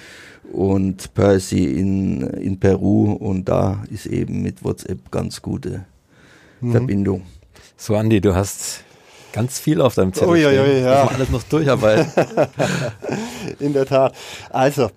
und 0.51 1.13
Percy 1.13 1.65
in, 1.65 2.21
in 2.21 2.59
Peru 2.59 3.13
und 3.13 3.47
da 3.47 3.83
ist 3.89 4.05
eben 4.07 4.41
mit 4.41 4.63
WhatsApp 4.63 5.11
ganz 5.11 5.41
gute 5.41 5.85
mhm. 6.61 6.71
Verbindung. 6.71 7.23
So 7.75 7.95
Andi, 7.95 8.21
du 8.21 8.35
hast 8.35 8.83
ganz 9.33 9.59
viel 9.59 9.81
auf 9.81 9.95
deinem 9.95 10.13
Zettel. 10.13 10.29
Ui, 10.29 10.45
ui, 10.45 10.59
ui, 10.59 10.81
ja. 10.81 11.07
alles 11.07 11.29
noch 11.29 11.43
durcharbeiten. 11.43 12.11
in 13.59 13.73
der 13.73 13.85
Tat. 13.85 14.15
Also, 14.49 14.89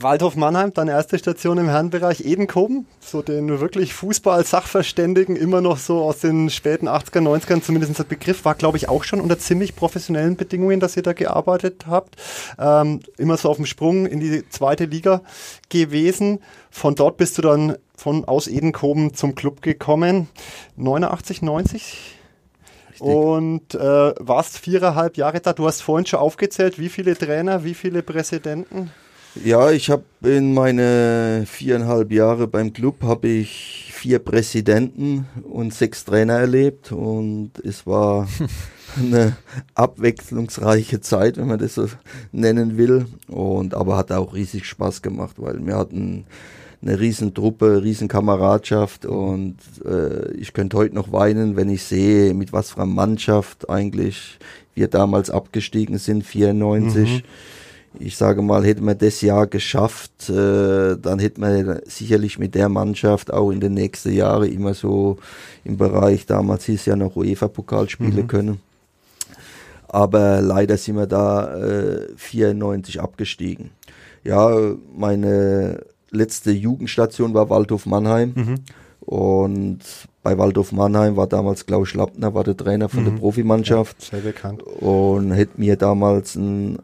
Waldhof 0.00 0.36
Mannheim, 0.36 0.72
deine 0.72 0.92
erste 0.92 1.18
Station 1.18 1.58
im 1.58 1.68
Herrenbereich, 1.68 2.24
Edenkoben, 2.24 2.86
so 3.00 3.20
den 3.20 3.60
wirklich 3.60 3.94
Fußball-Sachverständigen, 3.94 5.34
immer 5.34 5.60
noch 5.60 5.78
so 5.78 6.02
aus 6.02 6.20
den 6.20 6.50
späten 6.50 6.88
80er, 6.88 7.20
90ern, 7.20 7.62
zumindest 7.62 7.98
der 7.98 8.04
Begriff, 8.04 8.44
war 8.44 8.54
glaube 8.54 8.76
ich 8.76 8.88
auch 8.88 9.02
schon 9.02 9.20
unter 9.20 9.38
ziemlich 9.40 9.74
professionellen 9.74 10.36
Bedingungen, 10.36 10.78
dass 10.78 10.96
ihr 10.96 11.02
da 11.02 11.14
gearbeitet 11.14 11.86
habt. 11.88 12.16
Ähm, 12.60 13.00
immer 13.16 13.36
so 13.36 13.48
auf 13.48 13.56
dem 13.56 13.66
Sprung 13.66 14.06
in 14.06 14.20
die 14.20 14.48
zweite 14.48 14.84
Liga 14.84 15.22
gewesen. 15.68 16.38
Von 16.70 16.94
dort 16.94 17.16
bist 17.16 17.36
du 17.38 17.42
dann 17.42 17.76
von 17.98 18.24
aus 18.24 18.46
Edenkoben 18.46 19.12
zum 19.12 19.34
Club 19.34 19.60
gekommen. 19.60 20.28
89, 20.76 21.42
90? 21.42 22.14
Richtig. 22.90 23.06
Und 23.06 23.74
äh, 23.74 24.14
warst 24.18 24.58
viereinhalb 24.58 25.16
Jahre 25.16 25.40
da. 25.40 25.52
Du 25.52 25.66
hast 25.66 25.82
vorhin 25.82 26.06
schon 26.06 26.20
aufgezählt, 26.20 26.78
wie 26.78 26.88
viele 26.88 27.16
Trainer, 27.16 27.64
wie 27.64 27.74
viele 27.74 28.02
Präsidenten? 28.02 28.90
Ja, 29.44 29.70
ich 29.70 29.90
habe 29.90 30.04
in 30.22 30.54
meine 30.54 31.44
viereinhalb 31.46 32.12
Jahre 32.12 32.46
beim 32.46 32.72
Club 32.72 33.02
habe 33.02 33.28
ich 33.28 33.90
vier 33.92 34.20
Präsidenten 34.20 35.26
und 35.42 35.74
sechs 35.74 36.04
Trainer 36.04 36.34
erlebt 36.34 36.92
und 36.92 37.52
es 37.64 37.86
war 37.86 38.28
eine 38.96 39.36
abwechslungsreiche 39.74 41.00
Zeit, 41.00 41.36
wenn 41.36 41.48
man 41.48 41.58
das 41.58 41.74
so 41.74 41.88
nennen 42.32 42.78
will. 42.78 43.06
Und 43.26 43.74
aber 43.74 43.96
hat 43.96 44.12
auch 44.12 44.34
riesig 44.34 44.66
Spaß 44.66 45.02
gemacht, 45.02 45.36
weil 45.38 45.64
wir 45.64 45.76
hatten 45.76 46.26
eine 46.80 47.00
riesen 47.00 47.34
Truppe, 47.34 47.82
riesen 47.82 48.08
Kameradschaft 48.08 49.04
und 49.04 49.56
äh, 49.84 50.32
ich 50.32 50.52
könnte 50.52 50.76
heute 50.76 50.94
noch 50.94 51.12
weinen, 51.12 51.56
wenn 51.56 51.68
ich 51.70 51.82
sehe, 51.82 52.34
mit 52.34 52.52
was 52.52 52.70
für 52.70 52.82
einer 52.82 52.86
Mannschaft 52.86 53.68
eigentlich 53.68 54.38
wir 54.74 54.88
damals 54.88 55.30
abgestiegen 55.30 55.98
sind, 55.98 56.24
94. 56.24 57.08
Mhm 57.08 57.22
ich 57.98 58.16
sage 58.16 58.42
mal, 58.42 58.64
hätte 58.64 58.82
man 58.82 58.98
das 58.98 59.20
Jahr 59.20 59.46
geschafft, 59.46 60.28
äh, 60.28 60.96
dann 60.96 61.18
hätte 61.18 61.40
man 61.40 61.80
sicherlich 61.86 62.38
mit 62.38 62.54
der 62.54 62.68
Mannschaft 62.68 63.32
auch 63.32 63.50
in 63.50 63.60
den 63.60 63.74
nächsten 63.74 64.12
Jahren 64.12 64.50
immer 64.50 64.74
so 64.74 65.18
im 65.64 65.76
Bereich, 65.76 66.26
damals 66.26 66.64
hieß 66.64 66.86
ja 66.86 66.96
noch 66.96 67.16
UEFA-Pokal 67.16 67.88
spielen 67.88 68.16
mhm. 68.16 68.28
können. 68.28 68.60
Aber 69.88 70.42
leider 70.42 70.76
sind 70.76 70.96
wir 70.96 71.06
da 71.06 71.56
äh, 71.56 72.08
94 72.16 73.00
abgestiegen. 73.00 73.70
Ja, 74.22 74.54
meine 74.94 75.82
letzte 76.10 76.50
Jugendstation 76.50 77.34
war 77.34 77.50
Waldhof 77.50 77.86
Mannheim. 77.86 78.32
Mhm. 78.34 78.54
Und 79.00 79.78
bei 80.22 80.36
Waldhof 80.36 80.72
Mannheim 80.72 81.16
war 81.16 81.26
damals 81.26 81.64
Klaus 81.64 81.88
Schlappner, 81.88 82.34
war 82.34 82.44
der 82.44 82.56
Trainer 82.56 82.88
von 82.88 83.00
mhm. 83.00 83.04
der 83.06 83.12
Profimannschaft. 83.12 83.96
Ja, 84.04 84.18
sehr 84.18 84.20
bekannt. 84.20 84.62
Und 84.62 85.32
hätte 85.32 85.58
mir 85.58 85.76
damals 85.76 86.36
ein 86.36 86.78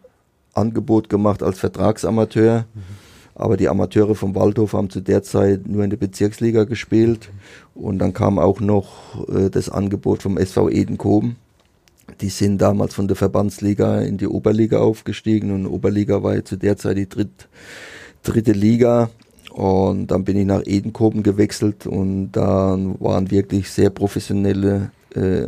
Angebot 0.54 1.08
gemacht 1.08 1.42
als 1.42 1.58
Vertragsamateur. 1.58 2.66
Mhm. 2.72 2.80
Aber 3.34 3.56
die 3.56 3.68
Amateure 3.68 4.14
vom 4.14 4.34
Waldhof 4.34 4.74
haben 4.74 4.90
zu 4.90 5.00
der 5.00 5.24
Zeit 5.24 5.66
nur 5.66 5.82
in 5.82 5.90
der 5.90 5.96
Bezirksliga 5.96 6.64
gespielt. 6.64 7.30
Und 7.74 7.98
dann 7.98 8.14
kam 8.14 8.38
auch 8.38 8.60
noch 8.60 9.28
äh, 9.28 9.50
das 9.50 9.68
Angebot 9.68 10.22
vom 10.22 10.38
SV 10.38 10.70
Edenkoben. 10.70 11.36
Die 12.20 12.28
sind 12.28 12.58
damals 12.58 12.94
von 12.94 13.08
der 13.08 13.16
Verbandsliga 13.16 14.00
in 14.02 14.18
die 14.18 14.28
Oberliga 14.28 14.78
aufgestiegen 14.78 15.50
und 15.50 15.66
Oberliga 15.66 16.22
war 16.22 16.34
ja 16.34 16.44
zu 16.44 16.56
der 16.56 16.76
Zeit 16.76 16.96
die 16.96 17.08
dritt, 17.08 17.48
dritte 18.24 18.52
Liga. 18.52 19.10
Und 19.52 20.08
dann 20.08 20.24
bin 20.24 20.36
ich 20.36 20.46
nach 20.46 20.62
Edenkoben 20.64 21.22
gewechselt 21.22 21.86
und 21.86 22.32
da 22.32 22.76
waren 22.98 23.30
wirklich 23.30 23.70
sehr 23.70 23.90
professionelle 23.90 24.90
äh, 25.14 25.46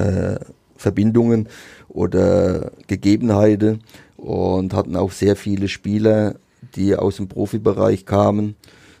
äh, 0.00 0.38
Verbindungen 0.76 1.48
oder 1.90 2.70
Gegebenheiten 2.86 3.82
und 4.16 4.72
hatten 4.72 4.96
auch 4.96 5.12
sehr 5.12 5.36
viele 5.36 5.68
Spieler, 5.68 6.36
die 6.76 6.96
aus 6.96 7.16
dem 7.16 7.28
Profibereich 7.28 8.06
kamen, 8.06 8.56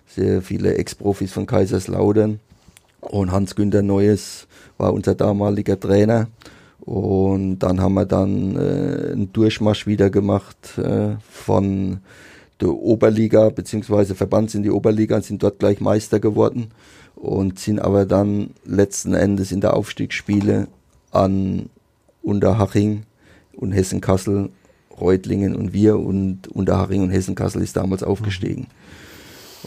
sehr 0.06 0.42
viele 0.42 0.74
Ex-Profis 0.74 1.32
von 1.32 1.46
Kaiserslautern. 1.46 2.40
Und 3.00 3.32
Hans-Günter 3.32 3.82
Neues 3.82 4.46
war 4.76 4.92
unser 4.92 5.14
damaliger 5.14 5.78
Trainer. 5.78 6.28
Und 6.80 7.60
dann 7.60 7.80
haben 7.80 7.94
wir 7.94 8.06
dann 8.06 8.56
äh, 8.56 9.12
einen 9.12 9.32
Durchmarsch 9.32 9.86
wieder 9.86 10.10
gemacht 10.10 10.78
äh, 10.78 11.16
von 11.28 12.00
der 12.60 12.70
Oberliga 12.70 13.50
beziehungsweise 13.50 14.14
Verbands 14.14 14.54
in 14.54 14.62
die 14.62 14.70
Oberliga 14.70 15.16
und 15.16 15.24
sind 15.24 15.42
dort 15.42 15.58
gleich 15.58 15.80
Meister 15.80 16.20
geworden 16.20 16.68
und 17.14 17.58
sind 17.58 17.80
aber 17.80 18.06
dann 18.06 18.50
letzten 18.64 19.14
Endes 19.14 19.52
in 19.52 19.60
der 19.60 19.74
Aufstiegsspiele 19.74 20.68
an 21.10 21.68
Unterhaching 22.22 23.02
und 23.54 23.72
Hessen-Kassel 23.72 24.50
Reutlingen 25.00 25.54
und 25.54 25.72
wir 25.72 25.98
und 25.98 26.48
Unterhaching 26.48 27.02
und 27.02 27.10
Hessen-Kassel 27.10 27.62
ist 27.62 27.76
damals 27.76 28.02
aufgestiegen. 28.02 28.66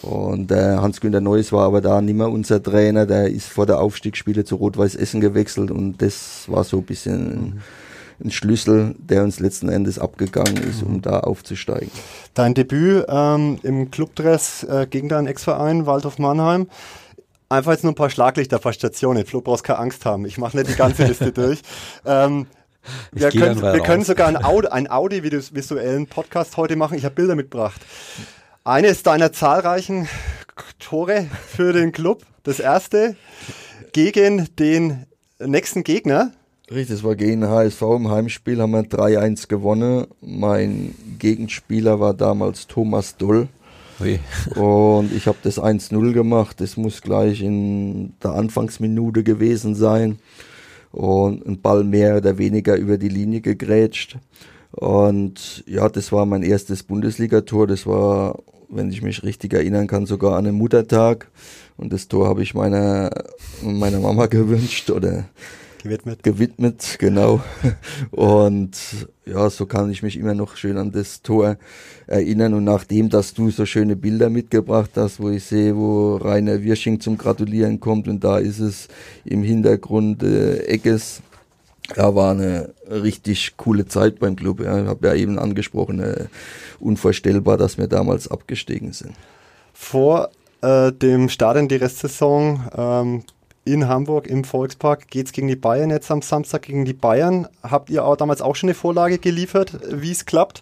Und 0.02 0.52
äh, 0.52 0.78
Hans-Günter 0.78 1.22
Neuss 1.22 1.52
war 1.52 1.66
aber 1.66 1.82
da 1.82 2.02
nicht 2.02 2.16
mehr 2.16 2.30
unser 2.30 2.64
Trainer, 2.64 3.06
der 3.06 3.30
ist 3.30 3.48
vor 3.48 3.66
der 3.66 3.82
Aufstiegsspiele 3.82 4.46
zu 4.46 4.56
Rot-Weiß 4.56 4.96
Essen 4.96 5.20
gewechselt 5.20 5.72
und 5.72 6.02
das 6.02 6.46
war 6.48 6.64
so 6.64 6.78
ein 6.78 6.84
bisschen 6.84 7.62
ein, 8.24 8.32
Schlüssel, 8.32 8.96
der 8.98 9.24
uns 9.24 9.40
letzten 9.40 9.70
Endes 9.70 10.00
abgegangen 10.00 10.58
ist, 10.58 10.84
um 10.84 11.02
da 11.02 11.20
aufzusteigen. 11.20 11.92
Dein 12.34 12.54
Debüt 12.54 13.06
ähm, 13.08 13.60
im 13.64 13.92
Clubdress 13.92 14.64
äh, 14.64 14.88
gegen 14.90 15.10
deinen 15.10 15.28
Ex-Verein 15.28 15.86
Waldhof 15.86 16.20
Mannheim. 16.20 16.68
Einfach 17.50 17.72
jetzt 17.72 17.84
nur 17.84 17.94
ein 17.94 17.96
paar 17.96 18.12
Schlaglichter, 18.12 18.60
paar 18.60 18.74
Stationen. 18.74 19.26
Flo, 19.26 19.42
brauchst 19.42 19.64
keine 19.64 19.80
Angst 19.80 20.06
haben. 20.06 20.26
Ich 20.26 20.38
mache 20.38 20.56
nicht 20.56 20.70
die 20.70 20.76
ganze 20.76 21.06
Liste 21.06 21.32
durch. 21.34 21.62
Ähm, 22.06 22.46
wir, 23.12 23.30
können, 23.32 23.62
wir 23.62 23.82
können, 23.82 24.04
sogar 24.04 24.28
einen 24.28 24.44
Audi, 24.44 24.68
ein 24.72 24.90
audiovisuellen 24.90 26.08
Podcast 26.08 26.58
heute 26.58 26.76
machen. 26.76 26.98
Ich 26.98 27.06
habe 27.06 27.16
Bilder 27.16 27.36
mitgebracht. 27.36 27.82
Eines 28.64 29.04
deiner 29.04 29.34
zahlreichen 29.34 30.08
Tore 30.78 31.28
für 31.48 31.74
den 31.74 31.92
Club. 31.92 32.24
Das 32.44 32.60
erste 32.60 33.16
gegen 33.94 34.48
den 34.56 35.06
nächsten 35.40 35.84
Gegner. 35.84 36.32
Richtig, 36.72 36.98
das 36.98 37.04
war 37.04 37.16
gegen 37.16 37.48
HSV 37.48 37.82
im 37.82 38.12
Heimspiel, 38.12 38.62
haben 38.62 38.72
wir 38.72 38.84
3-1 38.84 39.48
gewonnen. 39.48 40.06
Mein 40.22 40.94
Gegenspieler 41.18 42.00
war 42.00 42.14
damals 42.14 42.68
Thomas 42.68 43.18
Doll. 43.18 43.48
Ui. 44.00 44.20
Und 44.56 45.12
ich 45.12 45.26
habe 45.26 45.40
das 45.42 45.60
1-0 45.60 46.14
gemacht. 46.14 46.62
Das 46.62 46.78
muss 46.78 47.02
gleich 47.02 47.42
in 47.42 48.14
der 48.24 48.32
Anfangsminute 48.32 49.24
gewesen 49.24 49.74
sein 49.74 50.20
und 50.92 51.46
ein 51.46 51.60
Ball 51.60 51.84
mehr 51.84 52.18
oder 52.18 52.38
weniger 52.38 52.76
über 52.76 53.00
die 53.00 53.10
Linie 53.10 53.42
gegrätscht. 53.42 54.18
Und 54.72 55.64
ja, 55.66 55.90
das 55.90 56.12
war 56.12 56.28
mein 56.28 56.44
erstes 56.44 56.84
Bundesligator. 56.84 57.66
Das 57.66 57.88
war, 57.88 58.40
wenn 58.70 58.92
ich 58.92 59.02
mich 59.02 59.24
richtig 59.24 59.54
erinnern 59.54 59.88
kann, 59.88 60.06
sogar 60.06 60.38
an 60.38 60.46
einem 60.46 60.58
Muttertag. 60.58 61.32
Und 61.78 61.92
das 61.94 62.08
Tor 62.08 62.28
habe 62.28 62.44
ich 62.44 62.54
meiner, 62.54 63.10
meiner 63.64 64.00
Mama 64.00 64.26
gewünscht 64.28 64.92
oder 64.92 65.26
gewidmet. 65.80 66.24
Gewidmet, 66.24 66.98
genau. 67.00 67.42
Und 68.12 68.78
ja, 69.26 69.50
so 69.50 69.66
kann 69.66 69.90
ich 69.92 70.04
mich 70.04 70.18
immer 70.18 70.34
noch 70.34 70.56
schön 70.56 70.78
an 70.78 70.92
das 70.92 71.22
Tor 71.22 71.58
erinnern. 72.08 72.54
Und 72.54 72.64
nachdem, 72.64 73.10
dass 73.10 73.34
du 73.34 73.50
so 73.50 73.66
schöne 73.66 73.96
Bilder 73.96 74.30
mitgebracht 74.30 74.92
hast, 74.96 75.20
wo 75.20 75.30
ich 75.30 75.44
sehe, 75.44 75.76
wo 75.76 76.18
Rainer 76.18 76.62
Wirsching 76.64 77.00
zum 77.00 77.18
Gratulieren 77.18 77.80
kommt 77.80 78.08
und 78.08 78.24
da 78.24 78.38
ist 78.38 78.60
es 78.60 78.88
im 79.26 79.44
Hintergrund 79.44 80.24
äh, 80.24 80.60
Eckes. 80.66 81.22
Ja, 81.96 82.14
war 82.14 82.32
eine 82.32 82.72
richtig 82.88 83.58
coole 83.58 83.88
Zeit 83.88 84.20
beim 84.20 84.36
Club. 84.36 84.60
Ja. 84.60 84.80
Ich 84.80 84.88
habe 84.88 85.08
ja 85.08 85.16
eben 85.16 85.40
angesprochen, 85.40 86.00
äh, 86.00 86.26
unvorstellbar, 86.80 87.58
dass 87.58 87.80
wir 87.80 87.88
damals 87.88 88.30
abgestiegen 88.30 88.94
sind. 88.94 89.14
Vor 89.74 90.30
äh, 90.62 90.92
dem 90.92 91.30
Start 91.30 91.58
in 91.58 91.68
die 91.68 91.78
Restsaison 91.78 92.62
ähm, 92.76 93.24
in 93.74 93.88
Hamburg 93.88 94.28
im 94.28 94.44
Volkspark 94.44 95.08
geht 95.10 95.28
es 95.28 95.32
gegen 95.32 95.48
die 95.48 95.56
Bayern 95.56 95.90
jetzt 95.90 96.10
am 96.12 96.22
Samstag 96.22 96.64
gegen 96.64 96.86
die 96.86 96.94
Bayern. 96.94 97.48
Habt 97.62 97.90
ihr 97.90 98.04
auch 98.04 98.16
damals 98.16 98.42
auch 98.42 98.56
schon 98.56 98.70
eine 98.70 98.74
Vorlage 98.74 99.20
geliefert, 99.20 99.74
wie 99.92 100.12
es 100.12 100.26
klappt? 100.26 100.62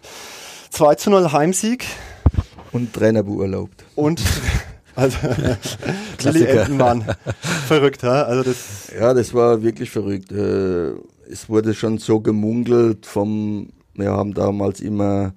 2 0.70 0.94
zu 0.96 1.10
0 1.10 1.32
Heimsieg. 1.32 1.86
Und 2.72 2.92
Trainer 2.92 3.22
beurlaubt. 3.22 3.84
Und 3.94 4.22
also 4.94 5.16
Willi 6.22 6.44
Entenmann. 6.44 7.04
verrückt, 7.66 8.02
ha? 8.02 8.22
Also 8.22 8.42
das 8.42 8.92
ja, 8.98 9.14
das 9.14 9.32
war 9.32 9.62
wirklich 9.62 9.90
verrückt. 9.90 10.30
Äh, 10.30 10.92
es 11.30 11.48
wurde 11.48 11.74
schon 11.74 11.98
so 11.98 12.20
gemungelt 12.20 13.06
vom, 13.06 13.70
wir 13.94 14.10
haben 14.10 14.34
damals 14.34 14.80
immer 14.80 15.32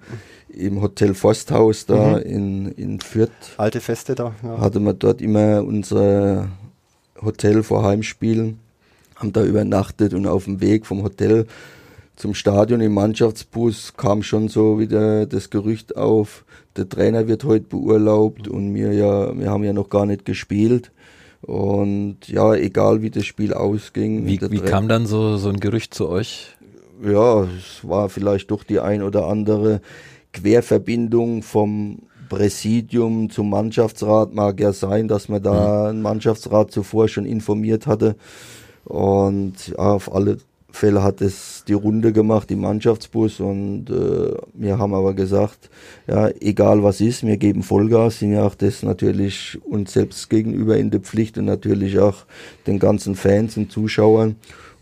im 0.48 0.82
Hotel 0.82 1.14
Forsthaus 1.14 1.86
da 1.86 2.18
mhm. 2.18 2.22
in, 2.22 2.72
in 2.72 3.00
Fürth. 3.00 3.30
Alte 3.56 3.80
Feste 3.80 4.14
da. 4.14 4.34
Ja. 4.42 4.58
Hatte 4.58 4.80
man 4.80 4.98
dort 4.98 5.22
immer 5.22 5.64
unser 5.64 6.48
Hotel 7.24 7.62
vor 7.62 7.84
Heimspielen, 7.84 8.58
haben 9.16 9.32
da 9.32 9.44
übernachtet 9.44 10.14
und 10.14 10.26
auf 10.26 10.44
dem 10.44 10.60
Weg 10.60 10.86
vom 10.86 11.02
Hotel 11.02 11.46
zum 12.16 12.34
Stadion 12.34 12.80
im 12.80 12.94
Mannschaftsbus 12.94 13.94
kam 13.96 14.22
schon 14.22 14.48
so 14.48 14.78
wieder 14.78 15.26
das 15.26 15.50
Gerücht 15.50 15.96
auf, 15.96 16.44
der 16.76 16.88
Trainer 16.88 17.26
wird 17.28 17.44
heute 17.44 17.66
beurlaubt 17.66 18.48
und 18.48 18.74
wir 18.74 18.92
ja, 18.92 19.36
wir 19.38 19.50
haben 19.50 19.64
ja 19.64 19.72
noch 19.72 19.88
gar 19.88 20.06
nicht 20.06 20.24
gespielt. 20.24 20.90
Und 21.42 22.28
ja, 22.28 22.54
egal 22.54 23.02
wie 23.02 23.10
das 23.10 23.26
Spiel 23.26 23.52
ausging. 23.52 24.26
Wie, 24.26 24.40
wie 24.40 24.60
kam 24.60 24.88
dann 24.88 25.06
so, 25.06 25.36
so 25.36 25.48
ein 25.48 25.58
Gerücht 25.58 25.92
zu 25.92 26.08
euch? 26.08 26.56
Ja, 27.04 27.42
es 27.42 27.86
war 27.86 28.08
vielleicht 28.08 28.52
doch 28.52 28.62
die 28.62 28.78
ein 28.78 29.02
oder 29.02 29.26
andere 29.26 29.80
Querverbindung 30.32 31.42
vom 31.42 31.98
Präsidium 32.32 33.28
zum 33.28 33.50
Mannschaftsrat 33.50 34.32
mag 34.32 34.58
ja 34.58 34.72
sein, 34.72 35.06
dass 35.06 35.28
man 35.28 35.42
da 35.42 35.52
mhm. 35.52 35.88
einen 35.88 36.02
Mannschaftsrat 36.02 36.70
zuvor 36.70 37.06
schon 37.08 37.26
informiert 37.26 37.86
hatte. 37.86 38.16
Und 38.84 39.74
auf 39.76 40.14
alle 40.14 40.38
Fälle 40.70 41.02
hat 41.02 41.20
es 41.20 41.64
die 41.68 41.74
Runde 41.74 42.14
gemacht, 42.14 42.48
die 42.48 42.56
Mannschaftsbus. 42.56 43.38
Und 43.40 43.90
äh, 43.90 44.34
wir 44.54 44.78
haben 44.78 44.94
aber 44.94 45.12
gesagt, 45.12 45.68
ja, 46.06 46.30
egal 46.40 46.82
was 46.82 47.02
ist, 47.02 47.22
wir 47.22 47.36
geben 47.36 47.62
Vollgas, 47.62 48.20
sind 48.20 48.32
ja 48.32 48.46
auch 48.46 48.54
das 48.54 48.82
natürlich 48.82 49.58
uns 49.66 49.92
selbst 49.92 50.30
gegenüber 50.30 50.78
in 50.78 50.90
der 50.90 51.00
Pflicht 51.00 51.36
und 51.36 51.44
natürlich 51.44 51.98
auch 51.98 52.24
den 52.66 52.78
ganzen 52.78 53.14
Fans 53.14 53.58
und 53.58 53.70
Zuschauern. 53.70 54.36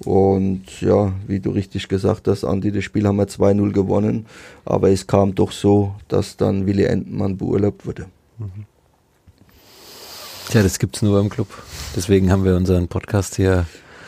Und 0.05 0.81
ja, 0.81 1.13
wie 1.27 1.41
du 1.41 1.51
richtig 1.51 1.89
gesagt 1.89 2.27
hast, 2.27 2.45
Andi, 2.45 2.73
das 2.73 2.85
Spiel 2.85 3.07
haben 3.07 3.17
wir 3.17 3.27
2-0 3.27 3.73
gewonnen, 3.73 4.27
aber 4.65 4.91
es 4.91 5.07
kam 5.07 5.35
doch 5.35 5.53
so, 5.53 5.95
dass 6.09 6.37
dann 6.39 6.67
Willi 6.67 6.85
Entenmann 6.85 7.37
beurlaubt 7.37 7.87
wurde. 7.87 8.07
Mhm. 8.39 8.65
Tja, 10.49 10.63
das 10.63 10.79
gibt's 10.79 11.03
nur 11.03 11.19
beim 11.21 11.29
Club. 11.29 11.49
Deswegen 11.95 12.33
haben 12.33 12.45
wir 12.45 12.57
unseren 12.57 12.89
Podcast 12.89 13.37
hier 13.37 13.67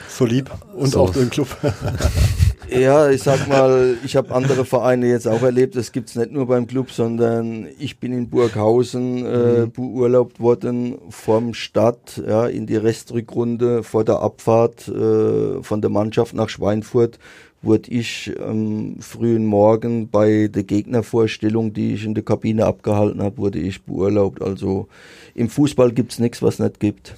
so 0.09 0.24
lieb 0.24 0.50
und 0.74 0.88
so. 0.88 1.00
auch 1.00 1.16
im 1.16 1.31
Club. 1.31 1.48
Ja, 2.78 3.11
ich 3.11 3.22
sag 3.22 3.48
mal, 3.48 3.96
ich 4.04 4.16
habe 4.16 4.35
andere 4.35 4.64
Vereine 4.64 5.06
jetzt 5.08 5.28
auch 5.28 5.42
erlebt. 5.42 5.76
Das 5.76 5.92
gibt's 5.92 6.14
nicht 6.14 6.32
nur 6.32 6.46
beim 6.46 6.66
Club, 6.66 6.90
sondern 6.90 7.68
ich 7.78 7.98
bin 7.98 8.12
in 8.12 8.28
Burghausen 8.28 9.24
äh, 9.26 9.66
mhm. 9.66 9.72
beurlaubt 9.72 10.40
worden 10.40 10.98
vom 11.11 11.54
Stadt 11.54 12.22
ja, 12.26 12.46
in 12.46 12.66
die 12.66 12.76
Restrückrunde 12.76 13.82
vor 13.82 14.04
der 14.04 14.20
Abfahrt 14.20 14.88
äh, 14.88 15.62
von 15.62 15.80
der 15.80 15.90
Mannschaft 15.90 16.35
nach 16.35 16.48
Schweinfurt 16.48 17.18
wurde 17.62 17.90
ich 17.92 18.32
am 18.44 18.96
frühen 19.00 19.46
Morgen 19.46 20.08
bei 20.08 20.48
der 20.48 20.64
Gegnervorstellung, 20.64 21.72
die 21.72 21.94
ich 21.94 22.04
in 22.04 22.14
der 22.14 22.24
Kabine 22.24 22.66
abgehalten 22.66 23.22
habe, 23.22 23.38
wurde 23.38 23.61
ich 23.61 23.82
beurlaubt. 23.82 24.42
Also 24.42 24.88
im 25.35 25.48
Fußball 25.48 25.92
gibt's 25.92 26.18
nichts, 26.18 26.42
was 26.42 26.58
nicht 26.58 26.80
gibt. 26.80 27.14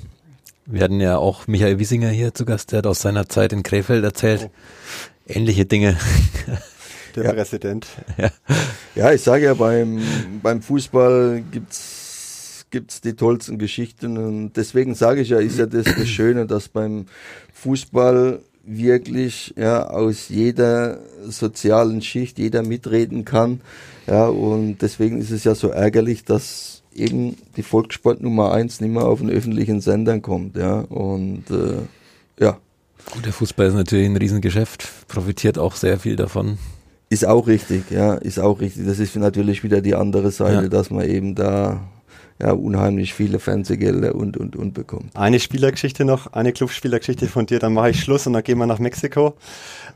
Wir 0.67 0.83
hatten 0.83 1.01
ja 1.01 1.19
auch 1.19 1.47
Michael 1.47 1.79
Wiesinger 1.79 2.09
hier 2.09 2.33
zu 2.35 2.45
Gast, 2.45 2.73
der 2.73 2.79
hat 2.79 2.87
aus 2.87 3.01
seiner 3.01 3.29
Zeit 3.29 3.53
in 3.53 3.63
Krefeld 3.63 4.05
erzählt. 4.05 4.51
Oh 4.51 5.14
ähnliche 5.27 5.65
Dinge. 5.65 5.99
Der 7.17 7.25
ja. 7.25 7.33
Präsident. 7.33 7.87
Ja. 8.19 8.31
ja, 8.97 9.13
ich 9.13 9.23
sage 9.23 9.45
ja, 9.45 9.55
beim, 9.55 10.03
beim 10.43 10.61
Fußball 10.61 11.45
gibt's 11.51 12.67
gibt's 12.71 13.01
die 13.01 13.15
tollsten 13.15 13.57
Geschichten 13.57 14.19
und 14.19 14.55
deswegen 14.55 14.97
sage 14.97 15.21
ich 15.21 15.29
ja, 15.29 15.39
ist 15.39 15.61
ja 15.61 15.67
das, 15.67 15.85
das 15.85 16.09
Schöne, 16.09 16.45
dass 16.45 16.69
beim 16.69 17.07
Fußball 17.53 18.41
wirklich 18.65 19.55
ja 19.57 19.87
aus 19.91 20.29
jeder 20.29 20.99
sozialen 21.23 22.03
Schicht 22.03 22.37
jeder 22.39 22.65
mitreden 22.65 23.25
kann. 23.25 23.61
Ja, 24.09 24.27
und 24.27 24.79
deswegen 24.79 25.21
ist 25.21 25.31
es 25.31 25.45
ja 25.45 25.55
so 25.55 25.69
ärgerlich, 25.69 26.25
dass 26.25 26.83
eben 26.95 27.37
die 27.57 27.63
Volkssport 27.63 28.21
Nummer 28.21 28.53
eins 28.53 28.81
nicht 28.81 28.91
mehr 28.91 29.05
auf 29.05 29.21
den 29.21 29.31
öffentlichen 29.31 29.81
Sendern 29.81 30.21
kommt. 30.21 30.57
Ja, 30.57 30.81
und 30.81 31.45
äh, 31.51 32.43
ja. 32.43 32.59
Gut, 33.11 33.27
der 33.27 33.33
Fußball 33.33 33.67
ist 33.67 33.75
natürlich 33.75 34.07
ein 34.07 34.17
Riesengeschäft, 34.17 34.89
profitiert 35.09 35.59
auch 35.59 35.77
sehr 35.77 35.99
viel 35.99 36.17
davon. 36.17 36.59
Ist 37.11 37.27
auch 37.27 37.47
richtig, 37.47 37.91
ja, 37.91 38.15
ist 38.15 38.41
auch 38.41 38.61
richtig. 38.61 38.87
Das 38.87 38.99
ist 38.99 39.15
natürlich 39.17 39.63
wieder 39.63 39.81
die 39.81 39.95
andere 39.95 40.31
Seite, 40.31 40.63
ja. 40.63 40.69
dass 40.69 40.91
man 40.91 41.09
eben 41.09 41.35
da 41.35 41.81
ja, 42.41 42.53
unheimlich 42.53 43.15
viele 43.15 43.39
Fernsehgelder 43.39 44.15
und, 44.15 44.37
und, 44.37 44.57
und 44.57 44.75
bekommt. 44.75 45.17
Eine 45.17 45.39
Spielergeschichte 45.39 46.05
noch, 46.05 46.33
eine 46.33 46.53
Clubspielergeschichte 46.53 47.29
von 47.29 47.47
dir, 47.47 47.59
dann 47.59 47.73
mache 47.75 47.91
ich 47.91 48.01
Schluss 48.01 48.27
und 48.27 48.33
dann 48.33 48.43
gehen 48.43 48.59
wir 48.59 48.67
nach 48.67 48.79
Mexiko. 48.79 49.35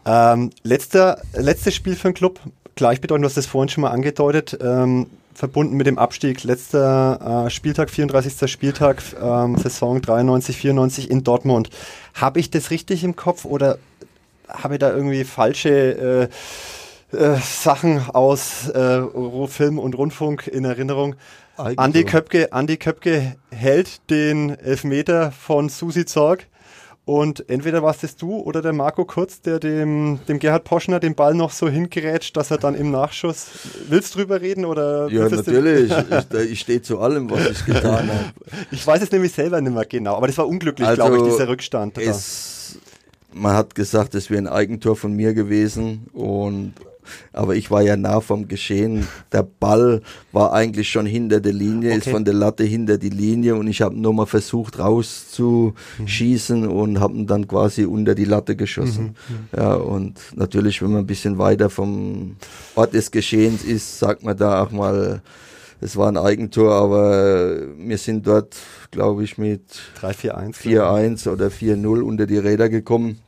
Ähm, 0.07 0.51
letzter, 0.63 1.21
letztes 1.35 1.75
Spiel 1.75 1.97
für 1.97 2.09
den 2.09 2.15
Club, 2.15 2.39
gleichbedeutend, 2.77 3.25
du 3.25 3.29
hast 3.29 3.37
das 3.37 3.47
vorhin 3.47 3.69
schon 3.69 3.83
mal 3.83 3.91
angedeutet, 3.91 4.57
ähm, 4.61 5.07
verbunden 5.39 5.77
mit 5.77 5.87
dem 5.87 5.99
Abstieg. 5.99 6.43
Letzter 6.43 7.45
äh, 7.47 7.51
Spieltag, 7.51 7.91
34. 7.91 8.51
Spieltag, 8.51 9.01
ähm, 9.23 9.57
Saison 9.57 10.03
93, 10.03 10.57
94 10.57 11.11
in 11.13 11.23
Dortmund. 11.23 11.71
Habe 12.15 12.41
ich 12.41 12.51
das 12.51 12.73
richtig 12.73 13.05
im 13.05 13.15
Kopf 13.15 13.45
oder 13.45 13.79
habe 14.49 14.75
ich 14.75 14.81
da 14.81 14.91
irgendwie 14.91 15.23
falsche 15.23 16.29
äh, 17.13 17.17
äh, 17.17 17.37
Sachen 17.41 18.11
aus 18.11 18.69
äh, 18.71 19.03
Film 19.47 19.79
und 19.79 19.97
Rundfunk 19.97 20.49
in 20.49 20.65
Erinnerung? 20.65 21.15
Andi 21.57 22.03
Köpke, 22.03 22.53
Andi 22.53 22.77
Köpke 22.77 23.37
hält 23.53 24.11
den 24.11 24.51
Elfmeter 24.59 25.31
von 25.31 25.69
Susi 25.69 26.05
Zorg 26.05 26.47
und 27.09 27.49
entweder 27.49 27.83
warst 27.83 28.05
es 28.05 28.17
du 28.17 28.37
oder 28.37 28.61
der 28.61 28.75
Marco 28.75 29.07
Kurz, 29.07 29.41
der 29.41 29.59
dem, 29.59 30.19
dem 30.29 30.39
Gerhard 30.39 30.65
Poschner 30.65 31.01
den 31.01 31.15
Ball 31.15 31.33
noch 31.33 31.53
so 31.53 31.67
hingerätscht, 31.67 32.37
dass 32.37 32.51
er 32.51 32.59
dann 32.59 32.75
im 32.75 32.91
Nachschuss. 32.91 33.47
Willst 33.89 34.15
du 34.15 34.19
drüber 34.19 34.43
reden? 34.43 34.67
Oder 34.67 35.09
ja, 35.09 35.27
natürlich. 35.27 35.91
ich, 36.35 36.51
ich 36.51 36.61
stehe 36.61 36.83
zu 36.83 36.99
allem, 36.99 37.31
was 37.31 37.49
ich 37.49 37.65
getan 37.65 38.11
habe. 38.11 38.33
Ich 38.71 38.87
weiß 38.87 39.01
es 39.01 39.11
nämlich 39.11 39.33
selber 39.33 39.59
nicht 39.63 39.73
mehr 39.73 39.87
genau, 39.87 40.17
aber 40.17 40.27
das 40.27 40.37
war 40.37 40.47
unglücklich, 40.47 40.87
also, 40.87 41.03
glaube 41.03 41.17
ich, 41.17 41.33
dieser 41.33 41.49
Rückstand. 41.49 41.97
Es, 41.97 42.79
man 43.33 43.55
hat 43.55 43.75
gesagt, 43.75 44.15
es 44.15 44.29
wäre 44.29 44.43
ein 44.43 44.47
Eigentor 44.47 44.95
von 44.95 45.15
mir 45.15 45.33
gewesen 45.33 46.09
und 46.13 46.75
aber 47.33 47.57
ich 47.57 47.71
war 47.71 47.83
ja 47.83 47.97
nah 47.97 48.21
vom 48.21 48.49
Geschehen. 48.49 49.07
Der 49.33 49.43
Ball 49.43 50.03
war 50.33 50.53
eigentlich 50.53 50.89
schon 50.89 51.07
hinter 51.07 51.41
der 51.41 51.53
Linie, 51.53 51.91
okay. 51.91 51.99
ist 51.99 52.09
von 52.09 52.25
der 52.25 52.35
Latte 52.35 52.65
hinter 52.65 52.99
die 52.99 53.11
Linie 53.11 53.55
und 53.55 53.69
ich 53.69 53.83
habe 53.83 53.99
nur 53.99 54.15
mal 54.15 54.27
versucht 54.27 54.79
rauszuschießen 54.79 56.63
mhm. 56.63 56.71
und 56.71 57.01
habe 57.01 57.25
dann 57.25 57.47
quasi 57.49 57.85
unter 57.85 58.15
die 58.15 58.25
Latte 58.25 58.57
geschossen. 58.57 59.15
Mhm. 59.29 59.35
mhm. 59.35 59.49
Ja, 59.57 59.75
und 59.75 60.21
natürlich, 60.35 60.83
wenn 60.83 60.91
man 60.91 61.01
ein 61.01 61.07
bisschen 61.07 61.39
weiter 61.39 61.71
vom 61.71 62.37
Ort 62.75 62.95
des 62.95 63.11
Geschehens 63.11 63.65
ist, 63.65 63.99
sagt 63.99 64.23
man 64.23 64.37
da 64.37 64.63
auch 64.63 64.71
mal, 64.71 65.23
es 65.81 65.97
war 65.97 66.09
ein 66.09 66.17
Eigentor, 66.17 66.73
aber 66.73 67.61
wir 67.77 67.99
sind 67.99 68.27
dort, 68.27 68.57
glaube 68.91 69.23
ich, 69.23 69.39
mit 69.39 69.63
4-1 70.01 71.29
oder 71.29 71.49
4-0 71.49 72.01
unter 72.01 72.27
die 72.27 72.39
Räder 72.39 72.69
gekommen. 72.69 73.21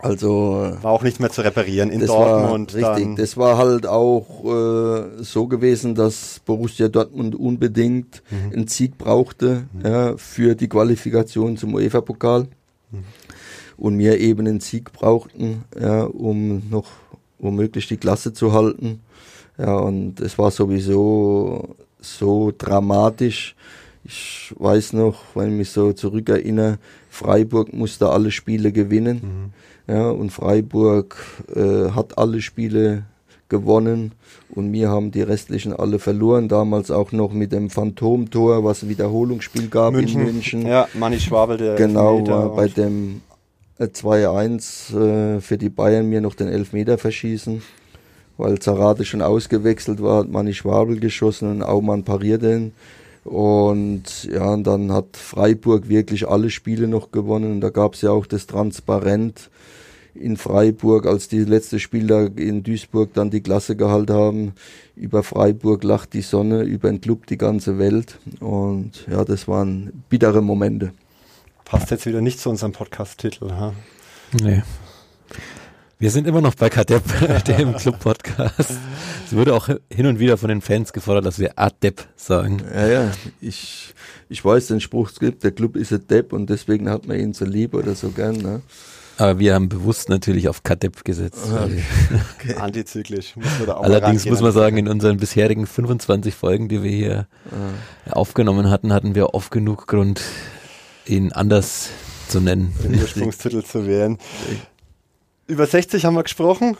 Also 0.00 0.72
war 0.82 0.92
auch 0.92 1.02
nicht 1.02 1.20
mehr 1.20 1.30
zu 1.30 1.42
reparieren 1.42 1.90
in 1.90 2.04
Dortmund. 2.04 2.74
Richtig, 2.74 3.16
das 3.16 3.36
war 3.36 3.56
halt 3.56 3.86
auch 3.86 4.44
äh, 4.44 5.22
so 5.22 5.46
gewesen, 5.46 5.94
dass 5.94 6.40
Borussia 6.44 6.88
Dortmund 6.88 7.34
unbedingt 7.34 8.22
mhm. 8.30 8.52
einen 8.52 8.68
Sieg 8.68 8.98
brauchte 8.98 9.64
mhm. 9.72 9.86
ja, 9.86 10.16
für 10.16 10.54
die 10.54 10.68
Qualifikation 10.68 11.56
zum 11.56 11.74
UEFA-Pokal 11.74 12.48
mhm. 12.90 13.04
und 13.76 13.98
wir 13.98 14.18
eben 14.18 14.46
einen 14.46 14.60
Sieg 14.60 14.92
brauchten, 14.92 15.64
ja, 15.80 16.04
um 16.04 16.68
noch 16.70 16.86
womöglich 17.38 17.86
die 17.88 17.96
Klasse 17.96 18.32
zu 18.32 18.52
halten. 18.52 19.00
Ja, 19.58 19.76
und 19.76 20.20
es 20.20 20.36
war 20.38 20.50
sowieso 20.50 21.76
so 21.98 22.52
dramatisch 22.56 23.56
Ich 24.04 24.54
weiß 24.58 24.92
noch, 24.92 25.22
wenn 25.34 25.50
ich 25.50 25.56
mich 25.56 25.70
so 25.70 25.92
zurückerinnere, 25.92 26.78
Freiburg 27.08 27.72
musste 27.72 28.10
alle 28.10 28.30
Spiele 28.30 28.70
gewinnen. 28.70 29.52
Ja, 29.86 30.10
und 30.10 30.30
Freiburg 30.30 31.16
äh, 31.54 31.90
hat 31.90 32.18
alle 32.18 32.40
Spiele 32.40 33.04
gewonnen 33.48 34.12
und 34.48 34.72
wir 34.72 34.88
haben 34.88 35.12
die 35.12 35.22
restlichen 35.22 35.72
alle 35.72 35.98
verloren. 35.98 36.48
Damals 36.48 36.90
auch 36.90 37.12
noch 37.12 37.32
mit 37.32 37.52
dem 37.52 37.70
Phantomtor, 37.70 38.64
was 38.64 38.82
ein 38.82 38.88
Wiederholungsspiel 38.88 39.68
gab 39.68 39.92
München. 39.92 40.20
in 40.20 40.26
München. 40.26 40.66
Ja, 40.66 40.88
Manni 40.94 41.20
Schwabel, 41.20 41.56
der 41.56 41.76
Genau, 41.76 42.26
war 42.26 42.54
bei 42.54 42.68
dem 42.68 43.20
2-1 43.78 45.36
äh, 45.36 45.40
für 45.40 45.58
die 45.58 45.68
Bayern 45.68 46.08
mir 46.08 46.20
noch 46.20 46.34
den 46.34 46.48
Elfmeter 46.48 46.98
verschießen, 46.98 47.62
weil 48.38 48.58
Zarate 48.58 49.04
schon 49.04 49.22
ausgewechselt 49.22 50.02
war, 50.02 50.20
hat 50.20 50.28
Manni 50.30 50.54
Schwabel 50.54 50.98
geschossen 50.98 51.50
und 51.50 51.62
Aumann 51.62 52.04
parierte 52.04 52.52
ihn. 52.52 52.72
Und 53.24 54.28
ja, 54.32 54.52
und 54.52 54.64
dann 54.64 54.92
hat 54.92 55.16
Freiburg 55.16 55.88
wirklich 55.88 56.28
alle 56.28 56.48
Spiele 56.48 56.86
noch 56.86 57.10
gewonnen. 57.10 57.50
Und 57.52 57.60
da 57.60 57.70
gab 57.70 57.94
es 57.94 58.02
ja 58.02 58.10
auch 58.10 58.24
das 58.24 58.46
Transparent 58.46 59.50
in 60.20 60.36
Freiburg, 60.36 61.06
als 61.06 61.28
die 61.28 61.44
letzte 61.44 61.78
Spieler 61.78 62.30
in 62.36 62.62
Duisburg 62.62 63.12
dann 63.14 63.30
die 63.30 63.40
Klasse 63.40 63.76
gehalten 63.76 64.12
haben. 64.12 64.52
Über 64.96 65.22
Freiburg 65.22 65.84
lacht 65.84 66.12
die 66.12 66.22
Sonne, 66.22 66.62
über 66.62 66.90
den 66.90 67.00
Club 67.00 67.26
die 67.26 67.38
ganze 67.38 67.78
Welt. 67.78 68.18
Und 68.40 69.06
ja, 69.10 69.24
das 69.24 69.46
waren 69.48 70.04
bittere 70.08 70.42
Momente. 70.42 70.92
Passt 71.64 71.90
jetzt 71.90 72.06
wieder 72.06 72.20
nicht 72.20 72.38
zu 72.38 72.50
unserem 72.50 72.72
Podcast-Titel, 72.72 73.50
ha? 73.50 73.72
Nee. 74.40 74.62
Wir 75.98 76.10
sind 76.10 76.26
immer 76.26 76.42
noch 76.42 76.54
bei 76.54 76.68
Kadepp, 76.68 77.02
dem 77.46 77.74
Club-Podcast. 77.74 78.74
Es 79.26 79.32
wurde 79.34 79.54
auch 79.54 79.68
hin 79.90 80.06
und 80.06 80.18
wieder 80.18 80.36
von 80.36 80.50
den 80.50 80.60
Fans 80.60 80.92
gefordert, 80.92 81.24
dass 81.24 81.38
wir 81.38 81.54
Adepp 81.56 82.06
sagen. 82.16 82.62
Ja, 82.74 82.86
ja, 82.86 83.10
ich, 83.40 83.94
ich 84.28 84.44
weiß 84.44 84.66
den 84.66 84.80
Spruch, 84.80 85.10
es 85.10 85.18
gibt, 85.18 85.42
der 85.42 85.52
Club 85.52 85.74
ist 85.74 85.92
ein 85.92 86.06
Depp 86.06 86.34
und 86.34 86.50
deswegen 86.50 86.90
hat 86.90 87.06
man 87.06 87.18
ihn 87.18 87.32
so 87.32 87.46
lieb 87.46 87.72
oder 87.72 87.94
so 87.94 88.10
gern. 88.10 88.36
Ne? 88.36 88.60
Aber 89.18 89.38
wir 89.38 89.54
haben 89.54 89.68
bewusst 89.68 90.08
natürlich 90.08 90.48
auf 90.48 90.62
Kadepp 90.62 91.04
gesetzt. 91.04 91.38
Okay. 92.36 92.54
Antizyklisch. 92.60 93.34
Allerdings 93.66 94.24
muss 94.26 94.40
man 94.40 94.52
sagen, 94.52 94.76
in 94.76 94.88
unseren 94.88 95.16
bisherigen 95.16 95.66
25 95.66 96.34
Folgen, 96.34 96.68
die 96.68 96.82
wir 96.82 96.90
hier 96.90 97.26
ah. 97.50 98.12
aufgenommen 98.12 98.70
hatten, 98.70 98.92
hatten 98.92 99.14
wir 99.14 99.34
oft 99.34 99.50
genug 99.50 99.86
Grund, 99.86 100.22
ihn 101.06 101.32
anders 101.32 101.90
zu 102.28 102.40
nennen. 102.40 102.74
Den 102.82 103.00
Ursprungstitel 103.00 103.62
zu 103.64 103.86
wählen. 103.86 104.18
Über 105.46 105.66
60 105.66 106.04
haben 106.04 106.14
wir 106.14 106.22
gesprochen. 106.22 106.76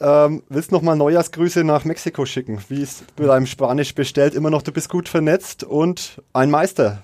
Ähm, 0.00 0.42
willst 0.48 0.70
noch 0.70 0.82
mal 0.82 0.94
Neujahrsgrüße 0.94 1.64
nach 1.64 1.84
Mexiko 1.84 2.24
schicken? 2.24 2.60
Wie 2.68 2.82
ist 2.82 3.04
mit 3.18 3.28
einem 3.28 3.46
Spanisch 3.46 3.94
bestellt? 3.94 4.34
Immer 4.34 4.50
noch, 4.50 4.62
du 4.62 4.72
bist 4.72 4.88
gut 4.88 5.08
vernetzt 5.08 5.64
und 5.64 6.22
ein 6.32 6.50
Meister. 6.50 7.02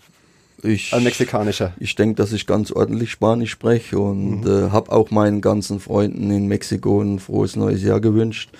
Ich, 0.63 0.95
ein 0.95 1.05
mexikanischer. 1.05 1.75
Ich 1.79 1.95
denke, 1.95 2.15
dass 2.15 2.33
ich 2.33 2.47
ganz 2.47 2.71
ordentlich 2.73 3.11
Spanisch 3.11 3.51
spreche 3.51 3.99
und 3.99 4.43
mhm. 4.43 4.47
äh, 4.47 4.71
habe 4.71 4.93
auch 4.93 5.11
meinen 5.11 5.41
ganzen 5.41 5.81
Freunden 5.81 6.31
in 6.31 6.47
Mexiko 6.47 7.01
ein 7.03 7.19
frohes 7.19 7.57
neues 7.57 7.83
Jahr 7.83 8.01
gewünscht. 8.01 8.51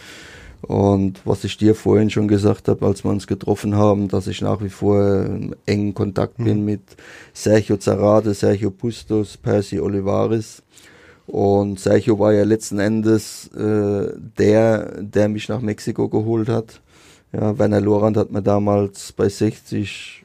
Und 0.63 1.21
was 1.25 1.45
ich 1.45 1.57
dir 1.59 1.75
vorhin 1.75 2.09
schon 2.11 2.27
gesagt 2.27 2.69
habe, 2.69 2.87
als 2.87 3.05
wir 3.05 3.11
uns 3.11 3.27
getroffen 3.27 3.77
haben, 3.77 4.09
dass 4.09 4.27
ich 4.27 4.41
nach 4.41 4.63
wie 4.63 4.71
vor 4.71 5.25
im 5.25 5.55
engen 5.67 5.95
Kontakt 5.95 6.39
mhm. 6.39 6.45
bin 6.45 6.65
mit 6.65 6.81
Sergio 7.35 7.77
Zarate, 7.77 8.33
Sergio 8.35 8.71
Bustos, 8.71 9.37
Percy 9.37 9.79
Olivares. 9.79 10.63
Und 11.27 11.81
Sergio 11.81 12.19
war 12.19 12.33
ja 12.33 12.45
letzten 12.45 12.79
Endes 12.79 13.49
äh, 13.55 14.13
der, 14.39 15.03
der 15.03 15.29
mich 15.29 15.49
nach 15.49 15.61
Mexiko 15.61 16.09
geholt 16.09 16.49
hat. 16.49 16.81
Ja, 17.33 17.59
Werner 17.59 17.81
Lorand 17.81 18.17
hat 18.17 18.31
mir 18.31 18.43
damals 18.43 19.13
bei 19.13 19.29
60 19.29 20.24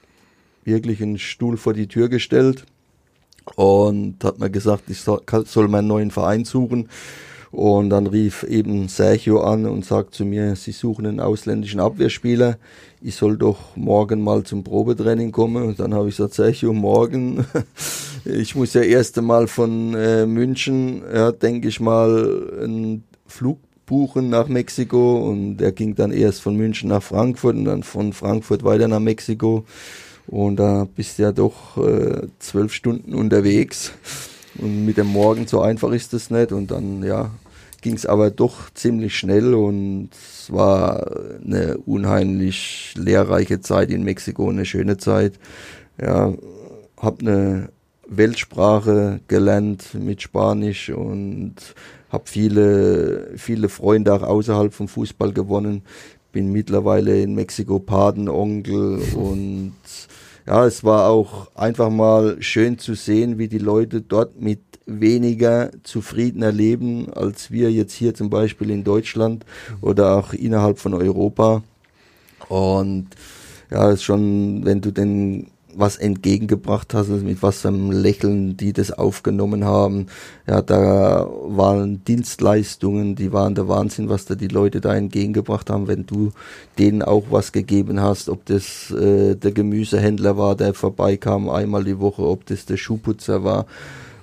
wirklich 0.64 1.02
einen 1.02 1.18
Stuhl 1.18 1.58
vor 1.58 1.74
die 1.74 1.88
Tür 1.88 2.10
gestellt 2.10 2.66
und 3.56 4.24
hat 4.24 4.40
mir 4.40 4.50
gesagt, 4.50 4.84
ich 4.90 5.02
soll, 5.02 5.22
soll 5.46 5.68
meinen 5.68 5.88
neuen 5.88 6.12
Verein 6.12 6.46
suchen. 6.46 6.90
Und 7.52 7.90
dann 7.90 8.06
rief 8.06 8.44
eben 8.44 8.88
Sergio 8.90 9.42
an 9.42 9.66
und 9.66 9.84
sagt 9.84 10.14
zu 10.14 10.24
mir, 10.24 10.56
sie 10.56 10.72
suchen 10.72 11.08
einen 11.08 11.20
ausländischen 11.20 11.80
Abwehrspieler. 11.80 12.60
Ich 13.02 13.16
soll 13.16 13.38
doch 13.38 13.76
morgen 13.76 14.22
mal 14.22 14.44
zum 14.44 14.64
Probetraining 14.64 15.32
kommen. 15.32 15.64
Und 15.64 15.80
dann 15.80 15.96
habe 15.96 16.10
ich 16.10 16.18
gesagt, 16.18 16.36
Sergio, 16.36 16.74
morgen. 16.74 17.46
ich 18.26 18.56
muss 18.56 18.76
ja 18.76 18.82
erst 18.82 19.18
einmal 19.18 19.48
von 19.48 19.96
äh, 19.96 20.28
München, 20.28 21.02
ja, 21.12 21.32
denke 21.32 21.70
ich 21.70 21.80
mal, 21.80 22.62
einen 22.62 23.04
Flug 23.26 23.58
buchen 23.88 24.30
nach 24.30 24.48
Mexiko. 24.48 25.28
Und 25.28 25.60
er 25.60 25.72
ging 25.72 25.96
dann 25.96 26.12
erst 26.12 26.42
von 26.42 26.56
München 26.56 26.90
nach 26.90 27.02
Frankfurt 27.02 27.56
und 27.56 27.66
dann 27.66 27.82
von 27.82 28.14
Frankfurt 28.14 28.64
weiter 28.64 28.88
nach 28.88 29.00
Mexiko. 29.00 29.66
Und 30.30 30.58
da 30.58 30.88
bist 30.96 31.18
du 31.18 31.24
ja 31.24 31.32
doch 31.32 31.78
äh, 31.78 32.28
zwölf 32.38 32.74
Stunden 32.74 33.16
unterwegs. 33.16 33.94
Und 34.60 34.86
mit 34.86 34.98
dem 34.98 35.08
Morgen 35.08 35.48
so 35.48 35.62
einfach 35.62 35.92
ist 35.92 36.14
das 36.14 36.30
nicht. 36.30 36.52
Und 36.52 36.70
dann, 36.70 37.02
ja, 37.04 37.32
ging 37.82 37.96
es 37.96 38.06
aber 38.06 38.30
doch 38.30 38.70
ziemlich 38.74 39.18
schnell 39.18 39.54
und 39.54 40.10
es 40.12 40.52
war 40.52 41.12
eine 41.44 41.78
unheimlich 41.78 42.94
lehrreiche 42.98 43.62
Zeit 43.62 43.90
in 43.90 44.04
Mexiko, 44.04 44.50
eine 44.50 44.66
schöne 44.66 44.98
Zeit. 44.98 45.40
Ja, 46.00 46.34
hab 46.98 47.22
eine 47.22 47.70
Weltsprache 48.08 49.22
gelernt 49.28 49.94
mit 49.94 50.22
Spanisch 50.22 50.90
und 50.90 51.56
habe 52.10 52.24
viele, 52.26 53.32
viele 53.38 53.70
Freunde 53.70 54.14
auch 54.14 54.24
außerhalb 54.24 54.74
vom 54.74 54.88
Fußball 54.88 55.32
gewonnen. 55.32 55.84
Bin 56.32 56.52
mittlerweile 56.52 57.22
in 57.22 57.36
Mexiko 57.36 57.80
Patenonkel 57.80 59.02
und 59.16 59.74
ja, 60.50 60.66
es 60.66 60.84
war 60.84 61.10
auch 61.10 61.56
einfach 61.56 61.92
mal 61.92 62.42
schön 62.42 62.80
zu 62.80 62.96
sehen, 62.96 63.38
wie 63.38 63.48
die 63.48 63.60
Leute 63.60 64.02
dort 64.02 64.42
mit 64.42 64.60
weniger 64.88 65.70
zufriedener 65.84 66.52
leben 66.52 67.14
als 67.14 67.52
wir 67.52 67.72
jetzt 67.72 67.94
hier 67.94 68.16
zum 68.16 68.32
Beispiel 68.32 68.72
in 68.72 68.84
Deutschland 68.84 69.46
oder 69.80 70.16
auch 70.16 70.34
innerhalb 70.34 70.80
von 70.80 70.96
Europa. 70.96 71.62
Und 72.48 73.10
ja, 73.70 73.92
ist 73.92 74.02
schon, 74.02 74.66
wenn 74.66 74.82
du 74.82 74.90
den 74.90 75.52
was 75.76 75.98
entgegengebracht 75.98 76.94
hast, 76.94 77.10
also 77.10 77.26
mit 77.26 77.42
was 77.42 77.62
für 77.62 77.70
einem 77.70 77.92
Lächeln 77.92 78.58
die 78.58 78.74
das 78.74 78.92
aufgenommen 78.92 79.66
haben. 79.66 80.08
Ja, 80.48 80.62
da 80.62 81.30
waren 81.44 82.04
Dienstleistungen, 82.04 83.16
die 83.16 83.32
waren 83.32 83.56
der 83.56 83.68
Wahnsinn, 83.68 84.10
was 84.10 84.26
da 84.26 84.36
die 84.36 84.48
Leute 84.48 84.82
da 84.82 84.96
entgegengebracht 84.96 85.70
haben, 85.70 85.88
wenn 85.88 86.06
du 86.06 86.32
denen 86.78 87.02
auch 87.02 87.26
was 87.30 87.52
gegeben 87.52 88.02
hast, 88.02 88.30
ob 88.30 88.46
das 88.46 88.92
äh, 88.92 89.36
der 89.36 89.52
Gemüsehändler 89.52 90.38
war, 90.38 90.56
der 90.56 90.74
vorbeikam 90.74 91.50
einmal 91.50 91.84
die 91.84 92.00
Woche, 92.00 92.24
ob 92.24 92.46
das 92.46 92.66
der 92.66 92.78
Schuhputzer 92.78 93.44
war 93.44 93.66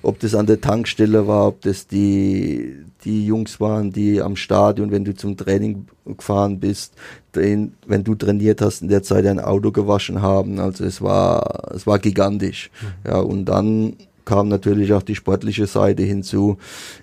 ob 0.03 0.19
das 0.19 0.35
an 0.35 0.45
der 0.45 0.61
Tankstelle 0.61 1.27
war, 1.27 1.47
ob 1.47 1.61
das 1.61 1.87
die, 1.87 2.75
die 3.07 3.25
Jungs 3.25 3.59
waren, 3.61 3.91
die 3.91 4.21
am 4.21 4.35
Stadion, 4.35 4.91
wenn 4.91 5.05
du 5.05 5.15
zum 5.15 5.37
Training 5.37 5.87
gefahren 6.05 6.59
bist, 6.59 6.93
den, 7.35 7.73
wenn 7.85 8.03
du 8.03 8.15
trainiert 8.15 8.61
hast, 8.61 8.81
in 8.81 8.89
der 8.89 9.01
Zeit 9.01 9.25
ein 9.25 9.39
Auto 9.39 9.71
gewaschen 9.71 10.21
haben. 10.21 10.59
Also 10.59 10.83
es 10.83 11.01
war, 11.01 11.71
es 11.73 11.87
war 11.87 11.99
gigantisch. 11.99 12.69
Mhm. 12.81 13.09
Ja, 13.09 13.19
und 13.19 13.45
dann 13.45 13.93
kam 14.27 14.49
natürlich 14.49 14.91
auch 14.91 15.03
die 15.03 15.15
sportliche 15.15 15.67
Seite 15.67 16.03
hinzu. 16.03 16.57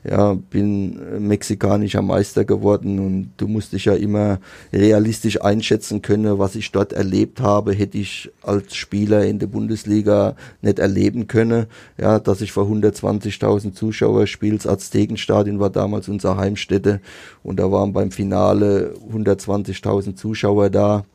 Ja, 0.09 0.35
bin 0.35 1.27
mexikanischer 1.27 2.03
Meister 2.03 2.45
geworden 2.45 2.99
und 2.99 3.31
du 3.39 3.49
musst 3.49 3.73
dich 3.73 3.87
ja 3.87 3.95
immer 3.95 4.41
realistisch 4.75 5.41
einschätzen 5.41 6.03
können, 6.03 6.39
was 6.39 6.55
ich 6.55 6.71
dort 6.71 6.93
erlebt 6.93 7.41
habe, 7.41 7.73
hätte 7.73 7.97
ich 7.97 8.31
als 8.43 8.77
Spieler 8.77 9.25
in 9.25 9.39
der 9.39 9.47
Bundesliga 9.47 10.37
nicht 10.61 10.79
erleben 10.79 11.27
können. 11.27 11.65
Ja, 11.97 12.19
dass 12.19 12.43
ich 12.43 12.53
vor 12.53 12.67
120.000 12.67 13.73
Zuschauer 13.73 14.27
spiele, 14.27 14.59
das 14.59 14.67
Aztekenstadion 14.67 15.59
war 15.59 15.71
damals 15.71 16.09
unsere 16.11 16.37
Heimstätte 16.37 17.01
und 17.43 17.59
da 17.59 17.73
waren 17.73 17.95
beim 17.95 18.11
Finale 18.11 18.95
120.000 19.11 20.15
Zuschauer 20.15 20.69
da 20.69 21.07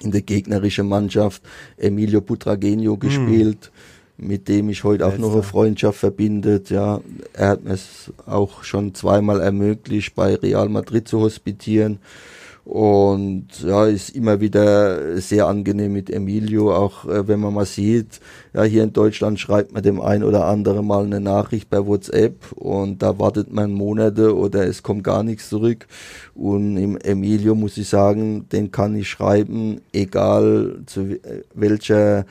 in 0.00 0.12
der 0.12 0.22
gegnerischen 0.22 0.88
Mannschaft 0.88 1.42
Emilio 1.76 2.22
Putragenio 2.22 2.96
gespielt. 2.96 3.70
Mhm 3.70 3.91
mit 4.22 4.48
dem 4.48 4.68
ich 4.68 4.84
heute 4.84 5.06
auch 5.06 5.18
noch 5.18 5.32
eine 5.32 5.42
Freundschaft 5.42 5.98
verbindet. 5.98 6.70
Ja, 6.70 7.00
er 7.32 7.48
hat 7.48 7.64
mir 7.64 7.74
es 7.74 8.12
auch 8.26 8.64
schon 8.64 8.94
zweimal 8.94 9.40
ermöglicht, 9.40 10.14
bei 10.14 10.34
Real 10.34 10.68
Madrid 10.68 11.08
zu 11.08 11.20
hospitieren. 11.20 11.98
Und 12.64 13.48
ja, 13.64 13.86
ist 13.86 14.10
immer 14.10 14.40
wieder 14.40 15.20
sehr 15.20 15.48
angenehm 15.48 15.92
mit 15.94 16.08
Emilio, 16.08 16.72
auch 16.72 17.04
äh, 17.06 17.26
wenn 17.26 17.40
man 17.40 17.52
mal 17.52 17.66
sieht, 17.66 18.20
ja, 18.54 18.62
hier 18.62 18.84
in 18.84 18.92
Deutschland 18.92 19.40
schreibt 19.40 19.72
man 19.72 19.82
dem 19.82 20.00
ein 20.00 20.22
oder 20.22 20.46
anderen 20.46 20.86
mal 20.86 21.04
eine 21.04 21.18
Nachricht 21.18 21.68
bei 21.70 21.84
WhatsApp 21.84 22.52
und 22.52 23.02
da 23.02 23.18
wartet 23.18 23.52
man 23.52 23.72
Monate 23.72 24.36
oder 24.36 24.64
es 24.64 24.84
kommt 24.84 25.02
gar 25.02 25.24
nichts 25.24 25.48
zurück. 25.48 25.88
Und 26.36 26.76
im 26.76 26.96
Emilio 26.98 27.56
muss 27.56 27.76
ich 27.78 27.88
sagen, 27.88 28.48
den 28.52 28.70
kann 28.70 28.94
ich 28.94 29.08
schreiben, 29.08 29.80
egal 29.92 30.82
zu 30.86 31.18
welcher 31.54 32.26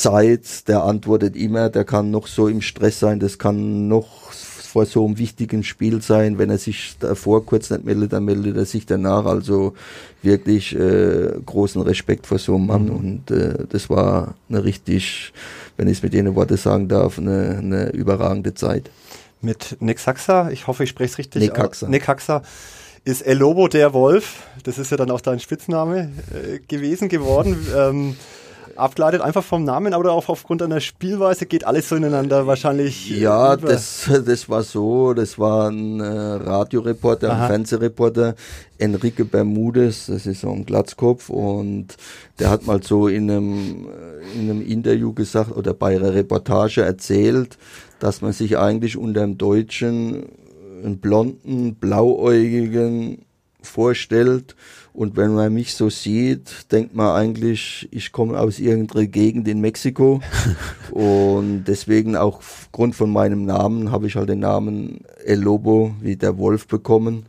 Zeit, 0.00 0.68
der 0.68 0.84
antwortet 0.84 1.36
immer, 1.36 1.68
der 1.68 1.84
kann 1.84 2.10
noch 2.10 2.26
so 2.26 2.48
im 2.48 2.62
Stress 2.62 3.00
sein, 3.00 3.20
das 3.20 3.38
kann 3.38 3.88
noch 3.88 4.32
vor 4.70 4.86
so 4.86 5.04
einem 5.04 5.18
wichtigen 5.18 5.64
Spiel 5.64 6.00
sein. 6.00 6.38
Wenn 6.38 6.48
er 6.48 6.58
sich 6.58 6.96
davor 7.00 7.44
kurz 7.44 7.70
nicht 7.70 7.84
meldet, 7.84 8.12
dann 8.12 8.24
meldet 8.24 8.56
er 8.56 8.64
sich 8.64 8.86
danach. 8.86 9.26
Also 9.26 9.74
wirklich 10.22 10.74
äh, 10.76 11.32
großen 11.44 11.82
Respekt 11.82 12.26
vor 12.26 12.38
so 12.38 12.54
einem 12.54 12.66
Mann. 12.66 12.84
Mhm. 12.84 12.90
Und 12.90 13.30
äh, 13.30 13.66
das 13.68 13.90
war 13.90 14.34
eine 14.48 14.64
richtig, 14.64 15.32
wenn 15.76 15.88
ich 15.88 15.98
es 15.98 16.02
mit 16.02 16.14
jenen 16.14 16.34
Worte 16.36 16.56
sagen 16.56 16.88
darf, 16.88 17.18
eine, 17.18 17.58
eine 17.58 17.90
überragende 17.90 18.54
Zeit. 18.54 18.90
Mit 19.42 19.76
Nick 19.80 19.98
Saxa, 19.98 20.50
ich 20.50 20.66
hoffe, 20.66 20.84
ich 20.84 20.90
spreche 20.90 21.12
es 21.12 21.18
richtig. 21.18 21.42
Nick 21.42 21.58
Haxa. 21.58 21.88
Nick 21.88 22.06
Haxa 22.06 22.42
ist 23.04 23.22
El 23.22 23.38
Lobo 23.38 23.68
der 23.68 23.92
Wolf. 23.92 24.44
Das 24.62 24.78
ist 24.78 24.90
ja 24.90 24.96
dann 24.96 25.10
auch 25.10 25.20
dein 25.20 25.40
Spitzname 25.40 26.12
äh, 26.32 26.58
gewesen 26.68 27.08
geworden. 27.08 27.56
Ähm, 27.76 28.16
abgeleitet 28.80 29.20
einfach 29.20 29.44
vom 29.44 29.64
Namen 29.64 29.94
oder 29.94 30.12
auch 30.12 30.28
aufgrund 30.28 30.62
einer 30.62 30.80
Spielweise 30.80 31.46
geht 31.46 31.64
alles 31.64 31.88
so 31.88 31.96
ineinander 31.96 32.46
wahrscheinlich. 32.46 33.10
Äh, 33.10 33.20
ja, 33.20 33.56
das, 33.56 34.10
das 34.26 34.48
war 34.48 34.62
so, 34.62 35.14
das 35.14 35.38
war 35.38 35.70
ein 35.70 36.00
äh, 36.00 36.04
Radioreporter, 36.04 37.30
Aha. 37.30 37.42
ein 37.42 37.48
Fernsehreporter, 37.48 38.34
Enrique 38.78 39.24
Bermudez, 39.24 40.06
das 40.06 40.26
ist 40.26 40.40
so 40.40 40.50
ein 40.50 40.66
Glatzkopf 40.66 41.28
und 41.30 41.96
der 42.38 42.50
hat 42.50 42.66
mal 42.66 42.82
so 42.82 43.08
in 43.08 43.30
einem, 43.30 43.88
äh, 43.88 44.38
in 44.38 44.50
einem 44.50 44.62
Interview 44.62 45.12
gesagt 45.12 45.56
oder 45.56 45.74
bei 45.74 45.96
einer 45.96 46.14
Reportage 46.14 46.82
erzählt, 46.82 47.58
dass 47.98 48.22
man 48.22 48.32
sich 48.32 48.58
eigentlich 48.58 48.96
unter 48.96 49.20
dem 49.20 49.38
Deutschen 49.38 50.24
einen 50.82 50.98
blonden, 50.98 51.74
blauäugigen 51.74 53.26
vorstellt 53.62 54.56
und 54.92 55.16
wenn 55.16 55.34
man 55.34 55.54
mich 55.54 55.74
so 55.74 55.88
sieht, 55.88 56.72
denkt 56.72 56.94
man 56.94 57.14
eigentlich, 57.14 57.88
ich 57.92 58.10
komme 58.10 58.38
aus 58.40 58.58
irgendeiner 58.58 59.06
Gegend 59.06 59.46
in 59.46 59.60
Mexiko. 59.60 60.20
und 60.90 61.64
deswegen 61.64 62.16
auch 62.16 62.38
aufgrund 62.38 62.96
von 62.96 63.10
meinem 63.10 63.44
Namen 63.44 63.92
habe 63.92 64.06
ich 64.06 64.16
halt 64.16 64.28
den 64.28 64.40
Namen 64.40 65.00
El 65.24 65.40
Lobo 65.40 65.94
wie 66.00 66.16
der 66.16 66.38
Wolf 66.38 66.66
bekommen. 66.66 67.26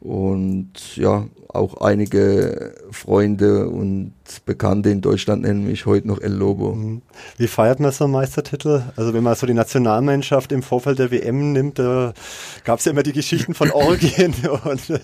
Und 0.00 0.96
ja, 0.96 1.26
auch 1.48 1.80
einige 1.80 2.74
Freunde 2.90 3.68
und 3.68 4.12
Bekannte 4.44 4.90
in 4.90 5.00
Deutschland 5.00 5.42
nennen 5.42 5.66
mich 5.66 5.86
heute 5.86 6.06
noch 6.06 6.20
El 6.20 6.32
Lobo. 6.32 6.74
Mhm. 6.74 7.02
Wie 7.38 7.46
feiert 7.46 7.80
man 7.80 7.90
so 7.90 8.04
einen 8.04 8.12
Meistertitel? 8.12 8.82
Also 8.96 9.14
wenn 9.14 9.22
man 9.22 9.34
so 9.34 9.46
die 9.46 9.54
Nationalmannschaft 9.54 10.52
im 10.52 10.62
Vorfeld 10.62 10.98
der 10.98 11.10
WM 11.10 11.52
nimmt, 11.52 11.78
da 11.78 12.12
gab 12.64 12.80
es 12.80 12.84
ja 12.84 12.92
immer 12.92 13.02
die 13.02 13.14
Geschichten 13.14 13.54
von 13.54 13.70
Orgien 13.72 14.34
und 14.64 15.00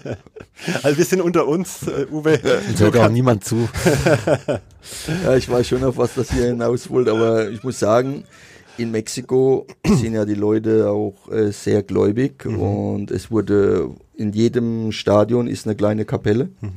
also 0.82 0.98
wir 0.98 1.04
sind 1.04 1.22
unter 1.22 1.48
uns, 1.48 1.86
äh, 1.86 2.06
Uwe. 2.10 2.38
Hört 2.78 2.96
auch 2.96 3.08
niemand 3.08 3.44
zu. 3.44 3.68
ja, 5.24 5.36
ich 5.36 5.48
weiß 5.48 5.66
schon 5.66 5.82
auf 5.82 5.96
was 5.96 6.14
das 6.14 6.30
hier 6.30 6.46
hinaus 6.46 6.90
wollt, 6.90 7.08
aber 7.08 7.48
ich 7.48 7.62
muss 7.62 7.78
sagen, 7.78 8.24
in 8.78 8.90
Mexiko 8.90 9.66
sind 9.86 10.14
ja 10.14 10.24
die 10.24 10.34
Leute 10.34 10.90
auch 10.90 11.30
äh, 11.30 11.52
sehr 11.52 11.82
gläubig 11.82 12.44
mhm. 12.44 12.60
und 12.60 13.10
es 13.10 13.30
wurde 13.30 13.90
in 14.16 14.32
jedem 14.32 14.92
Stadion 14.92 15.46
ist 15.46 15.66
eine 15.66 15.76
kleine 15.76 16.04
Kapelle. 16.04 16.48
Mhm. 16.60 16.72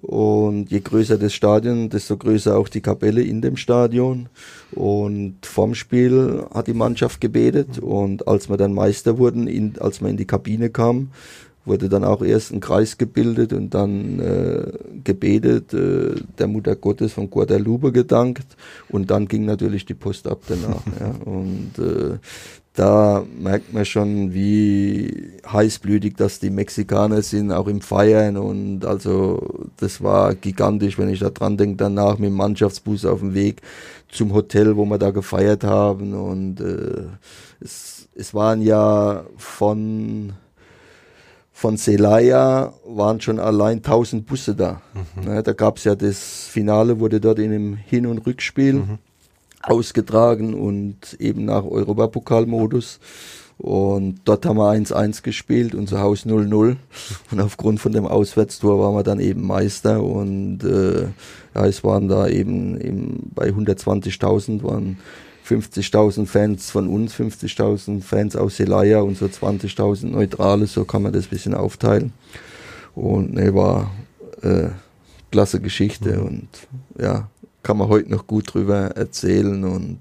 Und 0.00 0.70
je 0.70 0.80
größer 0.80 1.18
das 1.18 1.32
Stadion, 1.32 1.88
desto 1.88 2.16
größer 2.16 2.56
auch 2.56 2.68
die 2.68 2.80
Kapelle 2.80 3.22
in 3.22 3.40
dem 3.40 3.56
Stadion. 3.56 4.28
Und 4.72 5.36
vorm 5.42 5.74
Spiel 5.74 6.44
hat 6.52 6.66
die 6.66 6.74
Mannschaft 6.74 7.20
gebetet. 7.20 7.80
Mhm. 7.80 7.88
Und 7.88 8.28
als 8.28 8.48
wir 8.48 8.56
dann 8.56 8.74
Meister 8.74 9.18
wurden, 9.18 9.46
in, 9.46 9.74
als 9.78 10.00
wir 10.00 10.08
in 10.08 10.16
die 10.16 10.26
Kabine 10.26 10.70
kamen, 10.70 11.12
wurde 11.64 11.88
dann 11.88 12.04
auch 12.04 12.22
erst 12.22 12.52
ein 12.52 12.60
Kreis 12.60 12.98
gebildet 12.98 13.52
und 13.52 13.70
dann 13.70 14.18
äh, 14.18 14.72
gebetet, 15.04 15.72
äh, 15.72 16.16
der 16.38 16.48
Mutter 16.48 16.74
Gottes 16.74 17.12
von 17.12 17.30
Guadalupe 17.30 17.92
gedankt 17.92 18.56
und 18.88 19.10
dann 19.10 19.28
ging 19.28 19.44
natürlich 19.44 19.84
die 19.84 19.94
Post 19.94 20.26
ab 20.26 20.40
danach. 20.48 20.82
ja. 21.00 21.14
Und 21.24 21.78
äh, 21.78 22.18
da 22.74 23.22
merkt 23.38 23.72
man 23.74 23.84
schon, 23.84 24.32
wie 24.32 25.30
heißblütig 25.46 26.14
das 26.16 26.40
die 26.40 26.50
Mexikaner 26.50 27.20
sind, 27.22 27.52
auch 27.52 27.68
im 27.68 27.82
Feiern 27.82 28.38
und 28.38 28.86
also 28.86 29.66
das 29.76 30.02
war 30.02 30.34
gigantisch, 30.34 30.98
wenn 30.98 31.10
ich 31.10 31.20
da 31.20 31.30
dran 31.30 31.58
denke, 31.58 31.76
danach 31.76 32.18
mit 32.18 32.30
dem 32.30 32.36
Mannschaftsbus 32.36 33.04
auf 33.04 33.20
dem 33.20 33.34
Weg 33.34 33.60
zum 34.08 34.32
Hotel, 34.32 34.76
wo 34.76 34.86
wir 34.86 34.98
da 34.98 35.10
gefeiert 35.10 35.64
haben 35.64 36.14
und 36.14 36.60
äh, 36.60 37.04
es, 37.60 38.08
es 38.14 38.32
waren 38.32 38.62
ja 38.62 39.24
von 39.36 40.32
von 41.52 41.76
Celaya 41.76 42.72
waren 42.86 43.20
schon 43.20 43.38
allein 43.38 43.78
1000 43.78 44.26
Busse 44.26 44.54
da. 44.54 44.80
Mhm. 44.94 45.28
Ja, 45.28 45.42
da 45.42 45.52
gab 45.52 45.76
es 45.76 45.84
ja 45.84 45.94
das 45.94 46.46
Finale, 46.48 46.98
wurde 46.98 47.20
dort 47.20 47.38
in 47.38 47.52
einem 47.52 47.76
Hin- 47.76 48.06
und 48.06 48.26
Rückspiel 48.26 48.74
mhm. 48.74 48.98
ausgetragen 49.62 50.54
und 50.54 51.16
eben 51.20 51.44
nach 51.44 51.64
Europapokalmodus. 51.64 52.98
Und 53.58 54.22
dort 54.24 54.44
haben 54.44 54.56
wir 54.56 54.72
1-1 54.72 55.22
gespielt, 55.22 55.74
unser 55.76 56.00
Haus 56.00 56.26
0-0. 56.26 56.76
Und 57.30 57.40
aufgrund 57.40 57.78
von 57.78 57.92
dem 57.92 58.06
Auswärtstor 58.06 58.80
waren 58.80 58.96
wir 58.96 59.04
dann 59.04 59.20
eben 59.20 59.46
Meister. 59.46 60.02
Und 60.02 60.64
äh, 60.64 61.02
ja, 61.54 61.66
es 61.66 61.84
waren 61.84 62.08
da 62.08 62.26
eben, 62.26 62.80
eben 62.80 63.30
bei 63.32 63.50
120.000 63.50 64.64
waren 64.64 64.98
50.000 65.52 66.26
Fans 66.26 66.70
von 66.70 66.88
uns, 66.88 67.14
50.000 67.14 68.02
Fans 68.02 68.36
aus 68.36 68.56
Celaya 68.56 69.00
und 69.00 69.18
so 69.18 69.26
20.000 69.26 70.06
Neutrale, 70.06 70.66
so 70.66 70.84
kann 70.84 71.02
man 71.02 71.12
das 71.12 71.26
ein 71.26 71.30
bisschen 71.30 71.54
aufteilen. 71.54 72.12
Und 72.94 73.34
ne, 73.34 73.54
war 73.54 73.90
äh, 74.42 74.68
klasse 75.30 75.60
Geschichte 75.60 76.16
mhm. 76.16 76.26
und 76.26 76.48
ja, 76.98 77.28
kann 77.62 77.76
man 77.76 77.88
heute 77.88 78.10
noch 78.10 78.26
gut 78.26 78.54
drüber 78.54 78.96
erzählen 78.96 79.64
und 79.64 79.98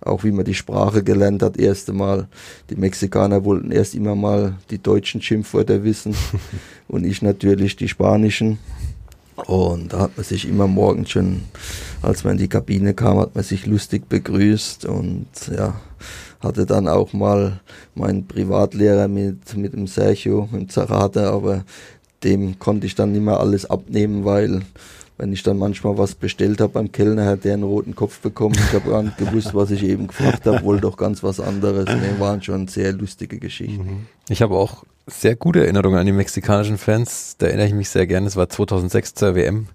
auch 0.00 0.24
wie 0.24 0.32
man 0.32 0.44
die 0.44 0.54
Sprache 0.54 1.02
gelernt 1.02 1.42
hat, 1.42 1.58
erste 1.58 1.92
Mal. 1.92 2.28
Die 2.70 2.76
Mexikaner 2.76 3.44
wollten 3.44 3.70
erst 3.70 3.94
immer 3.94 4.14
mal 4.14 4.56
die 4.70 4.82
deutschen 4.82 5.22
Schimpfwörter 5.22 5.84
wissen 5.84 6.14
und 6.88 7.04
ich 7.04 7.22
natürlich 7.22 7.76
die 7.76 7.88
spanischen. 7.88 8.58
Und 9.46 9.92
da 9.92 10.00
hat 10.00 10.16
man 10.16 10.24
sich 10.24 10.48
immer 10.48 10.66
morgens 10.66 11.10
schon, 11.10 11.42
als 12.02 12.24
man 12.24 12.32
in 12.32 12.38
die 12.38 12.48
Kabine 12.48 12.94
kam, 12.94 13.18
hat 13.18 13.34
man 13.34 13.44
sich 13.44 13.66
lustig 13.66 14.08
begrüßt 14.08 14.84
und 14.84 15.26
ja, 15.56 15.80
hatte 16.40 16.66
dann 16.66 16.88
auch 16.88 17.12
mal 17.12 17.60
meinen 17.94 18.26
Privatlehrer 18.26 19.08
mit, 19.08 19.56
mit 19.56 19.72
dem 19.72 19.86
Sergio, 19.86 20.48
mit 20.50 20.62
dem 20.62 20.68
Zarate, 20.68 21.30
aber 21.30 21.64
dem 22.24 22.58
konnte 22.58 22.86
ich 22.86 22.94
dann 22.94 23.12
nicht 23.12 23.22
mehr 23.22 23.40
alles 23.40 23.64
abnehmen, 23.66 24.24
weil 24.24 24.62
wenn 25.18 25.32
ich 25.32 25.42
dann 25.42 25.58
manchmal 25.58 25.98
was 25.98 26.14
bestellt 26.14 26.60
habe 26.60 26.72
beim 26.72 26.92
Kellner, 26.92 27.26
hat 27.26 27.44
der 27.44 27.54
einen 27.54 27.64
roten 27.64 27.94
Kopf 27.94 28.20
bekommen. 28.20 28.54
Ich 28.54 28.72
habe 28.72 28.88
gar 28.88 29.02
nicht 29.02 29.18
gewusst, 29.18 29.52
was 29.52 29.72
ich 29.72 29.82
eben 29.82 30.06
gefragt 30.06 30.46
habe, 30.46 30.62
wohl 30.62 30.80
doch 30.80 30.96
ganz 30.96 31.24
was 31.24 31.40
anderes. 31.40 31.86
Ne, 31.86 32.14
waren 32.18 32.40
schon 32.40 32.68
sehr 32.68 32.92
lustige 32.92 33.38
Geschichten. 33.38 33.84
Mhm. 33.84 34.06
Ich 34.28 34.42
habe 34.42 34.54
auch 34.54 34.84
sehr 35.08 35.34
gute 35.34 35.60
Erinnerungen 35.60 35.98
an 35.98 36.06
die 36.06 36.12
mexikanischen 36.12 36.78
Fans. 36.78 37.34
Da 37.38 37.46
erinnere 37.46 37.66
ich 37.66 37.74
mich 37.74 37.88
sehr 37.88 38.06
gerne. 38.06 38.28
Es 38.28 38.36
war 38.36 38.48
2006 38.48 39.14
zur 39.14 39.34
WM. 39.34 39.66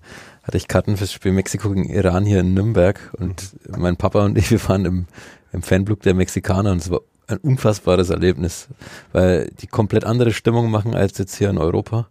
Hatte 0.44 0.58
ich 0.58 0.68
Karten 0.68 0.96
fürs 0.96 1.12
Spiel 1.12 1.34
Mexiko 1.34 1.70
gegen 1.70 1.90
Iran 1.90 2.26
hier 2.26 2.40
in 2.40 2.54
Nürnberg 2.54 3.00
und 3.18 3.56
mein 3.78 3.98
Papa 3.98 4.26
und 4.26 4.38
ich, 4.38 4.50
wir 4.52 4.66
waren 4.70 4.86
im, 4.86 5.06
im 5.52 5.62
Fanblog 5.62 6.02
der 6.02 6.14
Mexikaner 6.14 6.72
und 6.72 6.78
es 6.78 6.90
war 6.90 7.02
ein 7.28 7.38
unfassbares 7.38 8.10
Erlebnis, 8.10 8.68
weil 9.12 9.50
die 9.62 9.68
komplett 9.68 10.06
andere 10.06 10.32
Stimmung 10.32 10.72
machen 10.72 10.96
als 10.96 11.18
jetzt 11.18 11.36
hier 11.36 11.50
in 11.50 11.58
Europa 11.58 12.08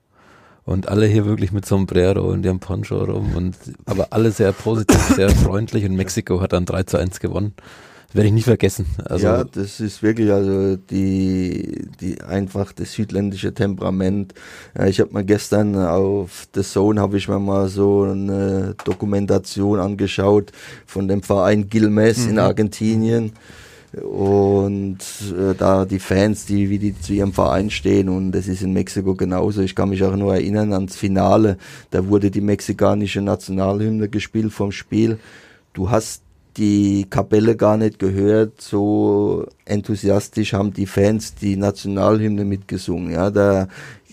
und 0.65 0.89
alle 0.89 1.07
hier 1.07 1.25
wirklich 1.27 1.53
mit 1.53 1.67
Sombrero 1.67 2.31
und 2.31 2.45
ihrem 2.45 2.61
Poncho 2.61 3.03
rum 3.05 3.35
und 3.35 3.57
aber 3.85 4.09
alle 4.11 4.31
sehr 4.31 4.53
positiv, 4.53 5.01
sehr 5.17 5.31
freundlich 5.45 5.85
und 5.85 5.97
Mexiko 5.97 6.41
hat 6.41 6.53
dann 6.53 6.65
3 6.65 6.85
zu 6.85 6.99
1 6.99 7.21
gewonnen. 7.21 7.55
Das 8.13 8.17
werde 8.17 8.29
ich 8.29 8.35
nie 8.35 8.43
vergessen. 8.43 8.85
Also 9.07 9.27
ja, 9.27 9.43
das 9.43 9.81
ist 9.81 10.03
wirklich 10.03 10.31
also 10.31 10.77
die, 10.77 11.89
die 11.99 12.21
einfach 12.21 12.75
das 12.75 12.93
südländische 12.93 13.55
Temperament. 13.55 14.35
Ja, 14.77 14.87
ich 14.87 15.01
habe 15.01 15.15
mal 15.15 15.25
gestern 15.25 15.75
auf 15.77 16.47
The 16.55 16.61
Zone 16.61 17.01
habe 17.01 17.17
ich 17.17 17.27
mir 17.27 17.39
mal 17.39 17.69
so 17.69 18.03
eine 18.03 18.75
Dokumentation 18.85 19.81
angeschaut 19.81 20.53
von 20.85 21.09
dem 21.09 21.23
Verein 21.23 21.71
Gilmes 21.71 22.25
mhm. 22.25 22.33
in 22.33 22.39
Argentinien 22.39 23.33
und 24.01 24.99
äh, 25.36 25.55
da 25.57 25.84
die 25.84 25.99
Fans, 25.99 26.47
die 26.47 26.70
wie 26.70 26.78
die 26.78 26.99
zu 26.99 27.12
ihrem 27.12 27.32
Verein 27.32 27.70
stehen 27.70 28.09
und 28.09 28.32
das 28.32 28.49
ist 28.49 28.62
in 28.62 28.72
Mexiko 28.72 29.14
genauso. 29.14 29.61
Ich 29.61 29.74
kann 29.74 29.90
mich 29.90 30.03
auch 30.03 30.16
nur 30.16 30.34
erinnern 30.34 30.72
ans 30.72 30.97
Finale, 30.97 31.59
da 31.90 32.09
wurde 32.09 32.30
die 32.30 32.40
mexikanische 32.40 33.20
Nationalhymne 33.20 34.09
gespielt 34.09 34.53
vom 34.53 34.72
Spiel. 34.72 35.18
Du 35.74 35.90
hast 35.90 36.22
die 36.57 37.07
Kapelle 37.09 37.57
gar 37.57 37.76
nicht 37.76 37.99
gehört, 37.99 38.61
so 38.61 39.47
enthusiastisch 39.64 40.53
haben 40.53 40.72
die 40.72 40.86
Fans 40.86 41.34
die 41.34 41.57
Nationalhymne 41.57 42.45
mitgesungen. 42.45 43.12
Ja, 43.12 43.30
da 43.30 43.68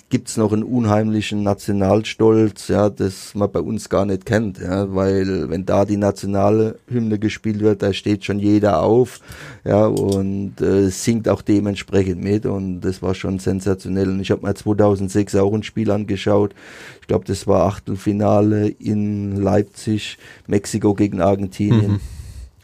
gibt's 0.10 0.38
noch 0.38 0.51
einen 0.51 0.64
unheimlichen 0.64 1.43
Nationalstolz, 1.43 2.68
ja, 2.68 2.89
das 2.89 3.36
man 3.36 3.51
bei 3.51 3.60
uns 3.60 3.89
gar 3.89 4.05
nicht 4.05 4.26
kennt, 4.26 4.60
ja, 4.60 4.93
weil 4.93 5.49
wenn 5.49 5.66
da 5.66 5.86
die 5.86 5.97
nationale 5.97 6.80
Hymne 6.88 7.20
gespielt 7.20 7.60
wird, 7.60 7.84
da 7.84 7.93
steht 7.93 8.26
schon 8.26 8.39
jeder 8.39 8.82
auf, 8.82 9.20
ja, 9.64 9.86
und 9.86 10.60
äh, 10.62 10.89
singt 10.89 11.30
auch 11.30 11.43
dementsprechend 11.43 12.24
mit 12.24 12.47
und 12.47 12.82
das 12.82 13.03
war 13.03 13.14
schon 13.14 13.38
sensationell. 13.38 14.10
Und 14.10 14.20
ich 14.20 14.32
habe 14.32 14.45
mir 14.45 14.55
2006 14.55 15.36
auch 15.36 15.53
ein 15.53 15.64
Spiel 15.64 15.91
angeschaut. 15.91 16.55
Ich 17.01 17.07
glaube, 17.07 17.26
das 17.26 17.45
war 17.45 17.68
Achtelfinale 17.68 18.68
in 18.68 19.36
Leipzig, 19.36 20.18
Mexiko 20.47 20.95
gegen 20.95 21.22
Argentinien. 21.22 21.91
Mhm. 21.93 21.99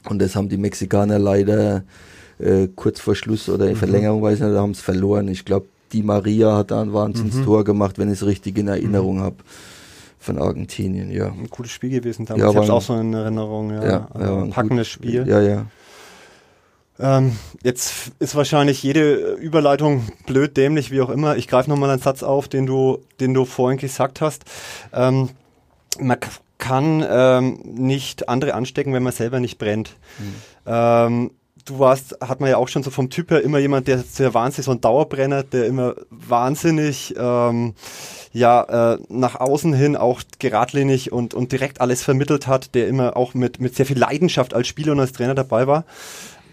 Und 0.09 0.19
das 0.19 0.35
haben 0.35 0.49
die 0.49 0.57
Mexikaner 0.57 1.19
leider 1.19 1.83
äh, 2.39 2.67
kurz 2.75 2.99
vor 2.99 3.15
Schluss 3.15 3.49
oder 3.49 3.65
in 3.65 3.73
mhm. 3.73 3.77
Verlängerung, 3.77 4.21
weiß 4.23 4.39
nicht, 4.39 4.51
da 4.51 4.61
haben 4.61 4.71
es 4.71 4.81
verloren. 4.81 5.27
Ich 5.27 5.45
glaube, 5.45 5.67
die 5.95 6.03
Maria 6.03 6.57
hat 6.57 6.71
da 6.71 6.81
ein 6.81 6.93
Wahnsinnstor 6.93 7.59
mhm. 7.61 7.65
gemacht, 7.65 7.97
wenn 7.97 8.09
ich 8.09 8.21
es 8.21 8.25
richtig 8.25 8.57
in 8.57 8.67
Erinnerung 8.67 9.17
mhm. 9.17 9.23
habe 9.23 9.35
von 10.19 10.37
Argentinien, 10.39 11.09
ja. 11.09 11.27
Ein 11.27 11.49
cooles 11.49 11.71
Spiel 11.71 11.89
gewesen 11.89 12.25
damals. 12.25 12.41
Ja, 12.41 12.49
ich 12.49 12.55
habe 12.55 12.65
es 12.65 12.71
auch 12.71 12.81
so 12.81 12.95
in 12.95 13.13
Erinnerung, 13.13 13.71
ja. 13.71 13.85
ja, 13.85 14.07
also 14.13 14.33
ja 14.33 14.41
ein 14.41 14.49
packendes 14.49 14.87
Spiel. 14.87 15.25
Ja, 15.27 15.39
ja. 15.39 15.65
Ähm, 16.99 17.37
jetzt 17.63 18.11
ist 18.19 18.35
wahrscheinlich 18.35 18.81
jede 18.83 19.33
Überleitung 19.35 20.05
blöd, 20.25 20.57
dämlich, 20.57 20.91
wie 20.91 21.01
auch 21.01 21.09
immer. 21.09 21.37
Ich 21.37 21.47
greife 21.47 21.69
nochmal 21.69 21.89
einen 21.89 22.01
Satz 22.01 22.23
auf, 22.23 22.47
den 22.47 22.65
du, 22.65 22.99
den 23.19 23.33
du 23.33 23.45
vorhin 23.45 23.77
gesagt 23.77 24.19
hast. 24.19 24.45
Ähm, 24.93 25.29
man 25.99 26.17
kann 26.57 27.05
ähm, 27.07 27.59
nicht 27.63 28.27
andere 28.27 28.53
anstecken, 28.53 28.93
wenn 28.93 29.03
man 29.03 29.13
selber 29.13 29.39
nicht 29.39 29.57
brennt. 29.57 29.95
Mhm. 30.65 31.29
Du 31.65 31.79
warst, 31.79 32.15
hat 32.21 32.41
man 32.41 32.51
ja 32.51 32.57
auch 32.57 32.67
schon 32.67 32.83
so 32.83 32.91
vom 32.91 33.09
Typ 33.09 33.31
her 33.31 33.41
immer 33.41 33.57
jemand, 33.57 33.87
der 33.87 33.97
sehr 33.97 34.35
wahnsinnig 34.35 34.65
so 34.65 34.71
ein 34.71 34.81
Dauerbrenner, 34.81 35.41
der 35.41 35.65
immer 35.65 35.95
wahnsinnig 36.11 37.15
ähm, 37.17 37.73
ja 38.33 38.93
äh, 38.93 38.99
nach 39.09 39.39
außen 39.39 39.73
hin 39.73 39.95
auch 39.95 40.21
geradlinig 40.37 41.11
und 41.11 41.33
und 41.33 41.51
direkt 41.51 41.81
alles 41.81 42.03
vermittelt 42.03 42.45
hat, 42.45 42.75
der 42.75 42.87
immer 42.87 43.17
auch 43.17 43.33
mit 43.33 43.59
mit 43.59 43.75
sehr 43.75 43.87
viel 43.87 43.97
Leidenschaft 43.97 44.53
als 44.53 44.67
Spieler 44.67 44.91
und 44.91 44.99
als 44.99 45.13
Trainer 45.13 45.33
dabei 45.33 45.65
war. 45.65 45.85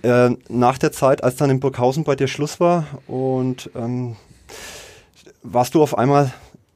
Äh, 0.03 0.31
nach 0.49 0.79
der 0.79 0.93
Zeit, 0.93 1.23
als 1.23 1.37
dann 1.37 1.51
in 1.51 1.61
Burghausen 1.61 2.05
bei 2.05 2.17
dir 2.17 2.27
Schluss 2.27 2.59
war 2.59 2.87
und 3.07 3.71
ähm, 3.75 4.17
warst 5.43 5.75
du 5.75 5.83
auf 5.83 5.99
einmal 5.99 6.33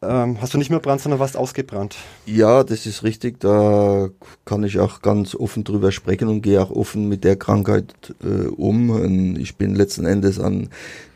ähm, 0.08 0.40
hast 0.40 0.54
du 0.54 0.58
nicht 0.58 0.70
mehr 0.70 0.80
Brand, 0.80 1.00
sondern 1.00 1.20
warst 1.20 1.36
ausgebrannt. 1.36 1.96
Ja, 2.26 2.64
das 2.64 2.86
ist 2.86 3.02
richtig. 3.02 3.40
Da 3.40 4.08
kann 4.44 4.64
ich 4.64 4.78
auch 4.78 5.02
ganz 5.02 5.34
offen 5.34 5.64
drüber 5.64 5.92
sprechen 5.92 6.28
und 6.28 6.42
gehe 6.42 6.62
auch 6.62 6.70
offen 6.70 7.08
mit 7.08 7.24
der 7.24 7.36
Krankheit 7.36 8.14
äh, 8.22 8.46
um. 8.48 8.90
Und 8.90 9.36
ich 9.36 9.56
bin 9.56 9.74
letzten 9.74 10.06
Endes 10.06 10.38
an 10.38 10.68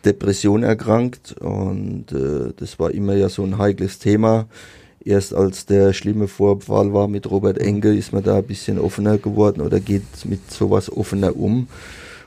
Depression 0.05 0.63
erkrankt 0.63 1.37
und 1.41 2.13
äh, 2.13 2.53
das 2.57 2.79
war 2.79 2.91
immer 2.91 3.15
ja 3.15 3.29
so 3.29 3.43
ein 3.43 3.59
heikles 3.59 3.99
Thema. 3.99 4.47
Erst 5.03 5.35
als 5.35 5.65
der 5.65 5.93
schlimme 5.95 6.29
Vorfall 6.29 6.93
war 6.93 7.09
mit 7.09 7.31
Robert 7.31 7.59
Engel, 7.59 7.97
ist 7.97 8.13
man 8.13 8.23
da 8.23 8.37
ein 8.39 8.45
bisschen 8.45 8.79
offener 8.79 9.17
geworden 9.17 9.63
oder 9.63 9.81
geht 9.81 10.03
mit 10.25 10.51
sowas 10.51 10.93
offener 10.95 11.37
um. 11.37 11.69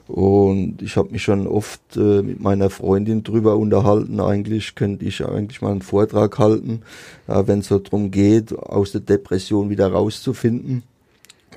Und 0.07 0.81
ich 0.81 0.97
habe 0.97 1.11
mich 1.11 1.23
schon 1.23 1.47
oft 1.47 1.81
äh, 1.95 2.21
mit 2.21 2.41
meiner 2.41 2.69
Freundin 2.69 3.23
drüber 3.23 3.55
unterhalten. 3.55 4.19
Eigentlich 4.19 4.75
könnte 4.75 5.05
ich 5.05 5.25
eigentlich 5.25 5.61
mal 5.61 5.71
einen 5.71 5.81
Vortrag 5.81 6.37
halten, 6.39 6.81
äh, 7.27 7.43
wenn 7.45 7.59
es 7.59 7.67
so 7.67 7.79
darum 7.79 8.11
geht, 8.11 8.53
aus 8.57 8.91
der 8.91 9.01
Depression 9.01 9.69
wieder 9.69 9.87
rauszufinden. 9.91 10.83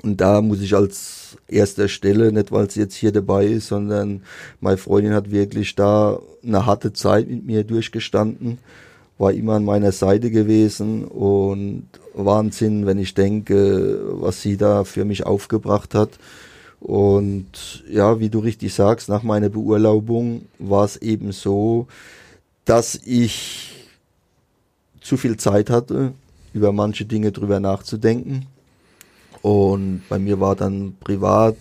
Und 0.03 0.21
da 0.21 0.41
muss 0.41 0.61
ich 0.61 0.75
als 0.75 1.37
erster 1.47 1.87
Stelle, 1.87 2.31
nicht 2.31 2.51
weil 2.51 2.69
sie 2.69 2.79
jetzt 2.79 2.95
hier 2.95 3.11
dabei 3.11 3.45
ist, 3.47 3.67
sondern 3.67 4.21
meine 4.61 4.77
Freundin 4.77 5.13
hat 5.13 5.31
wirklich 5.31 5.75
da 5.75 6.19
eine 6.43 6.65
harte 6.65 6.93
Zeit 6.93 7.27
mit 7.29 7.45
mir 7.45 7.63
durchgestanden, 7.63 8.59
war 9.17 9.33
immer 9.33 9.55
an 9.55 9.65
meiner 9.65 9.91
Seite 9.91 10.29
gewesen 10.31 11.03
und 11.03 11.87
Wahnsinn, 12.13 12.85
wenn 12.85 12.99
ich 12.99 13.13
denke, 13.13 13.99
was 14.21 14.41
sie 14.41 14.57
da 14.57 14.83
für 14.83 15.05
mich 15.05 15.25
aufgebracht 15.25 15.95
hat. 15.95 16.11
Und 16.79 17.83
ja, 17.89 18.19
wie 18.19 18.29
du 18.29 18.39
richtig 18.39 18.73
sagst, 18.73 19.09
nach 19.09 19.23
meiner 19.23 19.49
Beurlaubung 19.49 20.45
war 20.59 20.85
es 20.85 20.97
eben 20.97 21.31
so, 21.31 21.87
dass 22.65 22.95
ich 22.95 23.87
zu 25.01 25.17
viel 25.17 25.37
Zeit 25.37 25.69
hatte, 25.69 26.13
über 26.53 26.71
manche 26.71 27.05
Dinge 27.05 27.31
drüber 27.31 27.59
nachzudenken. 27.59 28.45
Und 29.41 30.03
bei 30.09 30.19
mir 30.19 30.39
war 30.39 30.55
dann 30.55 30.95
privat, 30.99 31.57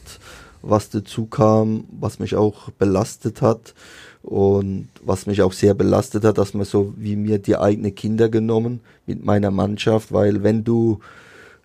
was 0.63 0.91
dazu 0.91 1.27
kam, 1.27 1.85
was 1.91 2.19
mich 2.19 2.35
auch 2.35 2.71
belastet 2.71 3.43
hat. 3.43 3.75
Und 4.23 4.89
was 5.05 5.27
mich 5.27 5.43
auch 5.43 5.53
sehr 5.53 5.75
belastet 5.75 6.25
hat, 6.25 6.39
dass 6.39 6.53
man 6.53 6.65
so 6.65 6.93
wie 6.97 7.15
mir 7.15 7.39
die 7.39 7.57
eigenen 7.57 7.95
Kinder 7.95 8.29
genommen 8.29 8.81
mit 9.07 9.25
meiner 9.25 9.53
Mannschaft, 9.53 10.13
weil 10.13 10.43
wenn 10.43 10.65
du 10.65 10.99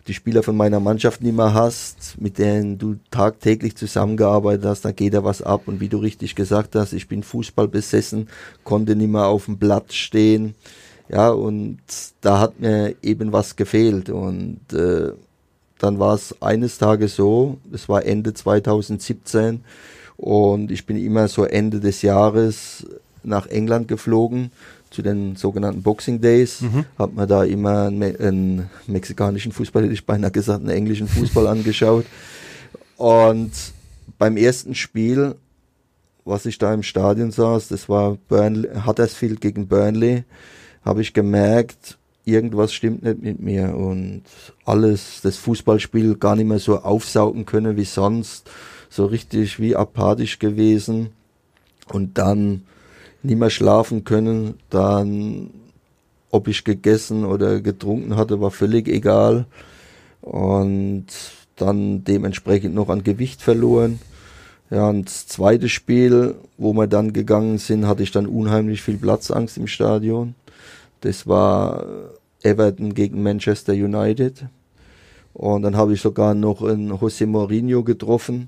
die 0.08 0.14
Spieler 0.14 0.44
von 0.44 0.58
meiner 0.58 0.80
Mannschaft 0.80 1.22
nicht 1.22 1.36
mehr 1.36 1.54
hast, 1.54 2.20
mit 2.20 2.38
denen 2.38 2.78
du 2.78 2.96
tagtäglich 3.12 3.76
zusammengearbeitet 3.76 4.66
hast, 4.66 4.86
dann 4.86 4.96
geht 4.96 5.14
da 5.14 5.24
was 5.24 5.42
ab. 5.42 5.64
Und 5.68 5.80
wie 5.80 5.90
du 5.90 5.98
richtig 5.98 6.36
gesagt 6.36 6.76
hast, 6.76 6.94
ich 6.94 7.08
bin 7.08 7.24
Fußball 7.24 7.68
besessen, 7.68 8.28
konnte 8.64 8.96
nicht 8.96 9.12
mehr 9.12 9.26
auf 9.26 9.46
dem 9.46 9.58
Blatt 9.58 9.94
stehen. 9.94 10.56
Ja, 11.10 11.30
und 11.30 11.80
da 12.22 12.40
hat 12.40 12.60
mir 12.60 12.96
eben 13.02 13.32
was 13.32 13.56
gefehlt. 13.56 14.10
Und 14.10 14.60
äh, 14.74 15.12
dann 15.80 16.00
war 16.00 16.16
es 16.16 16.42
eines 16.42 16.78
Tages 16.78 17.16
so, 17.16 17.58
es 17.72 17.90
war 17.90 18.06
Ende 18.06 18.34
2017 18.34 19.64
und 20.16 20.70
ich 20.72 20.86
bin 20.86 20.96
immer 20.98 21.28
so 21.28 21.44
Ende 21.44 21.80
des 21.80 22.04
Jahres 22.04 22.86
nach 23.24 23.48
England 23.48 23.88
geflogen 23.88 24.52
zu 24.92 25.02
den 25.02 25.38
sogenannten 25.38 25.82
Boxing 25.82 26.22
Days, 26.22 26.62
mhm. 26.62 26.86
hat 27.00 27.16
man 27.16 27.28
da 27.28 27.44
immer 27.44 27.88
einen, 27.88 27.98
Me 27.98 28.16
einen, 28.20 28.70
mexikanischen 28.88 29.54
Fußball, 29.54 29.84
hätte 29.84 29.94
ich 29.94 30.06
beinahe 30.06 30.32
gesagt, 30.32 30.60
einen 30.60 30.70
englischen 30.70 31.08
Fußball 31.08 31.48
angeschaut. 31.48 32.06
Und 32.98 33.52
beim 34.20 34.38
ersten 34.38 34.76
Spiel, 34.76 35.36
was 36.26 36.46
ich 36.46 36.58
da 36.58 36.74
im 36.74 36.84
Stadion 36.84 37.32
saß, 37.32 37.70
das 37.70 37.90
war 37.90 38.18
Burnley, 38.28 38.70
Huddersfield 38.86 39.42
gegen 39.42 39.68
Burnley, 39.68 40.26
habe 40.84 41.02
ich 41.02 41.14
gemerkt, 41.14 41.98
irgendwas 42.26 42.74
stimmt 42.74 43.04
nicht 43.04 43.22
mit 43.22 43.40
mir 43.40 43.76
und 43.76 44.24
alles, 44.66 45.22
das 45.24 45.38
Fußballspiel 45.38 46.16
gar 46.16 46.36
nicht 46.36 46.48
mehr 46.48 46.60
so 46.60 46.80
aufsaugen 46.80 47.46
können 47.46 47.78
wie 47.78 47.86
sonst, 47.86 48.50
so 48.90 49.06
richtig 49.06 49.60
wie 49.60 49.76
apathisch 49.76 50.38
gewesen. 50.38 51.12
Und 51.88 52.18
dann 52.18 52.64
nicht 53.24 53.38
mehr 53.38 53.50
schlafen 53.50 54.04
können, 54.04 54.56
dann 54.70 55.52
ob 56.32 56.48
ich 56.48 56.64
gegessen 56.64 57.26
oder 57.26 57.60
getrunken 57.60 58.16
hatte, 58.16 58.40
war 58.42 58.52
völlig 58.52 58.88
egal. 58.88 59.46
Und 60.22 61.08
dann 61.58 62.04
dementsprechend 62.04 62.74
noch 62.74 62.90
an 62.90 63.04
Gewicht 63.04 63.42
verloren. 63.42 64.00
Ja, 64.70 64.88
und 64.88 65.08
das 65.08 65.28
zweite 65.28 65.68
Spiel, 65.68 66.36
wo 66.58 66.74
wir 66.74 66.88
dann 66.88 67.12
gegangen 67.12 67.58
sind, 67.58 67.88
hatte 67.88 68.04
ich 68.04 68.12
dann 68.12 68.26
unheimlich 68.26 68.82
viel 68.82 68.98
Platzangst 68.98 69.58
im 69.58 69.68
Stadion. 69.68 70.36
Das 71.02 71.28
war 71.28 71.86
Everton 72.42 72.94
gegen 72.94 73.22
Manchester 73.22 73.74
United. 73.74 74.46
Und 75.34 75.64
dann 75.64 75.76
habe 75.76 75.94
ich 75.94 76.02
sogar 76.02 76.34
noch 76.34 76.62
einen 76.62 76.92
José 76.92 77.26
Mourinho 77.26 77.84
getroffen, 77.84 78.48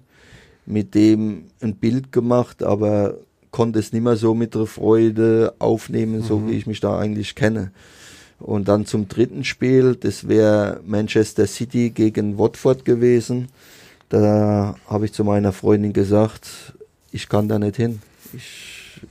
mit 0.66 0.96
dem 0.96 1.46
ein 1.62 1.76
Bild 1.76 2.12
gemacht, 2.12 2.64
aber 2.64 3.16
konnte 3.54 3.80
es 3.80 3.93
nicht 3.93 4.01
mehr 4.01 4.18
so 4.18 4.34
mit 4.34 4.56
der 4.56 4.66
Freude 4.66 5.54
aufnehmen, 5.60 6.18
mhm. 6.18 6.24
so 6.24 6.47
wie 6.47 6.54
ich 6.54 6.66
mich 6.66 6.82
da 6.82 6.97
eigentlich 6.97 7.36
kenne. 7.36 7.72
Und 8.39 8.68
dann 8.68 8.86
zum 8.86 9.08
dritten 9.08 9.45
Spiel, 9.45 9.95
das 9.95 10.28
wäre 10.28 10.82
Manchester 10.86 11.47
City 11.47 11.91
gegen 11.91 12.38
Watford 12.38 12.84
gewesen. 12.84 13.47
Da 14.10 14.76
habe 14.88 15.06
ich 15.06 15.14
zu 15.14 15.24
meiner 15.24 15.54
Freundin 15.54 15.93
gesagt, 15.93 16.74
ich 17.12 17.30
kann 17.30 17.47
da 17.47 17.60
nicht 17.60 17.78
hin. 17.78 18.01
Ich 18.34 19.01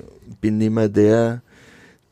bin 0.40 0.59
nicht 0.59 0.72
mehr 0.72 0.88
der, 0.88 1.40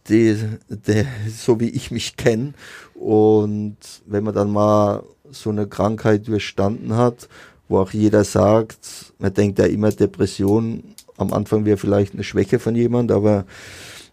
der, 0.08 0.36
der 0.68 1.06
so 1.36 1.58
wie 1.58 1.68
ich 1.68 1.90
mich 1.90 2.16
kenne. 2.16 2.54
Und 2.94 3.76
wenn 4.06 4.22
man 4.22 4.34
dann 4.34 4.52
mal 4.52 5.02
so 5.32 5.50
eine 5.50 5.66
Krankheit 5.66 6.28
durchstanden 6.28 6.94
hat, 6.94 7.28
wo 7.68 7.78
auch 7.78 7.90
jeder 7.90 8.24
sagt, 8.24 9.12
man 9.18 9.34
denkt 9.34 9.58
ja 9.58 9.66
immer 9.66 9.90
Depression 9.90 10.82
am 11.20 11.32
Anfang 11.32 11.64
wäre 11.64 11.76
vielleicht 11.76 12.14
eine 12.14 12.24
Schwäche 12.24 12.58
von 12.58 12.74
jemand, 12.74 13.12
aber 13.12 13.44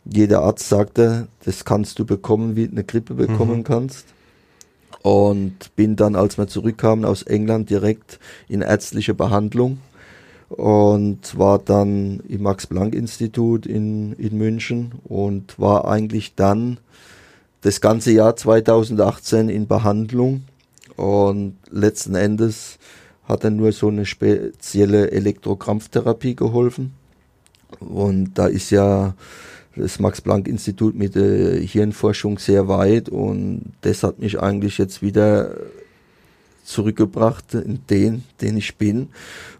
jeder 0.06 0.42
Arzt 0.42 0.70
sagte, 0.70 1.28
das 1.44 1.66
kannst 1.66 2.00
du 2.00 2.06
bekommen, 2.06 2.56
wie 2.56 2.68
eine 2.68 2.84
Grippe 2.84 3.14
bekommen 3.14 3.60
mhm. 3.60 3.64
kannst. 3.64 4.06
Und 5.02 5.76
bin 5.76 5.96
dann, 5.96 6.16
als 6.16 6.38
wir 6.38 6.48
zurückkamen 6.48 7.06
aus 7.06 7.24
England, 7.24 7.70
direkt 7.70 8.20
in 8.50 8.62
ärztliche 8.62 9.14
Behandlung 9.14 9.80
und 10.50 11.38
war 11.38 11.60
dann 11.60 12.22
im 12.28 12.44
Max-Planck-Institut 12.44 13.66
in, 13.66 14.14
in 14.14 14.38
München 14.38 14.94
und 15.04 15.60
war 15.60 15.88
eigentlich 15.88 16.36
dann 16.36 16.78
das 17.62 17.82
ganze 17.82 18.12
Jahr 18.12 18.36
2018 18.36 19.50
in 19.50 19.68
Behandlung 19.68 20.44
und 20.96 21.58
letzten 21.70 22.16
Endes 22.16 22.80
hat 23.28 23.44
dann 23.44 23.58
nur 23.58 23.72
so 23.72 23.90
eine 23.90 24.06
spezielle 24.06 25.12
Elektrokrampftherapie 25.12 26.36
geholfen. 26.36 26.94
Und 27.80 28.34
da 28.36 28.48
ist 28.48 28.72
ja 28.72 29.16
das 29.76 30.00
Max-Planck-Institut 30.00 30.96
mit 30.96 31.16
der 31.16 31.60
Hirnforschung 31.60 32.40
sehr 32.40 32.68
weit 32.68 33.10
und 33.10 33.74
das 33.82 34.02
hat 34.02 34.18
mich 34.20 34.40
eigentlich 34.40 34.78
jetzt 34.78 35.02
wieder 35.02 35.54
zurückgebracht 36.64 37.54
in 37.54 37.80
den, 37.90 38.24
den 38.42 38.58
ich 38.58 38.76
bin. 38.78 39.10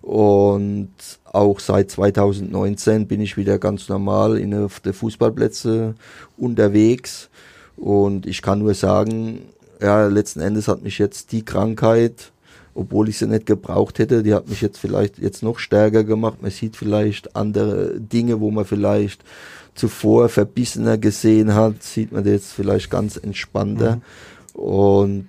Und 0.02 0.90
auch 1.26 1.60
seit 1.60 1.92
2019 1.92 3.08
bin 3.08 3.22
ich 3.22 3.38
wieder 3.38 3.60
ganz 3.60 3.90
normal 3.90 4.38
in 4.38 4.54
auf 4.54 4.80
der 4.80 4.94
Fußballplätze 4.94 5.96
unterwegs. 6.38 7.30
Und 7.76 8.26
ich 8.26 8.42
kann 8.42 8.60
nur 8.60 8.74
sagen, 8.74 9.42
ja, 9.82 10.08
letzten 10.08 10.42
Endes 10.42 10.68
hat 10.68 10.82
mich 10.82 10.98
jetzt 10.98 11.32
die 11.32 11.46
Krankheit 11.46 12.32
obwohl 12.78 13.10
ich 13.10 13.18
sie 13.18 13.28
nicht 13.28 13.46
gebraucht 13.46 14.00
hätte. 14.00 14.24
Die 14.24 14.34
hat 14.34 14.48
mich 14.48 14.62
jetzt 14.62 14.78
vielleicht 14.78 15.18
jetzt 15.18 15.44
noch 15.44 15.60
stärker 15.60 16.04
gemacht. 16.04 16.42
Man 16.42 16.52
sieht 16.52 16.76
vielleicht 16.76 17.36
andere 17.36 18.00
Dinge, 18.00 18.40
wo 18.40 18.52
man 18.52 18.66
vielleicht 18.66 19.24
zuvor 19.76 20.30
verbissener 20.30 20.98
gesehen 20.98 21.54
hat, 21.54 21.84
sieht 21.84 22.12
man 22.12 22.26
jetzt 22.26 22.52
vielleicht 22.52 22.90
ganz 22.90 23.16
entspannter 23.16 23.98
mhm. 23.98 24.60
und 24.60 25.28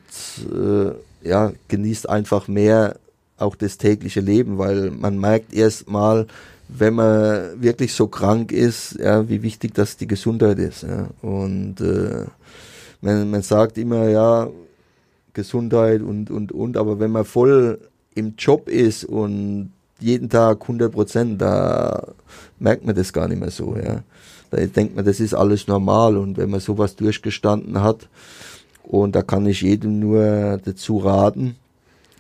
äh, 0.51 1.29
ja, 1.29 1.53
genießt 1.69 2.09
einfach 2.09 2.49
mehr 2.49 2.97
auch 3.37 3.57
das 3.57 3.77
tägliche 3.77 4.21
Leben, 4.21 4.59
weil 4.59 4.91
man 4.91 5.19
merkt 5.19 5.53
erst 5.53 5.89
mal, 5.89 6.27
wenn 6.69 6.95
man 6.95 7.63
wirklich 7.63 7.95
so 7.95 8.09
krank 8.09 8.53
ist, 8.53 8.99
ja, 8.99 9.29
wie 9.29 9.43
wichtig 9.43 9.75
das 9.75 9.97
die 9.97 10.07
Gesundheit 10.07 10.59
ist. 10.59 10.83
Ja. 10.83 11.09
Und 11.23 11.81
äh, 11.81 12.25
man, 13.01 13.31
man 13.31 13.43
sagt 13.43 13.79
immer, 13.79 14.09
ja, 14.09 14.49
Gesundheit 15.35 16.03
und, 16.03 16.31
und, 16.31 16.53
und, 16.53 16.77
aber 16.77 17.01
wenn 17.01 17.11
man 17.11 17.25
voll 17.25 17.79
im 18.15 18.35
Job 18.37 18.69
ist 18.69 19.05
und 19.05 19.73
jeden 20.01 20.29
Tag 20.29 20.63
100 20.63 20.93
Prozent, 20.93 21.41
da 21.41 22.09
merkt 22.59 22.85
man 22.85 22.95
das 22.95 23.13
gar 23.13 23.29
nicht 23.29 23.41
mehr 23.41 23.51
so, 23.51 23.77
ja. 23.77 24.03
Da 24.51 24.65
denkt 24.65 24.97
man, 24.97 25.05
das 25.05 25.21
ist 25.21 25.35
alles 25.35 25.67
normal 25.67 26.17
und 26.17 26.39
wenn 26.39 26.49
man 26.49 26.61
sowas 26.61 26.97
durchgestanden 26.97 27.83
hat, 27.83 28.09
und 28.83 29.15
da 29.15 29.21
kann 29.21 29.45
ich 29.45 29.61
jedem 29.61 29.99
nur 29.99 30.59
dazu 30.65 30.97
raten, 30.97 31.57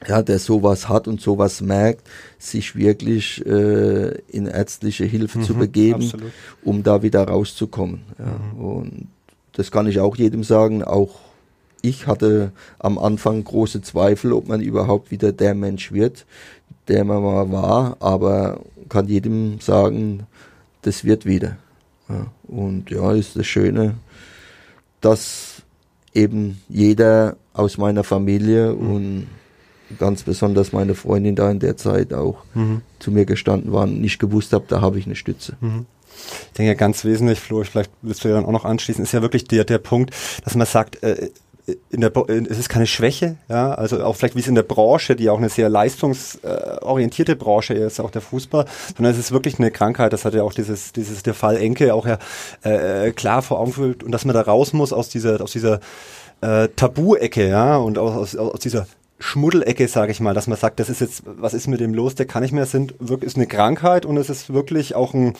ja, 0.06 0.22
der 0.22 0.38
sowas 0.38 0.88
hat 0.88 1.08
und 1.08 1.20
sowas 1.20 1.60
merkt, 1.60 2.06
sich 2.38 2.76
wirklich 2.76 3.44
äh, 3.46 4.10
in 4.28 4.46
ärztliche 4.46 5.04
Hilfe 5.04 5.38
mhm, 5.38 5.42
zu 5.44 5.54
begeben, 5.54 6.04
absolut. 6.04 6.32
um 6.62 6.82
da 6.82 7.02
wieder 7.02 7.26
rauszukommen. 7.26 8.02
Ja. 8.18 8.24
Mhm. 8.26 8.64
Und 8.64 9.08
das 9.54 9.70
kann 9.70 9.88
ich 9.88 9.98
auch 9.98 10.16
jedem 10.16 10.44
sagen. 10.44 10.84
Auch 10.84 11.18
ich 11.82 12.06
hatte 12.06 12.52
am 12.78 12.98
Anfang 12.98 13.42
große 13.44 13.82
Zweifel, 13.82 14.32
ob 14.32 14.48
man 14.48 14.60
überhaupt 14.60 15.10
wieder 15.10 15.32
der 15.32 15.54
Mensch 15.54 15.92
wird, 15.92 16.26
der 16.88 17.04
man 17.04 17.22
mal 17.22 17.50
war. 17.52 17.96
Aber 18.00 18.60
kann 18.88 19.08
jedem 19.08 19.60
sagen, 19.60 20.26
das 20.82 21.04
wird 21.04 21.26
wieder. 21.26 21.56
Ja. 22.08 22.26
Und 22.44 22.90
ja, 22.90 23.12
ist 23.12 23.36
das 23.36 23.46
Schöne, 23.46 23.94
dass 25.00 25.62
eben 26.14 26.60
jeder 26.68 27.36
aus 27.52 27.78
meiner 27.78 28.04
Familie 28.04 28.72
mhm. 28.72 28.90
und 28.90 29.26
ganz 29.98 30.22
besonders 30.22 30.72
meine 30.72 30.94
Freundin 30.94 31.34
da 31.34 31.50
in 31.50 31.60
der 31.60 31.76
Zeit 31.76 32.12
auch 32.12 32.44
mhm. 32.54 32.82
zu 32.98 33.10
mir 33.10 33.24
gestanden 33.24 33.72
waren, 33.72 34.00
nicht 34.00 34.18
gewusst 34.18 34.52
habe, 34.52 34.64
da 34.68 34.80
habe 34.80 34.98
ich 34.98 35.06
eine 35.06 35.16
Stütze. 35.16 35.56
Mhm. 35.60 35.86
Ich 36.46 36.52
denke 36.58 36.74
ganz 36.74 37.04
wesentlich, 37.04 37.38
Flo, 37.38 37.62
vielleicht 37.62 37.90
willst 38.02 38.24
du 38.24 38.28
ja 38.28 38.34
dann 38.34 38.44
auch 38.44 38.52
noch 38.52 38.64
anschließen, 38.64 39.02
ist 39.04 39.12
ja 39.12 39.22
wirklich 39.22 39.44
der, 39.44 39.64
der 39.64 39.78
Punkt, 39.78 40.14
dass 40.44 40.56
man 40.56 40.66
sagt, 40.66 41.02
äh, 41.02 41.30
in 41.90 42.00
der, 42.00 42.12
es 42.28 42.58
ist 42.58 42.68
keine 42.68 42.86
Schwäche, 42.86 43.36
ja, 43.48 43.74
also 43.74 44.02
auch 44.02 44.16
vielleicht 44.16 44.34
wie 44.36 44.40
es 44.40 44.48
in 44.48 44.54
der 44.54 44.62
Branche, 44.62 45.16
die 45.16 45.28
auch 45.30 45.38
eine 45.38 45.48
sehr 45.48 45.68
leistungsorientierte 45.68 47.36
Branche 47.36 47.74
ist, 47.74 48.00
auch 48.00 48.10
der 48.10 48.22
Fußball, 48.22 48.64
sondern 48.96 49.12
es 49.12 49.18
ist 49.18 49.32
wirklich 49.32 49.58
eine 49.58 49.70
Krankheit, 49.70 50.12
das 50.12 50.24
hat 50.24 50.34
ja 50.34 50.42
auch 50.42 50.54
dieses, 50.54 50.92
dieses, 50.92 51.22
der 51.22 51.34
Fall 51.34 51.56
Enke 51.56 51.94
auch 51.94 52.06
ja 52.06 52.18
äh, 52.62 53.12
klar 53.12 53.42
vor 53.42 53.60
Augen 53.60 53.70
geführt 53.70 54.02
und 54.02 54.12
dass 54.12 54.24
man 54.24 54.34
da 54.34 54.40
raus 54.40 54.72
muss 54.72 54.92
aus 54.92 55.08
dieser, 55.08 55.40
aus 55.40 55.52
dieser 55.52 55.80
äh, 56.40 56.68
Tabu-Ecke, 56.68 57.48
ja, 57.48 57.76
und 57.76 57.98
aus, 57.98 58.36
aus, 58.36 58.54
aus 58.54 58.60
dieser 58.60 58.86
Schmuddelecke, 59.20 59.88
sage 59.88 60.12
ich 60.12 60.20
mal, 60.20 60.34
dass 60.34 60.46
man 60.46 60.58
sagt, 60.58 60.78
das 60.78 60.88
ist 60.88 61.00
jetzt, 61.00 61.22
was 61.24 61.54
ist 61.54 61.66
mit 61.66 61.80
dem 61.80 61.92
los, 61.92 62.14
der 62.14 62.26
kann 62.26 62.42
nicht 62.42 62.52
mehr, 62.52 62.66
sind 62.66 62.94
ist 63.20 63.36
eine 63.36 63.46
Krankheit 63.46 64.06
und 64.06 64.16
es 64.16 64.30
ist 64.30 64.52
wirklich 64.52 64.94
auch 64.94 65.12
ein 65.12 65.34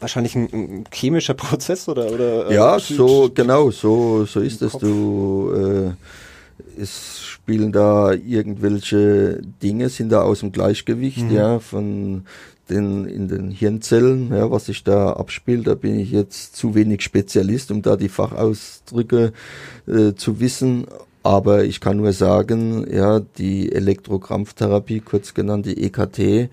wahrscheinlich 0.00 0.34
ein, 0.34 0.48
ein 0.52 0.84
chemischer 0.92 1.34
Prozess 1.34 1.88
oder 1.88 2.10
oder 2.10 2.50
äh, 2.50 2.54
ja, 2.54 2.76
äh, 2.76 2.80
so 2.80 3.30
genau, 3.34 3.70
so 3.70 4.24
so 4.24 4.40
ist 4.40 4.62
es. 4.62 4.72
Du 4.72 5.52
äh, 5.54 6.80
es 6.80 7.22
spielen 7.22 7.72
da 7.72 8.12
irgendwelche 8.12 9.40
Dinge, 9.62 9.88
sind 9.88 10.10
da 10.10 10.22
aus 10.22 10.40
dem 10.40 10.52
Gleichgewicht, 10.52 11.22
mhm. 11.22 11.30
ja, 11.30 11.58
von 11.58 12.24
den 12.68 13.06
in 13.06 13.28
den 13.28 13.50
Hirnzellen, 13.50 14.32
ja, 14.32 14.50
was 14.50 14.66
sich 14.66 14.82
da 14.82 15.12
abspielt, 15.12 15.66
da 15.66 15.74
bin 15.74 15.98
ich 15.98 16.10
jetzt 16.10 16.56
zu 16.56 16.74
wenig 16.74 17.02
Spezialist, 17.02 17.70
um 17.70 17.82
da 17.82 17.96
die 17.96 18.08
Fachausdrücke 18.08 19.32
äh, 19.86 20.14
zu 20.14 20.40
wissen. 20.40 20.86
Aber 21.22 21.64
ich 21.64 21.80
kann 21.80 21.96
nur 21.96 22.12
sagen, 22.12 22.86
ja, 22.92 23.20
die 23.20 23.72
Elektrokrampftherapie, 23.72 25.00
kurz 25.00 25.34
genannt 25.34 25.66
die 25.66 25.82
EKT, 25.84 26.18
mhm. 26.18 26.48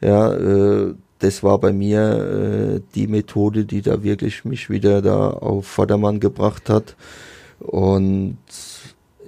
ja, 0.00 0.32
äh, 0.32 0.94
das 1.22 1.42
war 1.42 1.58
bei 1.58 1.72
mir 1.72 2.00
äh, 2.00 2.80
die 2.94 3.06
Methode, 3.06 3.64
die 3.64 3.82
da 3.82 4.02
wirklich 4.02 4.44
mich 4.44 4.70
wieder 4.70 5.02
da 5.02 5.30
auf 5.30 5.66
Vordermann 5.66 6.20
gebracht 6.20 6.68
hat 6.68 6.96
und 7.58 8.38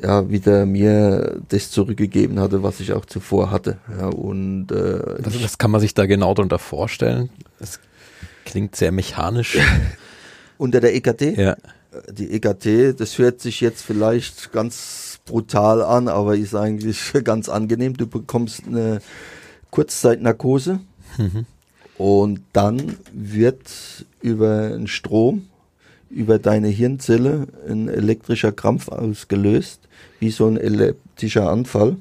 ja, 0.02 0.28
wieder 0.28 0.66
mir 0.66 1.40
das 1.48 1.70
zurückgegeben 1.70 2.40
hatte, 2.40 2.62
was 2.62 2.80
ich 2.80 2.92
auch 2.92 3.06
zuvor 3.06 3.50
hatte. 3.50 3.78
Ja, 3.96 4.08
und 4.08 4.70
äh, 4.72 5.22
also 5.22 5.42
was 5.42 5.56
kann 5.56 5.70
man 5.70 5.80
sich 5.80 5.94
da 5.94 6.06
genau 6.06 6.34
darunter 6.34 6.58
vorstellen? 6.58 7.30
Das 7.58 7.78
klingt 8.44 8.76
sehr 8.76 8.92
mechanisch. 8.92 9.58
Unter 10.58 10.80
der 10.80 10.94
EKT? 10.94 11.36
Ja 11.36 11.56
die 12.10 12.32
EKT, 12.32 12.98
das 12.98 13.18
hört 13.18 13.40
sich 13.40 13.60
jetzt 13.60 13.82
vielleicht 13.82 14.52
ganz 14.52 15.20
brutal 15.24 15.82
an, 15.82 16.08
aber 16.08 16.36
ist 16.36 16.54
eigentlich 16.54 17.12
ganz 17.24 17.48
angenehm. 17.48 17.96
Du 17.96 18.06
bekommst 18.06 18.66
eine 18.66 19.00
Kurzzeitnarkose 19.70 20.80
mhm. 21.18 21.46
Und 21.96 22.40
dann 22.52 22.96
wird 23.12 24.06
über 24.20 24.72
einen 24.74 24.88
Strom, 24.88 25.48
über 26.10 26.38
deine 26.38 26.68
Hirnzelle 26.68 27.46
ein 27.68 27.88
elektrischer 27.88 28.52
Krampf 28.52 28.88
ausgelöst, 28.88 29.80
wie 30.20 30.30
so 30.30 30.46
ein 30.46 30.56
epileptischer 30.56 31.50
Anfall. 31.50 31.96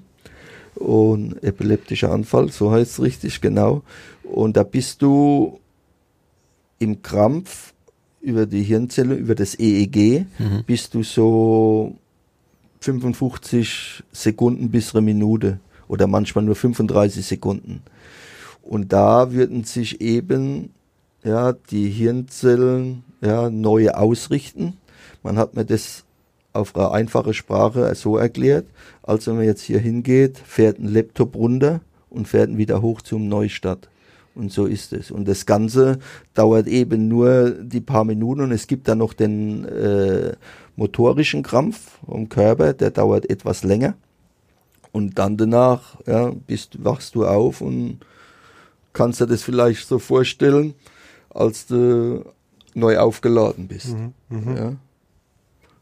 Und 0.76 1.44
epileptischer 1.44 2.12
Anfall, 2.12 2.50
so 2.50 2.72
heißt 2.72 2.94
es 2.94 3.02
richtig 3.02 3.42
genau. 3.42 3.84
Und 4.24 4.58
da 4.58 4.64
bist 4.64 5.04
du 5.04 5.60
im 6.80 7.04
Krampf 7.04 7.74
über 8.22 8.48
die 8.48 8.64
Hirnzelle, 8.64 9.16
über 9.16 9.36
das 9.36 9.58
EEG, 9.60 10.26
mhm. 10.40 10.64
bist 10.66 10.96
du 10.96 11.04
so 11.04 11.96
55 12.80 14.04
Sekunden 14.12 14.72
bis 14.72 14.96
eine 14.96 15.02
Minute 15.02 15.60
oder 15.88 16.08
manchmal 16.08 16.44
nur 16.44 16.56
35 16.56 17.26
Sekunden. 17.26 17.84
Und 18.64 18.94
da 18.94 19.32
würden 19.32 19.66
sich 19.66 20.02
eben 20.02 20.72
ja, 21.24 21.54
die 21.54 21.90
Hirnzellen 21.90 23.04
ja, 23.22 23.50
neu 23.50 23.92
ausrichten. 23.92 24.78
Man 25.22 25.38
hat 25.38 25.56
mir 25.56 25.66
das 25.66 26.06
auf 26.54 26.76
eine 26.76 26.92
einfache 26.92 27.34
Sprache 27.34 27.94
so 27.96 28.18
erklärt, 28.18 28.66
als 29.02 29.28
wenn 29.28 29.36
man 29.36 29.46
jetzt 29.46 29.62
hier 29.62 29.80
hingeht, 29.80 30.38
fährt 30.38 30.80
ein 30.80 30.88
Laptop 30.88 31.36
runter 31.36 31.82
und 32.10 32.28
fährt 32.28 32.56
wieder 32.58 32.82
hoch 32.82 33.02
zum 33.02 33.28
Neustart. 33.28 33.90
Und 34.36 34.52
so 34.52 34.66
ist 34.66 34.94
es. 34.94 35.12
Und 35.12 35.28
das 35.28 35.46
Ganze 35.46 36.00
dauert 36.34 36.68
eben 36.68 37.08
nur 37.08 37.52
die 37.52 37.82
paar 37.82 38.04
Minuten 38.04 38.42
und 38.42 38.52
es 38.52 38.68
gibt 38.68 38.88
dann 38.88 39.00
noch 39.00 39.14
den 39.14 39.66
äh, 39.66 40.34
motorischen 40.76 41.44
Krampf 41.44 42.00
vom 42.06 42.30
Körper, 42.30 42.74
der 42.74 42.92
dauert 42.92 43.30
etwas 43.30 43.64
länger. 43.64 43.96
Und 44.92 45.20
dann 45.20 45.38
danach 45.38 45.98
ja, 46.08 46.32
bist, 46.48 46.84
wachst 46.84 47.16
du 47.16 47.26
auf 47.26 47.62
und 47.62 48.00
kannst 48.94 49.20
dir 49.22 49.28
das 49.28 49.44
vielleicht 49.44 49.88
so 49.88 50.00
vorstellen, 50.00 50.74
als 51.30 51.68
du 51.68 52.24
neu 52.74 52.98
aufgeladen 52.98 53.68
bist. 53.68 53.90
Mhm, 53.90 54.14
mh. 54.30 54.56
ja. 54.56 54.76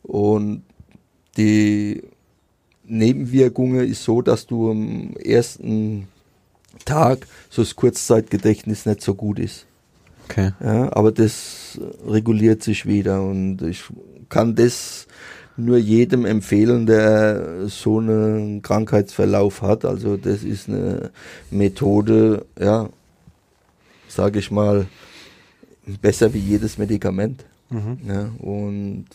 Und 0.03 0.63
die 1.37 2.03
Nebenwirkungen 2.83 3.87
ist 3.87 4.03
so, 4.03 4.21
dass 4.21 4.47
du 4.47 4.71
am 4.71 5.15
ersten 5.17 6.07
Tag 6.85 7.27
so 7.49 7.61
das 7.61 7.75
Kurzzeitgedächtnis 7.75 8.85
nicht 8.85 9.01
so 9.01 9.13
gut 9.13 9.39
ist. 9.39 9.65
Okay. 10.25 10.51
Ja, 10.63 10.95
aber 10.95 11.11
das 11.11 11.79
reguliert 12.07 12.63
sich 12.63 12.85
wieder 12.85 13.21
und 13.21 13.61
ich 13.61 13.83
kann 14.29 14.55
das 14.55 15.07
nur 15.57 15.77
jedem 15.77 16.25
empfehlen, 16.25 16.85
der 16.85 17.67
so 17.67 17.99
einen 17.99 18.61
Krankheitsverlauf 18.61 19.61
hat. 19.61 19.85
Also 19.85 20.17
das 20.17 20.43
ist 20.43 20.69
eine 20.69 21.11
Methode, 21.49 22.45
ja, 22.59 22.89
sage 24.11 24.39
ich 24.39 24.51
mal, 24.51 24.87
besser 26.01 26.33
wie 26.33 26.39
jedes 26.39 26.77
Medikament. 26.77 27.45
Mhm. 27.69 27.97
Ja, 28.07 28.29
und 28.39 29.05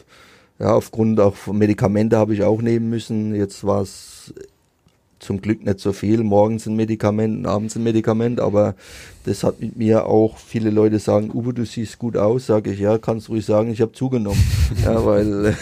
ja, 0.58 0.72
aufgrund 0.72 1.20
auch 1.20 1.36
von 1.36 1.58
Medikamente 1.58 2.16
habe 2.16 2.34
ich 2.34 2.42
auch 2.42 2.62
nehmen 2.62 2.88
müssen. 2.88 3.34
Jetzt 3.34 3.64
war 3.64 3.82
es 3.82 4.32
zum 5.18 5.40
Glück 5.40 5.64
nicht 5.64 5.80
so 5.80 5.92
viel. 5.92 6.22
Morgens 6.22 6.66
ein 6.66 6.76
Medikament, 6.76 7.46
abends 7.46 7.76
ein 7.76 7.82
Medikament, 7.82 8.40
aber 8.40 8.74
das 9.24 9.44
hat 9.44 9.60
mit 9.60 9.76
mir 9.76 10.06
auch, 10.06 10.38
viele 10.38 10.70
Leute 10.70 10.98
sagen, 10.98 11.30
Uwe, 11.32 11.52
du 11.52 11.64
siehst 11.64 11.98
gut 11.98 12.16
aus, 12.16 12.46
sage 12.46 12.72
ich, 12.72 12.80
ja, 12.80 12.98
kannst 12.98 13.28
ruhig 13.28 13.44
sagen, 13.44 13.70
ich 13.70 13.80
habe 13.80 13.92
zugenommen. 13.92 14.42
ja, 14.84 15.04
weil 15.04 15.46
äh, 15.46 15.54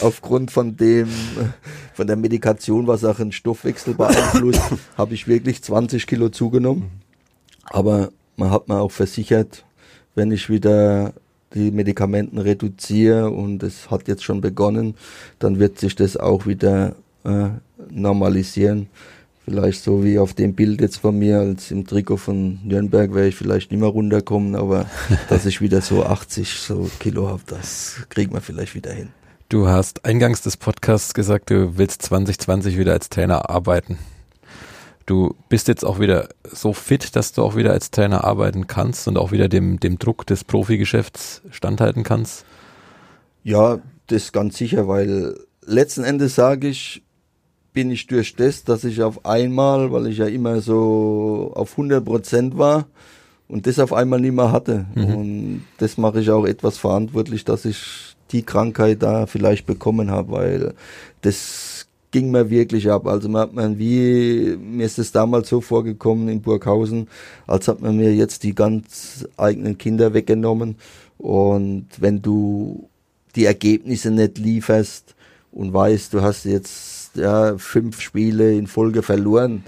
aufgrund 0.00 0.50
von 0.50 0.76
dem, 0.76 1.08
von 1.94 2.06
der 2.06 2.16
Medikation, 2.16 2.86
was 2.86 3.04
auch 3.04 3.18
einen 3.18 3.32
Stoffwechsel 3.32 3.94
beeinflusst, 3.94 4.62
habe 4.96 5.14
ich 5.14 5.28
wirklich 5.28 5.62
20 5.62 6.06
Kilo 6.06 6.28
zugenommen. 6.30 6.90
Aber 7.64 8.10
man 8.36 8.50
hat 8.50 8.68
mir 8.68 8.80
auch 8.80 8.90
versichert, 8.90 9.64
wenn 10.14 10.30
ich 10.30 10.48
wieder 10.50 11.12
die 11.54 11.70
Medikamenten 11.70 12.38
reduziere 12.38 13.30
und 13.30 13.62
es 13.62 13.90
hat 13.90 14.08
jetzt 14.08 14.24
schon 14.24 14.40
begonnen, 14.40 14.94
dann 15.38 15.58
wird 15.58 15.78
sich 15.78 15.94
das 15.94 16.16
auch 16.16 16.46
wieder 16.46 16.94
äh, 17.24 17.48
normalisieren. 17.90 18.88
Vielleicht 19.44 19.82
so 19.82 20.04
wie 20.04 20.18
auf 20.18 20.34
dem 20.34 20.54
Bild 20.54 20.80
jetzt 20.80 20.98
von 20.98 21.18
mir, 21.18 21.40
als 21.40 21.70
im 21.72 21.84
Trikot 21.84 22.16
von 22.16 22.60
Nürnberg 22.64 23.12
wäre 23.12 23.28
ich 23.28 23.34
vielleicht 23.34 23.70
nicht 23.70 23.80
mehr 23.80 23.88
runterkommen, 23.88 24.54
aber 24.54 24.86
dass 25.28 25.46
ich 25.46 25.60
wieder 25.60 25.80
so 25.80 26.04
80 26.04 26.48
so 26.48 26.88
Kilo 27.00 27.28
habe, 27.28 27.42
das 27.46 28.06
kriegt 28.08 28.32
man 28.32 28.40
vielleicht 28.40 28.74
wieder 28.74 28.92
hin. 28.92 29.08
Du 29.48 29.68
hast 29.68 30.04
eingangs 30.04 30.40
des 30.40 30.56
Podcasts 30.56 31.12
gesagt, 31.12 31.50
du 31.50 31.76
willst 31.76 32.02
2020 32.02 32.78
wieder 32.78 32.92
als 32.92 33.10
Trainer 33.10 33.50
arbeiten. 33.50 33.98
Du 35.06 35.34
bist 35.48 35.68
jetzt 35.68 35.84
auch 35.84 35.98
wieder 35.98 36.28
so 36.50 36.72
fit, 36.72 37.16
dass 37.16 37.32
du 37.32 37.42
auch 37.42 37.56
wieder 37.56 37.72
als 37.72 37.90
Trainer 37.90 38.24
arbeiten 38.24 38.66
kannst 38.66 39.08
und 39.08 39.16
auch 39.16 39.32
wieder 39.32 39.48
dem, 39.48 39.80
dem 39.80 39.98
Druck 39.98 40.26
des 40.26 40.44
Profigeschäfts 40.44 41.42
standhalten 41.50 42.02
kannst? 42.02 42.44
Ja, 43.44 43.80
das 44.06 44.32
ganz 44.32 44.56
sicher, 44.56 44.86
weil 44.88 45.34
letzten 45.64 46.04
Endes 46.04 46.34
sage 46.34 46.68
ich, 46.68 47.02
bin 47.72 47.90
ich 47.90 48.06
durch 48.06 48.36
das, 48.36 48.64
dass 48.64 48.84
ich 48.84 49.02
auf 49.02 49.24
einmal, 49.24 49.92
weil 49.92 50.06
ich 50.06 50.18
ja 50.18 50.26
immer 50.26 50.60
so 50.60 51.52
auf 51.54 51.72
100 51.72 52.04
Prozent 52.04 52.58
war 52.58 52.86
und 53.48 53.66
das 53.66 53.78
auf 53.78 53.92
einmal 53.92 54.20
nicht 54.20 54.34
mehr 54.34 54.52
hatte. 54.52 54.86
Mhm. 54.94 55.14
Und 55.14 55.64
das 55.78 55.96
mache 55.96 56.20
ich 56.20 56.30
auch 56.30 56.44
etwas 56.44 56.78
verantwortlich, 56.78 57.44
dass 57.44 57.64
ich 57.64 58.14
die 58.30 58.42
Krankheit 58.42 59.02
da 59.02 59.26
vielleicht 59.26 59.66
bekommen 59.66 60.10
habe, 60.10 60.32
weil 60.32 60.74
das 61.22 61.86
ging 62.12 62.30
mir 62.30 62.50
wirklich 62.50 62.88
ab. 62.90 63.06
Also 63.06 63.28
man 63.28 63.42
hat 63.42 63.54
man 63.54 63.78
wie, 63.78 64.56
mir 64.60 64.86
ist 64.86 64.98
es 64.98 65.10
damals 65.10 65.48
so 65.48 65.60
vorgekommen 65.60 66.28
in 66.28 66.42
Burghausen, 66.42 67.08
als 67.46 67.66
hat 67.66 67.80
man 67.80 67.96
mir 67.96 68.14
jetzt 68.14 68.44
die 68.44 68.54
ganz 68.54 69.26
eigenen 69.36 69.78
Kinder 69.78 70.14
weggenommen. 70.14 70.76
Und 71.18 71.86
wenn 71.98 72.22
du 72.22 72.88
die 73.34 73.46
Ergebnisse 73.46 74.10
nicht 74.10 74.38
lieferst 74.38 75.14
und 75.50 75.72
weißt, 75.72 76.12
du 76.12 76.22
hast 76.22 76.44
jetzt 76.44 77.16
ja, 77.16 77.56
fünf 77.58 78.00
Spiele 78.00 78.54
in 78.54 78.66
Folge 78.66 79.02
verloren, 79.02 79.64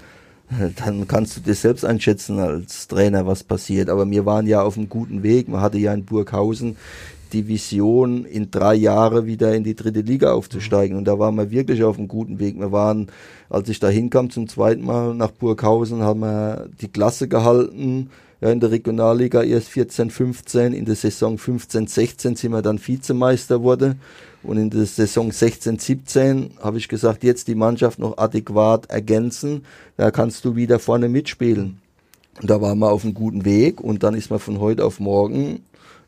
dann 0.77 1.07
kannst 1.07 1.37
du 1.37 1.41
dir 1.41 1.55
selbst 1.55 1.83
einschätzen 1.83 2.39
als 2.39 2.87
Trainer, 2.87 3.25
was 3.25 3.43
passiert. 3.43 3.89
Aber 3.89 4.09
wir 4.09 4.25
waren 4.25 4.47
ja 4.47 4.61
auf 4.61 4.77
einem 4.77 4.89
guten 4.89 5.23
Weg. 5.23 5.47
Man 5.47 5.61
hatte 5.61 5.79
ja 5.79 5.93
in 5.93 6.05
Burghausen 6.05 6.77
die 7.33 7.47
Vision, 7.47 8.25
in 8.25 8.51
drei 8.51 8.75
Jahren 8.75 9.25
wieder 9.25 9.53
in 9.55 9.63
die 9.63 9.75
dritte 9.75 10.01
Liga 10.01 10.33
aufzusteigen. 10.33 10.97
Und 10.97 11.05
da 11.05 11.19
waren 11.19 11.35
wir 11.35 11.51
wirklich 11.51 11.83
auf 11.83 11.97
einem 11.97 12.07
guten 12.07 12.39
Weg. 12.39 12.59
Wir 12.59 12.71
waren, 12.71 13.07
als 13.49 13.69
ich 13.69 13.79
da 13.79 13.87
hinkam 13.89 14.29
zum 14.29 14.47
zweiten 14.47 14.85
Mal 14.85 15.13
nach 15.13 15.31
Burghausen, 15.31 16.01
haben 16.01 16.21
wir 16.21 16.67
die 16.81 16.87
Klasse 16.87 17.27
gehalten. 17.27 18.09
Ja, 18.41 18.51
in 18.51 18.59
der 18.59 18.71
Regionalliga 18.71 19.43
erst 19.43 19.69
14, 19.69 20.09
15, 20.09 20.73
in 20.73 20.85
der 20.85 20.95
Saison 20.95 21.37
15, 21.37 21.87
16 21.87 22.35
sind 22.35 22.51
wir 22.51 22.61
dann 22.61 22.79
Vizemeister 22.85 23.63
wurde. 23.63 23.95
Und 24.43 24.57
in 24.57 24.69
der 24.69 24.85
Saison 24.85 25.31
16, 25.31 25.79
17 25.79 26.51
habe 26.61 26.77
ich 26.77 26.87
gesagt, 26.87 27.23
jetzt 27.23 27.47
die 27.47 27.55
Mannschaft 27.55 27.97
noch 27.97 28.17
adäquat 28.17 28.89
ergänzen, 28.89 29.65
da 29.97 30.11
kannst 30.11 30.45
du 30.45 30.55
wieder 30.55 30.79
vorne 30.79 31.09
mitspielen. 31.09 31.81
Und 32.41 32.49
da 32.49 32.61
waren 32.61 32.79
wir 32.79 32.91
auf 32.91 33.03
einem 33.03 33.13
guten 33.13 33.45
Weg 33.45 33.79
und 33.79 34.03
dann 34.03 34.13
ist 34.13 34.29
man 34.29 34.39
von 34.39 34.59
heute 34.59 34.83
auf 34.83 34.99
morgen 34.99 35.63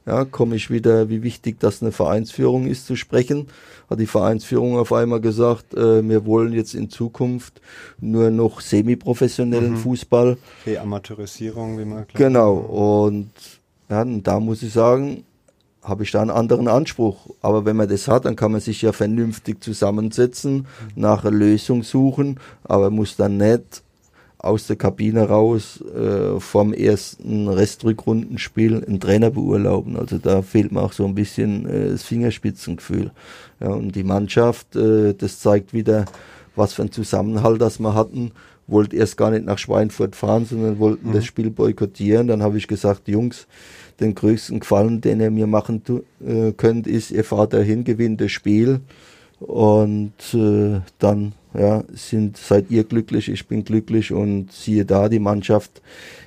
ja, 0.07 0.23
komme 0.23 0.55
ich 0.55 0.71
wieder, 0.71 1.09
wie 1.09 1.21
wichtig 1.21 1.59
das 1.59 1.81
eine 1.81 1.91
Vereinsführung 1.91 2.65
ist, 2.65 2.87
zu 2.87 2.95
sprechen. 2.95 3.47
Hat 3.89 3.99
die 3.99 4.07
Vereinsführung 4.07 4.77
auf 4.77 4.93
einmal 4.93 5.19
gesagt, 5.19 5.73
äh, 5.73 6.07
wir 6.07 6.25
wollen 6.25 6.53
jetzt 6.53 6.73
in 6.73 6.89
Zukunft 6.89 7.61
nur 7.99 8.31
noch 8.31 8.61
semi-professionellen 8.61 9.71
mhm. 9.71 9.77
Fußball. 9.77 10.37
Die 10.65 10.79
Amateurisierung, 10.79 11.77
wie 11.77 11.85
man 11.85 12.07
glaubt. 12.07 12.15
Genau, 12.15 12.53
und 12.55 13.31
ja, 13.89 14.01
und 14.01 14.23
da 14.23 14.39
muss 14.39 14.63
ich 14.63 14.71
sagen, 14.71 15.25
habe 15.83 16.03
ich 16.03 16.11
da 16.11 16.21
einen 16.21 16.31
anderen 16.31 16.67
Anspruch. 16.67 17.27
Aber 17.41 17.65
wenn 17.65 17.75
man 17.75 17.89
das 17.89 18.07
hat, 18.07 18.25
dann 18.25 18.35
kann 18.35 18.51
man 18.51 18.61
sich 18.61 18.81
ja 18.81 18.93
vernünftig 18.93 19.61
zusammensetzen, 19.61 20.53
mhm. 20.55 20.65
nach 20.95 21.23
einer 21.25 21.35
Lösung 21.35 21.83
suchen, 21.83 22.39
aber 22.63 22.89
muss 22.89 23.17
dann 23.17 23.37
nicht 23.37 23.83
aus 24.47 24.67
der 24.67 24.75
Kabine 24.75 25.27
raus 25.27 25.81
äh, 25.81 26.39
vom 26.39 26.73
ersten 26.73 27.47
Restrückrundenspiel 27.47 28.83
einen 28.83 28.99
Trainer 28.99 29.29
beurlauben. 29.29 29.97
Also 29.97 30.17
da 30.17 30.41
fehlt 30.41 30.71
mir 30.71 30.81
auch 30.81 30.93
so 30.93 31.05
ein 31.05 31.15
bisschen 31.15 31.67
äh, 31.67 31.89
das 31.89 32.03
Fingerspitzengefühl. 32.03 33.11
Ja, 33.59 33.69
und 33.69 33.95
die 33.95 34.03
Mannschaft, 34.03 34.75
äh, 34.75 35.13
das 35.13 35.39
zeigt 35.39 35.73
wieder, 35.73 36.05
was 36.55 36.73
für 36.73 36.83
ein 36.83 36.91
Zusammenhalt 36.91 37.61
das 37.61 37.79
wir 37.79 37.93
hatten. 37.93 38.31
Wollte 38.67 38.97
erst 38.97 39.17
gar 39.17 39.31
nicht 39.31 39.45
nach 39.45 39.57
Schweinfurt 39.57 40.15
fahren, 40.15 40.45
sondern 40.45 40.79
wollten 40.79 41.09
mhm. 41.09 41.13
das 41.13 41.25
Spiel 41.25 41.49
boykottieren. 41.49 42.27
Dann 42.27 42.43
habe 42.43 42.57
ich 42.57 42.67
gesagt, 42.67 43.07
Jungs, 43.07 43.47
den 43.99 44.15
größten 44.15 44.59
Gefallen, 44.59 45.01
den 45.01 45.21
ihr 45.21 45.31
mir 45.31 45.47
machen 45.47 45.81
äh, 46.25 46.51
könnt, 46.51 46.87
ist, 46.87 47.11
ihr 47.11 47.23
fahrt 47.23 47.53
dahin, 47.53 47.83
gewinnt 47.83 48.21
das 48.21 48.31
Spiel 48.31 48.81
und 49.39 50.13
äh, 50.33 50.81
dann 50.99 51.33
ja, 51.57 51.83
sind, 51.93 52.37
seid 52.37 52.69
ihr 52.69 52.83
glücklich, 52.83 53.29
ich 53.29 53.47
bin 53.47 53.63
glücklich 53.63 54.13
und 54.13 54.51
siehe 54.51 54.85
da, 54.85 55.09
die 55.09 55.19
Mannschaft 55.19 55.81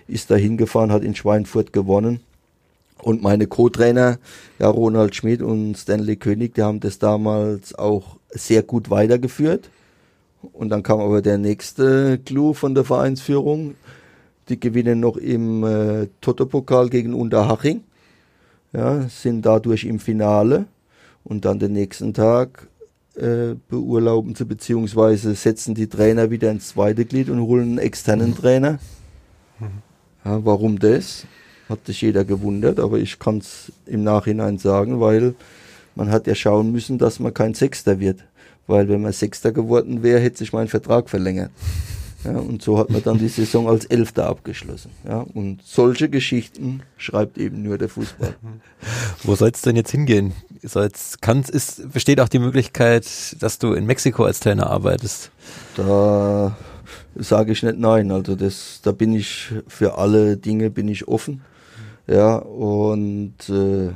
ist 0.08 0.30
da 0.30 0.34
hingefahren, 0.34 0.90
hat 0.90 1.04
in 1.04 1.14
Schweinfurt 1.14 1.72
gewonnen. 1.72 2.20
Und 2.98 3.22
meine 3.22 3.46
Co-Trainer, 3.46 4.18
ja, 4.58 4.68
Ronald 4.68 5.14
Schmidt 5.14 5.40
und 5.40 5.76
Stanley 5.76 6.16
König, 6.16 6.54
die 6.54 6.62
haben 6.62 6.80
das 6.80 6.98
damals 6.98 7.74
auch 7.74 8.16
sehr 8.30 8.62
gut 8.62 8.90
weitergeführt. 8.90 9.70
Und 10.52 10.70
dann 10.70 10.82
kam 10.82 11.00
aber 11.00 11.22
der 11.22 11.38
nächste 11.38 12.18
Clou 12.18 12.52
von 12.52 12.74
der 12.74 12.84
Vereinsführung. 12.84 13.74
Die 14.48 14.58
gewinnen 14.58 15.00
noch 15.00 15.16
im 15.16 15.64
äh, 15.64 16.08
Toto-Pokal 16.20 16.90
gegen 16.90 17.14
Unterhaching. 17.14 17.84
Ja, 18.72 19.08
sind 19.08 19.46
dadurch 19.46 19.84
im 19.84 20.00
Finale. 20.00 20.66
Und 21.24 21.44
dann 21.44 21.58
den 21.58 21.72
nächsten 21.72 22.14
Tag 22.14 22.66
äh, 23.20 23.54
beurlauben 23.68 24.34
sie, 24.34 24.44
beziehungsweise 24.44 25.34
setzen 25.34 25.74
die 25.74 25.88
Trainer 25.88 26.30
wieder 26.30 26.50
ins 26.50 26.68
zweite 26.68 27.04
Glied 27.04 27.28
und 27.28 27.40
holen 27.42 27.70
einen 27.70 27.78
externen 27.78 28.34
Trainer. 28.34 28.78
Ja, 30.24 30.44
warum 30.44 30.78
das? 30.78 31.26
Hat 31.68 31.86
sich 31.86 32.00
jeder 32.00 32.24
gewundert, 32.24 32.80
aber 32.80 32.98
ich 32.98 33.18
kann 33.18 33.38
es 33.38 33.72
im 33.86 34.02
Nachhinein 34.04 34.58
sagen, 34.58 35.00
weil 35.00 35.34
man 35.94 36.10
hat 36.10 36.26
ja 36.26 36.34
schauen 36.34 36.72
müssen, 36.72 36.98
dass 36.98 37.20
man 37.20 37.34
kein 37.34 37.54
Sechster 37.54 38.00
wird. 38.00 38.24
Weil 38.66 38.88
wenn 38.88 39.02
man 39.02 39.12
Sechster 39.12 39.52
geworden 39.52 40.02
wäre, 40.02 40.20
hätte 40.20 40.38
sich 40.38 40.52
mein 40.52 40.68
Vertrag 40.68 41.10
verlängert. 41.10 41.50
Ja, 42.24 42.36
und 42.36 42.60
so 42.60 42.78
hat 42.78 42.90
man 42.90 43.02
dann 43.02 43.18
die 43.18 43.28
Saison 43.28 43.68
als 43.68 43.86
Elfter 43.86 44.26
abgeschlossen. 44.26 44.90
Ja, 45.08 45.24
und 45.32 45.62
solche 45.64 46.10
Geschichten 46.10 46.82
schreibt 46.98 47.38
eben 47.38 47.62
nur 47.62 47.78
der 47.78 47.88
Fußball. 47.88 48.34
Wo 49.22 49.34
soll 49.34 49.50
es 49.54 49.62
denn 49.62 49.76
jetzt 49.76 49.90
hingehen? 49.90 50.32
Soll's, 50.62 51.16
kann's, 51.20 51.48
ist, 51.48 51.92
besteht 51.92 52.20
auch 52.20 52.28
die 52.28 52.38
Möglichkeit, 52.38 53.06
dass 53.40 53.58
du 53.58 53.72
in 53.72 53.86
Mexiko 53.86 54.24
als 54.24 54.40
Trainer 54.40 54.68
arbeitest? 54.68 55.30
Da 55.76 56.56
sage 57.14 57.52
ich 57.52 57.62
nicht 57.62 57.78
nein. 57.78 58.10
Also 58.10 58.36
das, 58.36 58.80
da 58.82 58.92
bin 58.92 59.14
ich 59.14 59.52
für 59.66 59.96
alle 59.96 60.36
Dinge 60.36 60.70
bin 60.70 60.88
ich 60.88 61.08
offen. 61.08 61.42
Ja, 62.06 62.36
und 62.36 63.48
äh, 63.48 63.92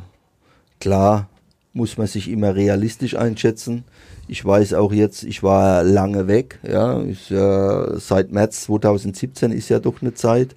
klar 0.81 1.29
muss 1.73 1.99
man 1.99 2.07
sich 2.07 2.31
immer 2.31 2.55
realistisch 2.55 3.17
einschätzen. 3.17 3.85
Ich 4.27 4.45
weiß 4.45 4.75
auch 4.75 4.93
jetzt, 4.93 5.23
ich 5.25 5.43
war 5.43 5.83
lange 5.83 6.27
weg, 6.27 6.59
ja, 6.63 7.01
ist 7.01 7.29
ja 7.29 7.99
seit 7.99 8.33
März 8.33 8.63
2017 8.65 9.53
ist 9.53 9.69
ja 9.69 9.79
doch 9.79 10.01
eine 10.01 10.15
Zeit. 10.15 10.55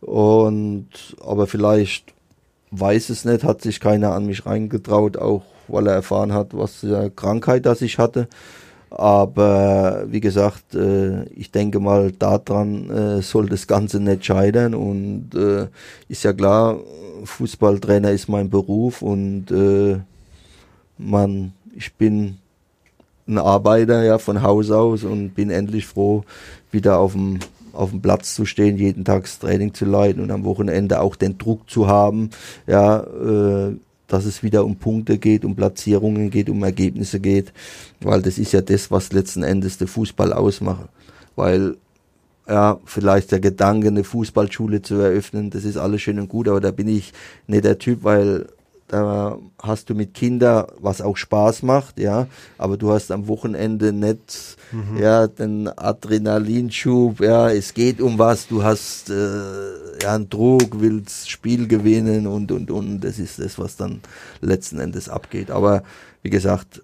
Und 0.00 0.88
aber 1.20 1.46
vielleicht 1.46 2.14
weiß 2.70 3.10
es 3.10 3.24
nicht, 3.24 3.44
hat 3.44 3.62
sich 3.62 3.80
keiner 3.80 4.12
an 4.12 4.26
mich 4.26 4.46
reingetraut, 4.46 5.16
auch 5.16 5.42
weil 5.68 5.86
er 5.86 5.94
erfahren 5.94 6.32
hat, 6.32 6.48
was 6.52 6.76
für 6.76 7.10
Krankheit 7.10 7.66
das 7.66 7.82
ich 7.82 7.98
hatte. 7.98 8.28
Aber 8.90 10.04
wie 10.08 10.20
gesagt, 10.20 10.74
äh, 10.74 11.24
ich 11.30 11.50
denke 11.50 11.80
mal, 11.80 12.12
daran 12.12 12.90
äh, 12.90 13.22
soll 13.22 13.48
das 13.48 13.66
Ganze 13.66 14.00
nicht 14.00 14.24
scheitern. 14.24 14.74
Und 14.74 15.34
äh, 15.34 15.66
ist 16.08 16.24
ja 16.24 16.32
klar, 16.32 16.78
Fußballtrainer 17.24 18.12
ist 18.12 18.28
mein 18.28 18.48
Beruf 18.48 19.02
und 19.02 19.50
äh, 19.50 19.98
man, 20.98 21.52
ich 21.74 21.94
bin 21.94 22.38
ein 23.28 23.38
Arbeiter 23.38 24.04
ja 24.04 24.18
von 24.18 24.42
Haus 24.42 24.70
aus 24.70 25.04
und 25.04 25.30
bin 25.30 25.50
endlich 25.50 25.86
froh, 25.86 26.24
wieder 26.70 26.98
auf 26.98 27.12
dem 27.12 27.40
auf 27.72 27.90
dem 27.90 28.00
Platz 28.00 28.34
zu 28.34 28.46
stehen, 28.46 28.78
jeden 28.78 29.04
Tag 29.04 29.24
das 29.24 29.38
Training 29.38 29.74
zu 29.74 29.84
leiten 29.84 30.22
und 30.22 30.30
am 30.30 30.44
Wochenende 30.44 31.00
auch 31.00 31.14
den 31.14 31.36
Druck 31.36 31.68
zu 31.68 31.86
haben, 31.86 32.30
ja, 32.66 33.00
äh, 33.00 33.76
dass 34.08 34.24
es 34.24 34.42
wieder 34.42 34.64
um 34.64 34.76
Punkte 34.76 35.18
geht, 35.18 35.44
um 35.44 35.56
Platzierungen 35.56 36.30
geht, 36.30 36.48
um 36.48 36.62
Ergebnisse 36.62 37.20
geht, 37.20 37.52
weil 38.00 38.22
das 38.22 38.38
ist 38.38 38.52
ja 38.52 38.60
das, 38.60 38.90
was 38.90 39.12
letzten 39.12 39.42
Endes 39.42 39.78
der 39.78 39.88
Fußball 39.88 40.32
ausmacht. 40.32 40.88
Weil 41.34 41.76
ja, 42.48 42.78
vielleicht 42.84 43.32
der 43.32 43.40
Gedanke, 43.40 43.88
eine 43.88 44.04
Fußballschule 44.04 44.80
zu 44.80 44.94
eröffnen, 44.94 45.50
das 45.50 45.64
ist 45.64 45.76
alles 45.76 46.02
schön 46.02 46.20
und 46.20 46.28
gut, 46.28 46.48
aber 46.48 46.60
da 46.60 46.70
bin 46.70 46.86
ich 46.86 47.12
nicht 47.48 47.64
der 47.64 47.78
Typ, 47.78 48.04
weil 48.04 48.46
da 48.88 49.38
hast 49.60 49.90
du 49.90 49.94
mit 49.94 50.14
Kindern, 50.14 50.66
was 50.78 51.00
auch 51.00 51.16
Spaß 51.16 51.62
macht, 51.62 51.98
ja, 51.98 52.26
aber 52.58 52.76
du 52.76 52.92
hast 52.92 53.10
am 53.10 53.26
Wochenende 53.28 53.92
nicht, 53.92 54.56
mhm. 54.72 54.98
ja, 54.98 55.26
den 55.26 55.68
Adrenalinschub, 55.68 57.20
ja, 57.20 57.50
es 57.50 57.74
geht 57.74 58.00
um 58.00 58.18
was, 58.18 58.46
du 58.48 58.62
hast, 58.62 59.10
äh, 59.10 60.02
ja, 60.02 60.14
einen 60.14 60.28
Druck, 60.30 60.80
willst 60.80 61.30
Spiel 61.30 61.66
gewinnen 61.66 62.26
und, 62.26 62.52
und, 62.52 62.70
und, 62.70 63.00
das 63.00 63.18
ist 63.18 63.38
das, 63.38 63.58
was 63.58 63.76
dann 63.76 64.00
letzten 64.40 64.78
Endes 64.78 65.08
abgeht. 65.08 65.50
Aber, 65.50 65.82
wie 66.22 66.30
gesagt, 66.30 66.82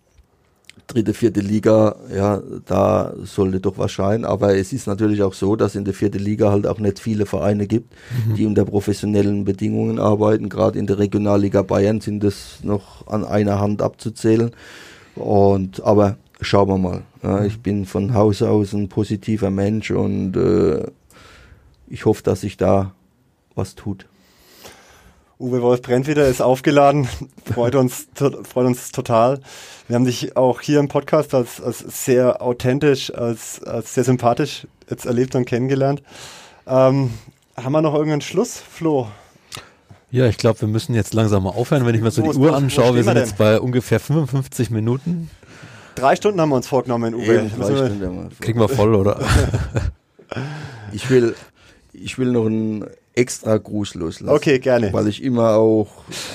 dritte, 0.92 1.14
vierte 1.14 1.40
Liga, 1.40 1.96
ja, 2.14 2.42
da 2.66 3.14
sollte 3.22 3.60
doch 3.60 3.78
was 3.78 3.92
scheinen. 3.92 4.24
Aber 4.24 4.56
es 4.56 4.72
ist 4.72 4.86
natürlich 4.86 5.22
auch 5.22 5.34
so, 5.34 5.56
dass 5.56 5.74
in 5.74 5.84
der 5.84 5.94
vierten 5.94 6.18
Liga 6.18 6.50
halt 6.50 6.66
auch 6.66 6.78
nicht 6.78 6.98
viele 6.98 7.26
Vereine 7.26 7.66
gibt, 7.66 7.92
mhm. 8.26 8.34
die 8.34 8.46
unter 8.46 8.64
professionellen 8.64 9.44
Bedingungen 9.44 9.98
arbeiten. 9.98 10.48
Gerade 10.48 10.78
in 10.78 10.86
der 10.86 10.98
Regionalliga 10.98 11.62
Bayern 11.62 12.00
sind 12.00 12.22
das 12.22 12.58
noch 12.62 13.06
an 13.06 13.24
einer 13.24 13.60
Hand 13.60 13.82
abzuzählen. 13.82 14.50
Und 15.14 15.82
aber 15.82 16.16
schauen 16.40 16.68
wir 16.68 16.78
mal. 16.78 17.02
Ja, 17.22 17.44
ich 17.44 17.60
bin 17.60 17.86
von 17.86 18.14
Haus 18.14 18.42
aus 18.42 18.72
ein 18.72 18.88
positiver 18.88 19.50
Mensch 19.50 19.90
und 19.90 20.36
äh, 20.36 20.84
ich 21.88 22.04
hoffe, 22.04 22.22
dass 22.22 22.40
sich 22.40 22.56
da 22.56 22.94
was 23.54 23.74
tut. 23.74 24.06
Uwe 25.42 25.60
Wolf 25.60 25.82
brennt 25.82 26.06
wieder, 26.06 26.28
ist 26.28 26.40
aufgeladen, 26.40 27.08
freut 27.52 27.74
uns, 27.74 28.06
freut 28.14 28.64
uns 28.64 28.92
total. 28.92 29.40
Wir 29.88 29.96
haben 29.96 30.04
dich 30.04 30.36
auch 30.36 30.60
hier 30.60 30.78
im 30.78 30.86
Podcast 30.86 31.34
als, 31.34 31.60
als 31.60 31.80
sehr 32.04 32.40
authentisch, 32.40 33.12
als, 33.12 33.60
als 33.64 33.92
sehr 33.92 34.04
sympathisch 34.04 34.68
jetzt 34.88 35.04
erlebt 35.04 35.34
und 35.34 35.44
kennengelernt. 35.44 36.00
Ähm, 36.64 37.10
haben 37.56 37.72
wir 37.72 37.82
noch 37.82 37.94
irgendeinen 37.94 38.20
Schluss, 38.20 38.56
Flo? 38.56 39.08
Ja, 40.12 40.26
ich 40.26 40.36
glaube, 40.36 40.60
wir 40.60 40.68
müssen 40.68 40.94
jetzt 40.94 41.12
langsam 41.12 41.42
mal 41.42 41.50
aufhören. 41.50 41.86
Wenn 41.86 41.96
ich 41.96 42.02
mir 42.02 42.12
so 42.12 42.22
wo 42.22 42.32
die 42.32 42.38
Uhr 42.38 42.54
anschaue, 42.54 42.94
wir 42.94 43.02
sind 43.02 43.14
wir 43.14 43.20
jetzt 43.20 43.36
bei 43.36 43.58
ungefähr 43.58 43.98
55 43.98 44.70
Minuten. 44.70 45.28
Drei 45.96 46.14
Stunden 46.14 46.40
haben 46.40 46.50
wir 46.50 46.56
uns 46.56 46.68
vorgenommen, 46.68 47.16
Uwe. 47.16 47.34
Eben, 47.34 47.50
drei 47.58 47.74
Stunden 47.74 48.28
Kriegen 48.40 48.60
wir 48.60 48.68
voll, 48.68 48.94
oder? 48.94 49.18
ich 50.92 51.10
will, 51.10 51.34
ich 51.92 52.16
will 52.16 52.30
noch 52.30 52.46
ein 52.46 52.86
extra 53.14 53.56
Gruß 53.56 53.94
loslassen. 53.94 54.34
Okay, 54.34 54.58
gerne. 54.58 54.92
Weil 54.92 55.08
ich 55.08 55.22
immer 55.22 55.54
auch 55.54 55.88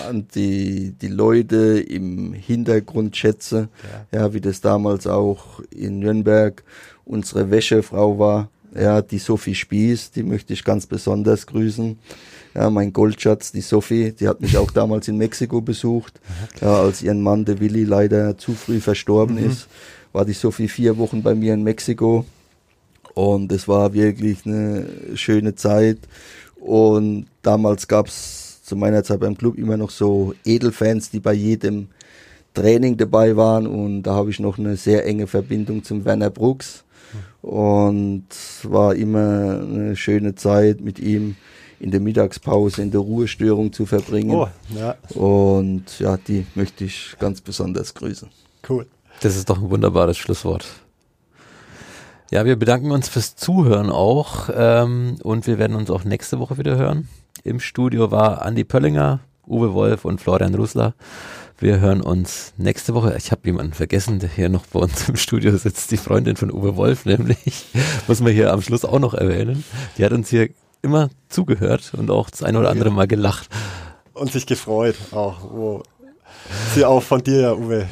an 0.08 0.28
die, 0.36 0.94
die 1.02 1.08
Leute 1.08 1.80
im 1.80 2.34
Hintergrund 2.34 3.16
schätze, 3.18 3.70
ja. 4.12 4.20
ja, 4.20 4.34
wie 4.34 4.42
das 4.42 4.62
damals 4.62 5.08
auch 5.08 5.62
in 5.72 6.00
Nürnberg 6.00 6.64
unsere 7.06 7.50
Wäschefrau 7.50 8.20
war, 8.20 8.50
ja, 8.76 9.02
die 9.02 9.18
Sophie 9.18 9.56
Spieß, 9.56 10.12
die 10.12 10.24
möchte 10.24 10.54
ich 10.54 10.64
ganz 10.64 10.86
besonders 10.86 11.48
grüßen. 11.48 11.98
Ja, 12.54 12.70
mein 12.70 12.92
Goldschatz, 12.92 13.52
die 13.52 13.62
Sophie, 13.62 14.12
die 14.12 14.28
hat 14.28 14.42
mich 14.42 14.58
auch 14.58 14.72
damals 14.72 15.08
in 15.08 15.18
Mexiko 15.18 15.62
besucht. 15.62 16.20
Ja, 16.62 16.82
als 16.82 17.02
ihren 17.02 17.22
Mann, 17.22 17.46
der 17.46 17.60
Willi, 17.60 17.84
leider 17.84 18.38
zu 18.38 18.54
früh 18.54 18.80
verstorben 18.80 19.38
mhm. 19.38 19.50
ist, 19.50 19.68
war 20.12 20.26
die 20.26 20.34
Sophie 20.34 20.68
vier 20.68 20.98
Wochen 20.98 21.24
bei 21.24 21.36
mir 21.36 21.54
in 21.54 21.64
Mexiko. 21.64 22.26
Und 23.14 23.52
es 23.52 23.68
war 23.68 23.94
wirklich 23.94 24.46
eine 24.46 24.86
schöne 25.16 25.56
Zeit. 25.56 25.98
Und 26.68 27.28
damals 27.44 27.88
gab 27.88 28.08
es 28.08 28.62
zu 28.62 28.76
meiner 28.76 29.02
Zeit 29.02 29.22
beim 29.22 29.38
Club 29.38 29.58
immer 29.58 29.78
noch 29.78 29.90
so 29.90 30.34
Edelfans, 30.44 31.10
die 31.10 31.22
bei 31.22 31.32
jedem 31.32 31.88
Training 32.54 32.98
dabei 32.98 33.38
waren. 33.38 33.66
Und 33.66 34.04
da 34.04 34.16
habe 34.16 34.32
ich 34.32 34.40
noch 34.42 34.60
eine 34.60 34.76
sehr 34.76 35.06
enge 35.06 35.28
Verbindung 35.28 35.84
zum 35.86 36.04
Werner 36.04 36.30
Brooks. 36.30 36.84
Und 37.42 38.26
es 38.30 38.70
war 38.70 38.96
immer 38.96 39.62
eine 39.62 39.96
schöne 39.96 40.36
Zeit 40.36 40.82
mit 40.82 41.00
ihm 41.00 41.38
in 41.80 41.92
der 41.92 42.02
Mittagspause 42.02 42.82
in 42.82 42.92
der 42.92 43.00
Ruhestörung 43.00 43.72
zu 43.72 43.86
verbringen. 43.86 44.32
Oh, 44.32 44.50
ja. 44.76 44.96
Und 45.14 46.00
ja, 46.00 46.18
die 46.18 46.46
möchte 46.56 46.84
ich 46.84 47.16
ganz 47.18 47.40
besonders 47.40 47.94
grüßen. 47.94 48.28
Cool. 48.68 48.88
Das 49.22 49.38
ist 49.38 49.50
doch 49.50 49.62
ein 49.62 49.70
wunderbares 49.70 50.18
Schlusswort. 50.18 50.66
Ja, 52.30 52.44
wir 52.44 52.58
bedanken 52.58 52.92
uns 52.92 53.08
fürs 53.08 53.38
Zuhören 53.38 53.90
auch 53.90 54.50
ähm, 54.54 55.16
und 55.24 55.48
wir 55.48 55.60
werden 55.60 55.78
uns 55.78 55.90
auch 55.90 56.04
nächste 56.04 56.40
Woche 56.40 56.58
wieder 56.58 56.76
hören. 56.76 57.08
Im 57.46 57.62
Studio 57.62 58.12
war 58.12 58.42
Andi 58.42 58.66
Pöllinger, 58.66 59.22
Uwe 59.48 59.74
Wolf 59.74 60.04
und 60.04 60.20
Florian 60.20 60.54
Rusler. 60.54 60.94
Wir 61.58 61.80
hören 61.80 62.02
uns 62.02 62.54
nächste 62.58 62.94
Woche. 62.94 63.16
Ich 63.18 63.32
habe 63.32 63.44
jemanden 63.46 63.72
vergessen, 63.72 64.20
der 64.20 64.28
hier 64.28 64.50
noch 64.50 64.66
bei 64.66 64.82
uns 64.82 65.08
im 65.08 65.16
Studio 65.16 65.56
sitzt, 65.56 65.90
die 65.92 65.98
Freundin 65.98 66.36
von 66.36 66.52
Uwe 66.52 66.76
Wolf 66.76 67.06
nämlich. 67.06 67.68
Muss 68.10 68.20
man 68.20 68.34
hier 68.34 68.52
am 68.52 68.62
Schluss 68.62 68.84
auch 68.84 69.00
noch 69.00 69.14
erwähnen. 69.14 69.64
Die 69.98 70.04
hat 70.04 70.12
uns 70.12 70.30
hier 70.30 70.50
immer 70.82 71.10
zugehört 71.30 71.94
und 71.98 72.12
auch 72.12 72.30
das 72.30 72.44
eine 72.44 72.60
oder 72.60 72.72
andere 72.72 72.92
Mal 72.92 73.08
gelacht. 73.08 73.48
Und 74.14 74.34
sich 74.34 74.46
gefreut 74.46 74.98
auch, 75.12 75.50
wo 75.50 75.84
sie 76.76 76.84
auch 76.84 77.02
von 77.02 77.24
dir, 77.24 77.58
Uwe, 77.58 77.88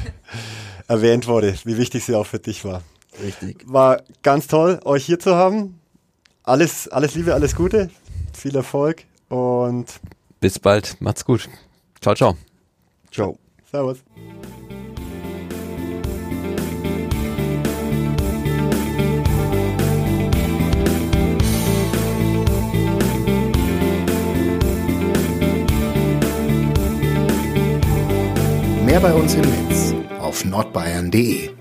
erwähnt 0.88 1.26
wurde, 1.26 1.54
wie 1.64 1.78
wichtig 1.78 2.04
sie 2.04 2.14
auch 2.14 2.26
für 2.26 2.38
dich 2.38 2.66
war. 2.66 2.82
Richtig. 3.22 3.64
War 3.66 4.02
ganz 4.22 4.46
toll, 4.46 4.80
euch 4.84 5.06
hier 5.06 5.18
zu 5.18 5.34
haben. 5.34 5.80
Alles, 6.42 6.88
alles 6.88 7.14
Liebe, 7.14 7.34
alles 7.34 7.56
Gute, 7.56 7.90
viel 8.32 8.54
Erfolg 8.54 9.04
und 9.28 9.86
bis 10.40 10.58
bald. 10.58 11.00
Macht's 11.00 11.24
gut. 11.24 11.48
Ciao, 12.00 12.14
ciao. 12.14 12.36
Ciao. 13.10 13.38
Servus. 13.70 13.98
Mehr 28.84 29.00
bei 29.00 29.12
uns 29.12 29.34
im 29.34 29.40
Netz 29.40 29.94
auf 30.20 30.44
nordbayern.de 30.44 31.55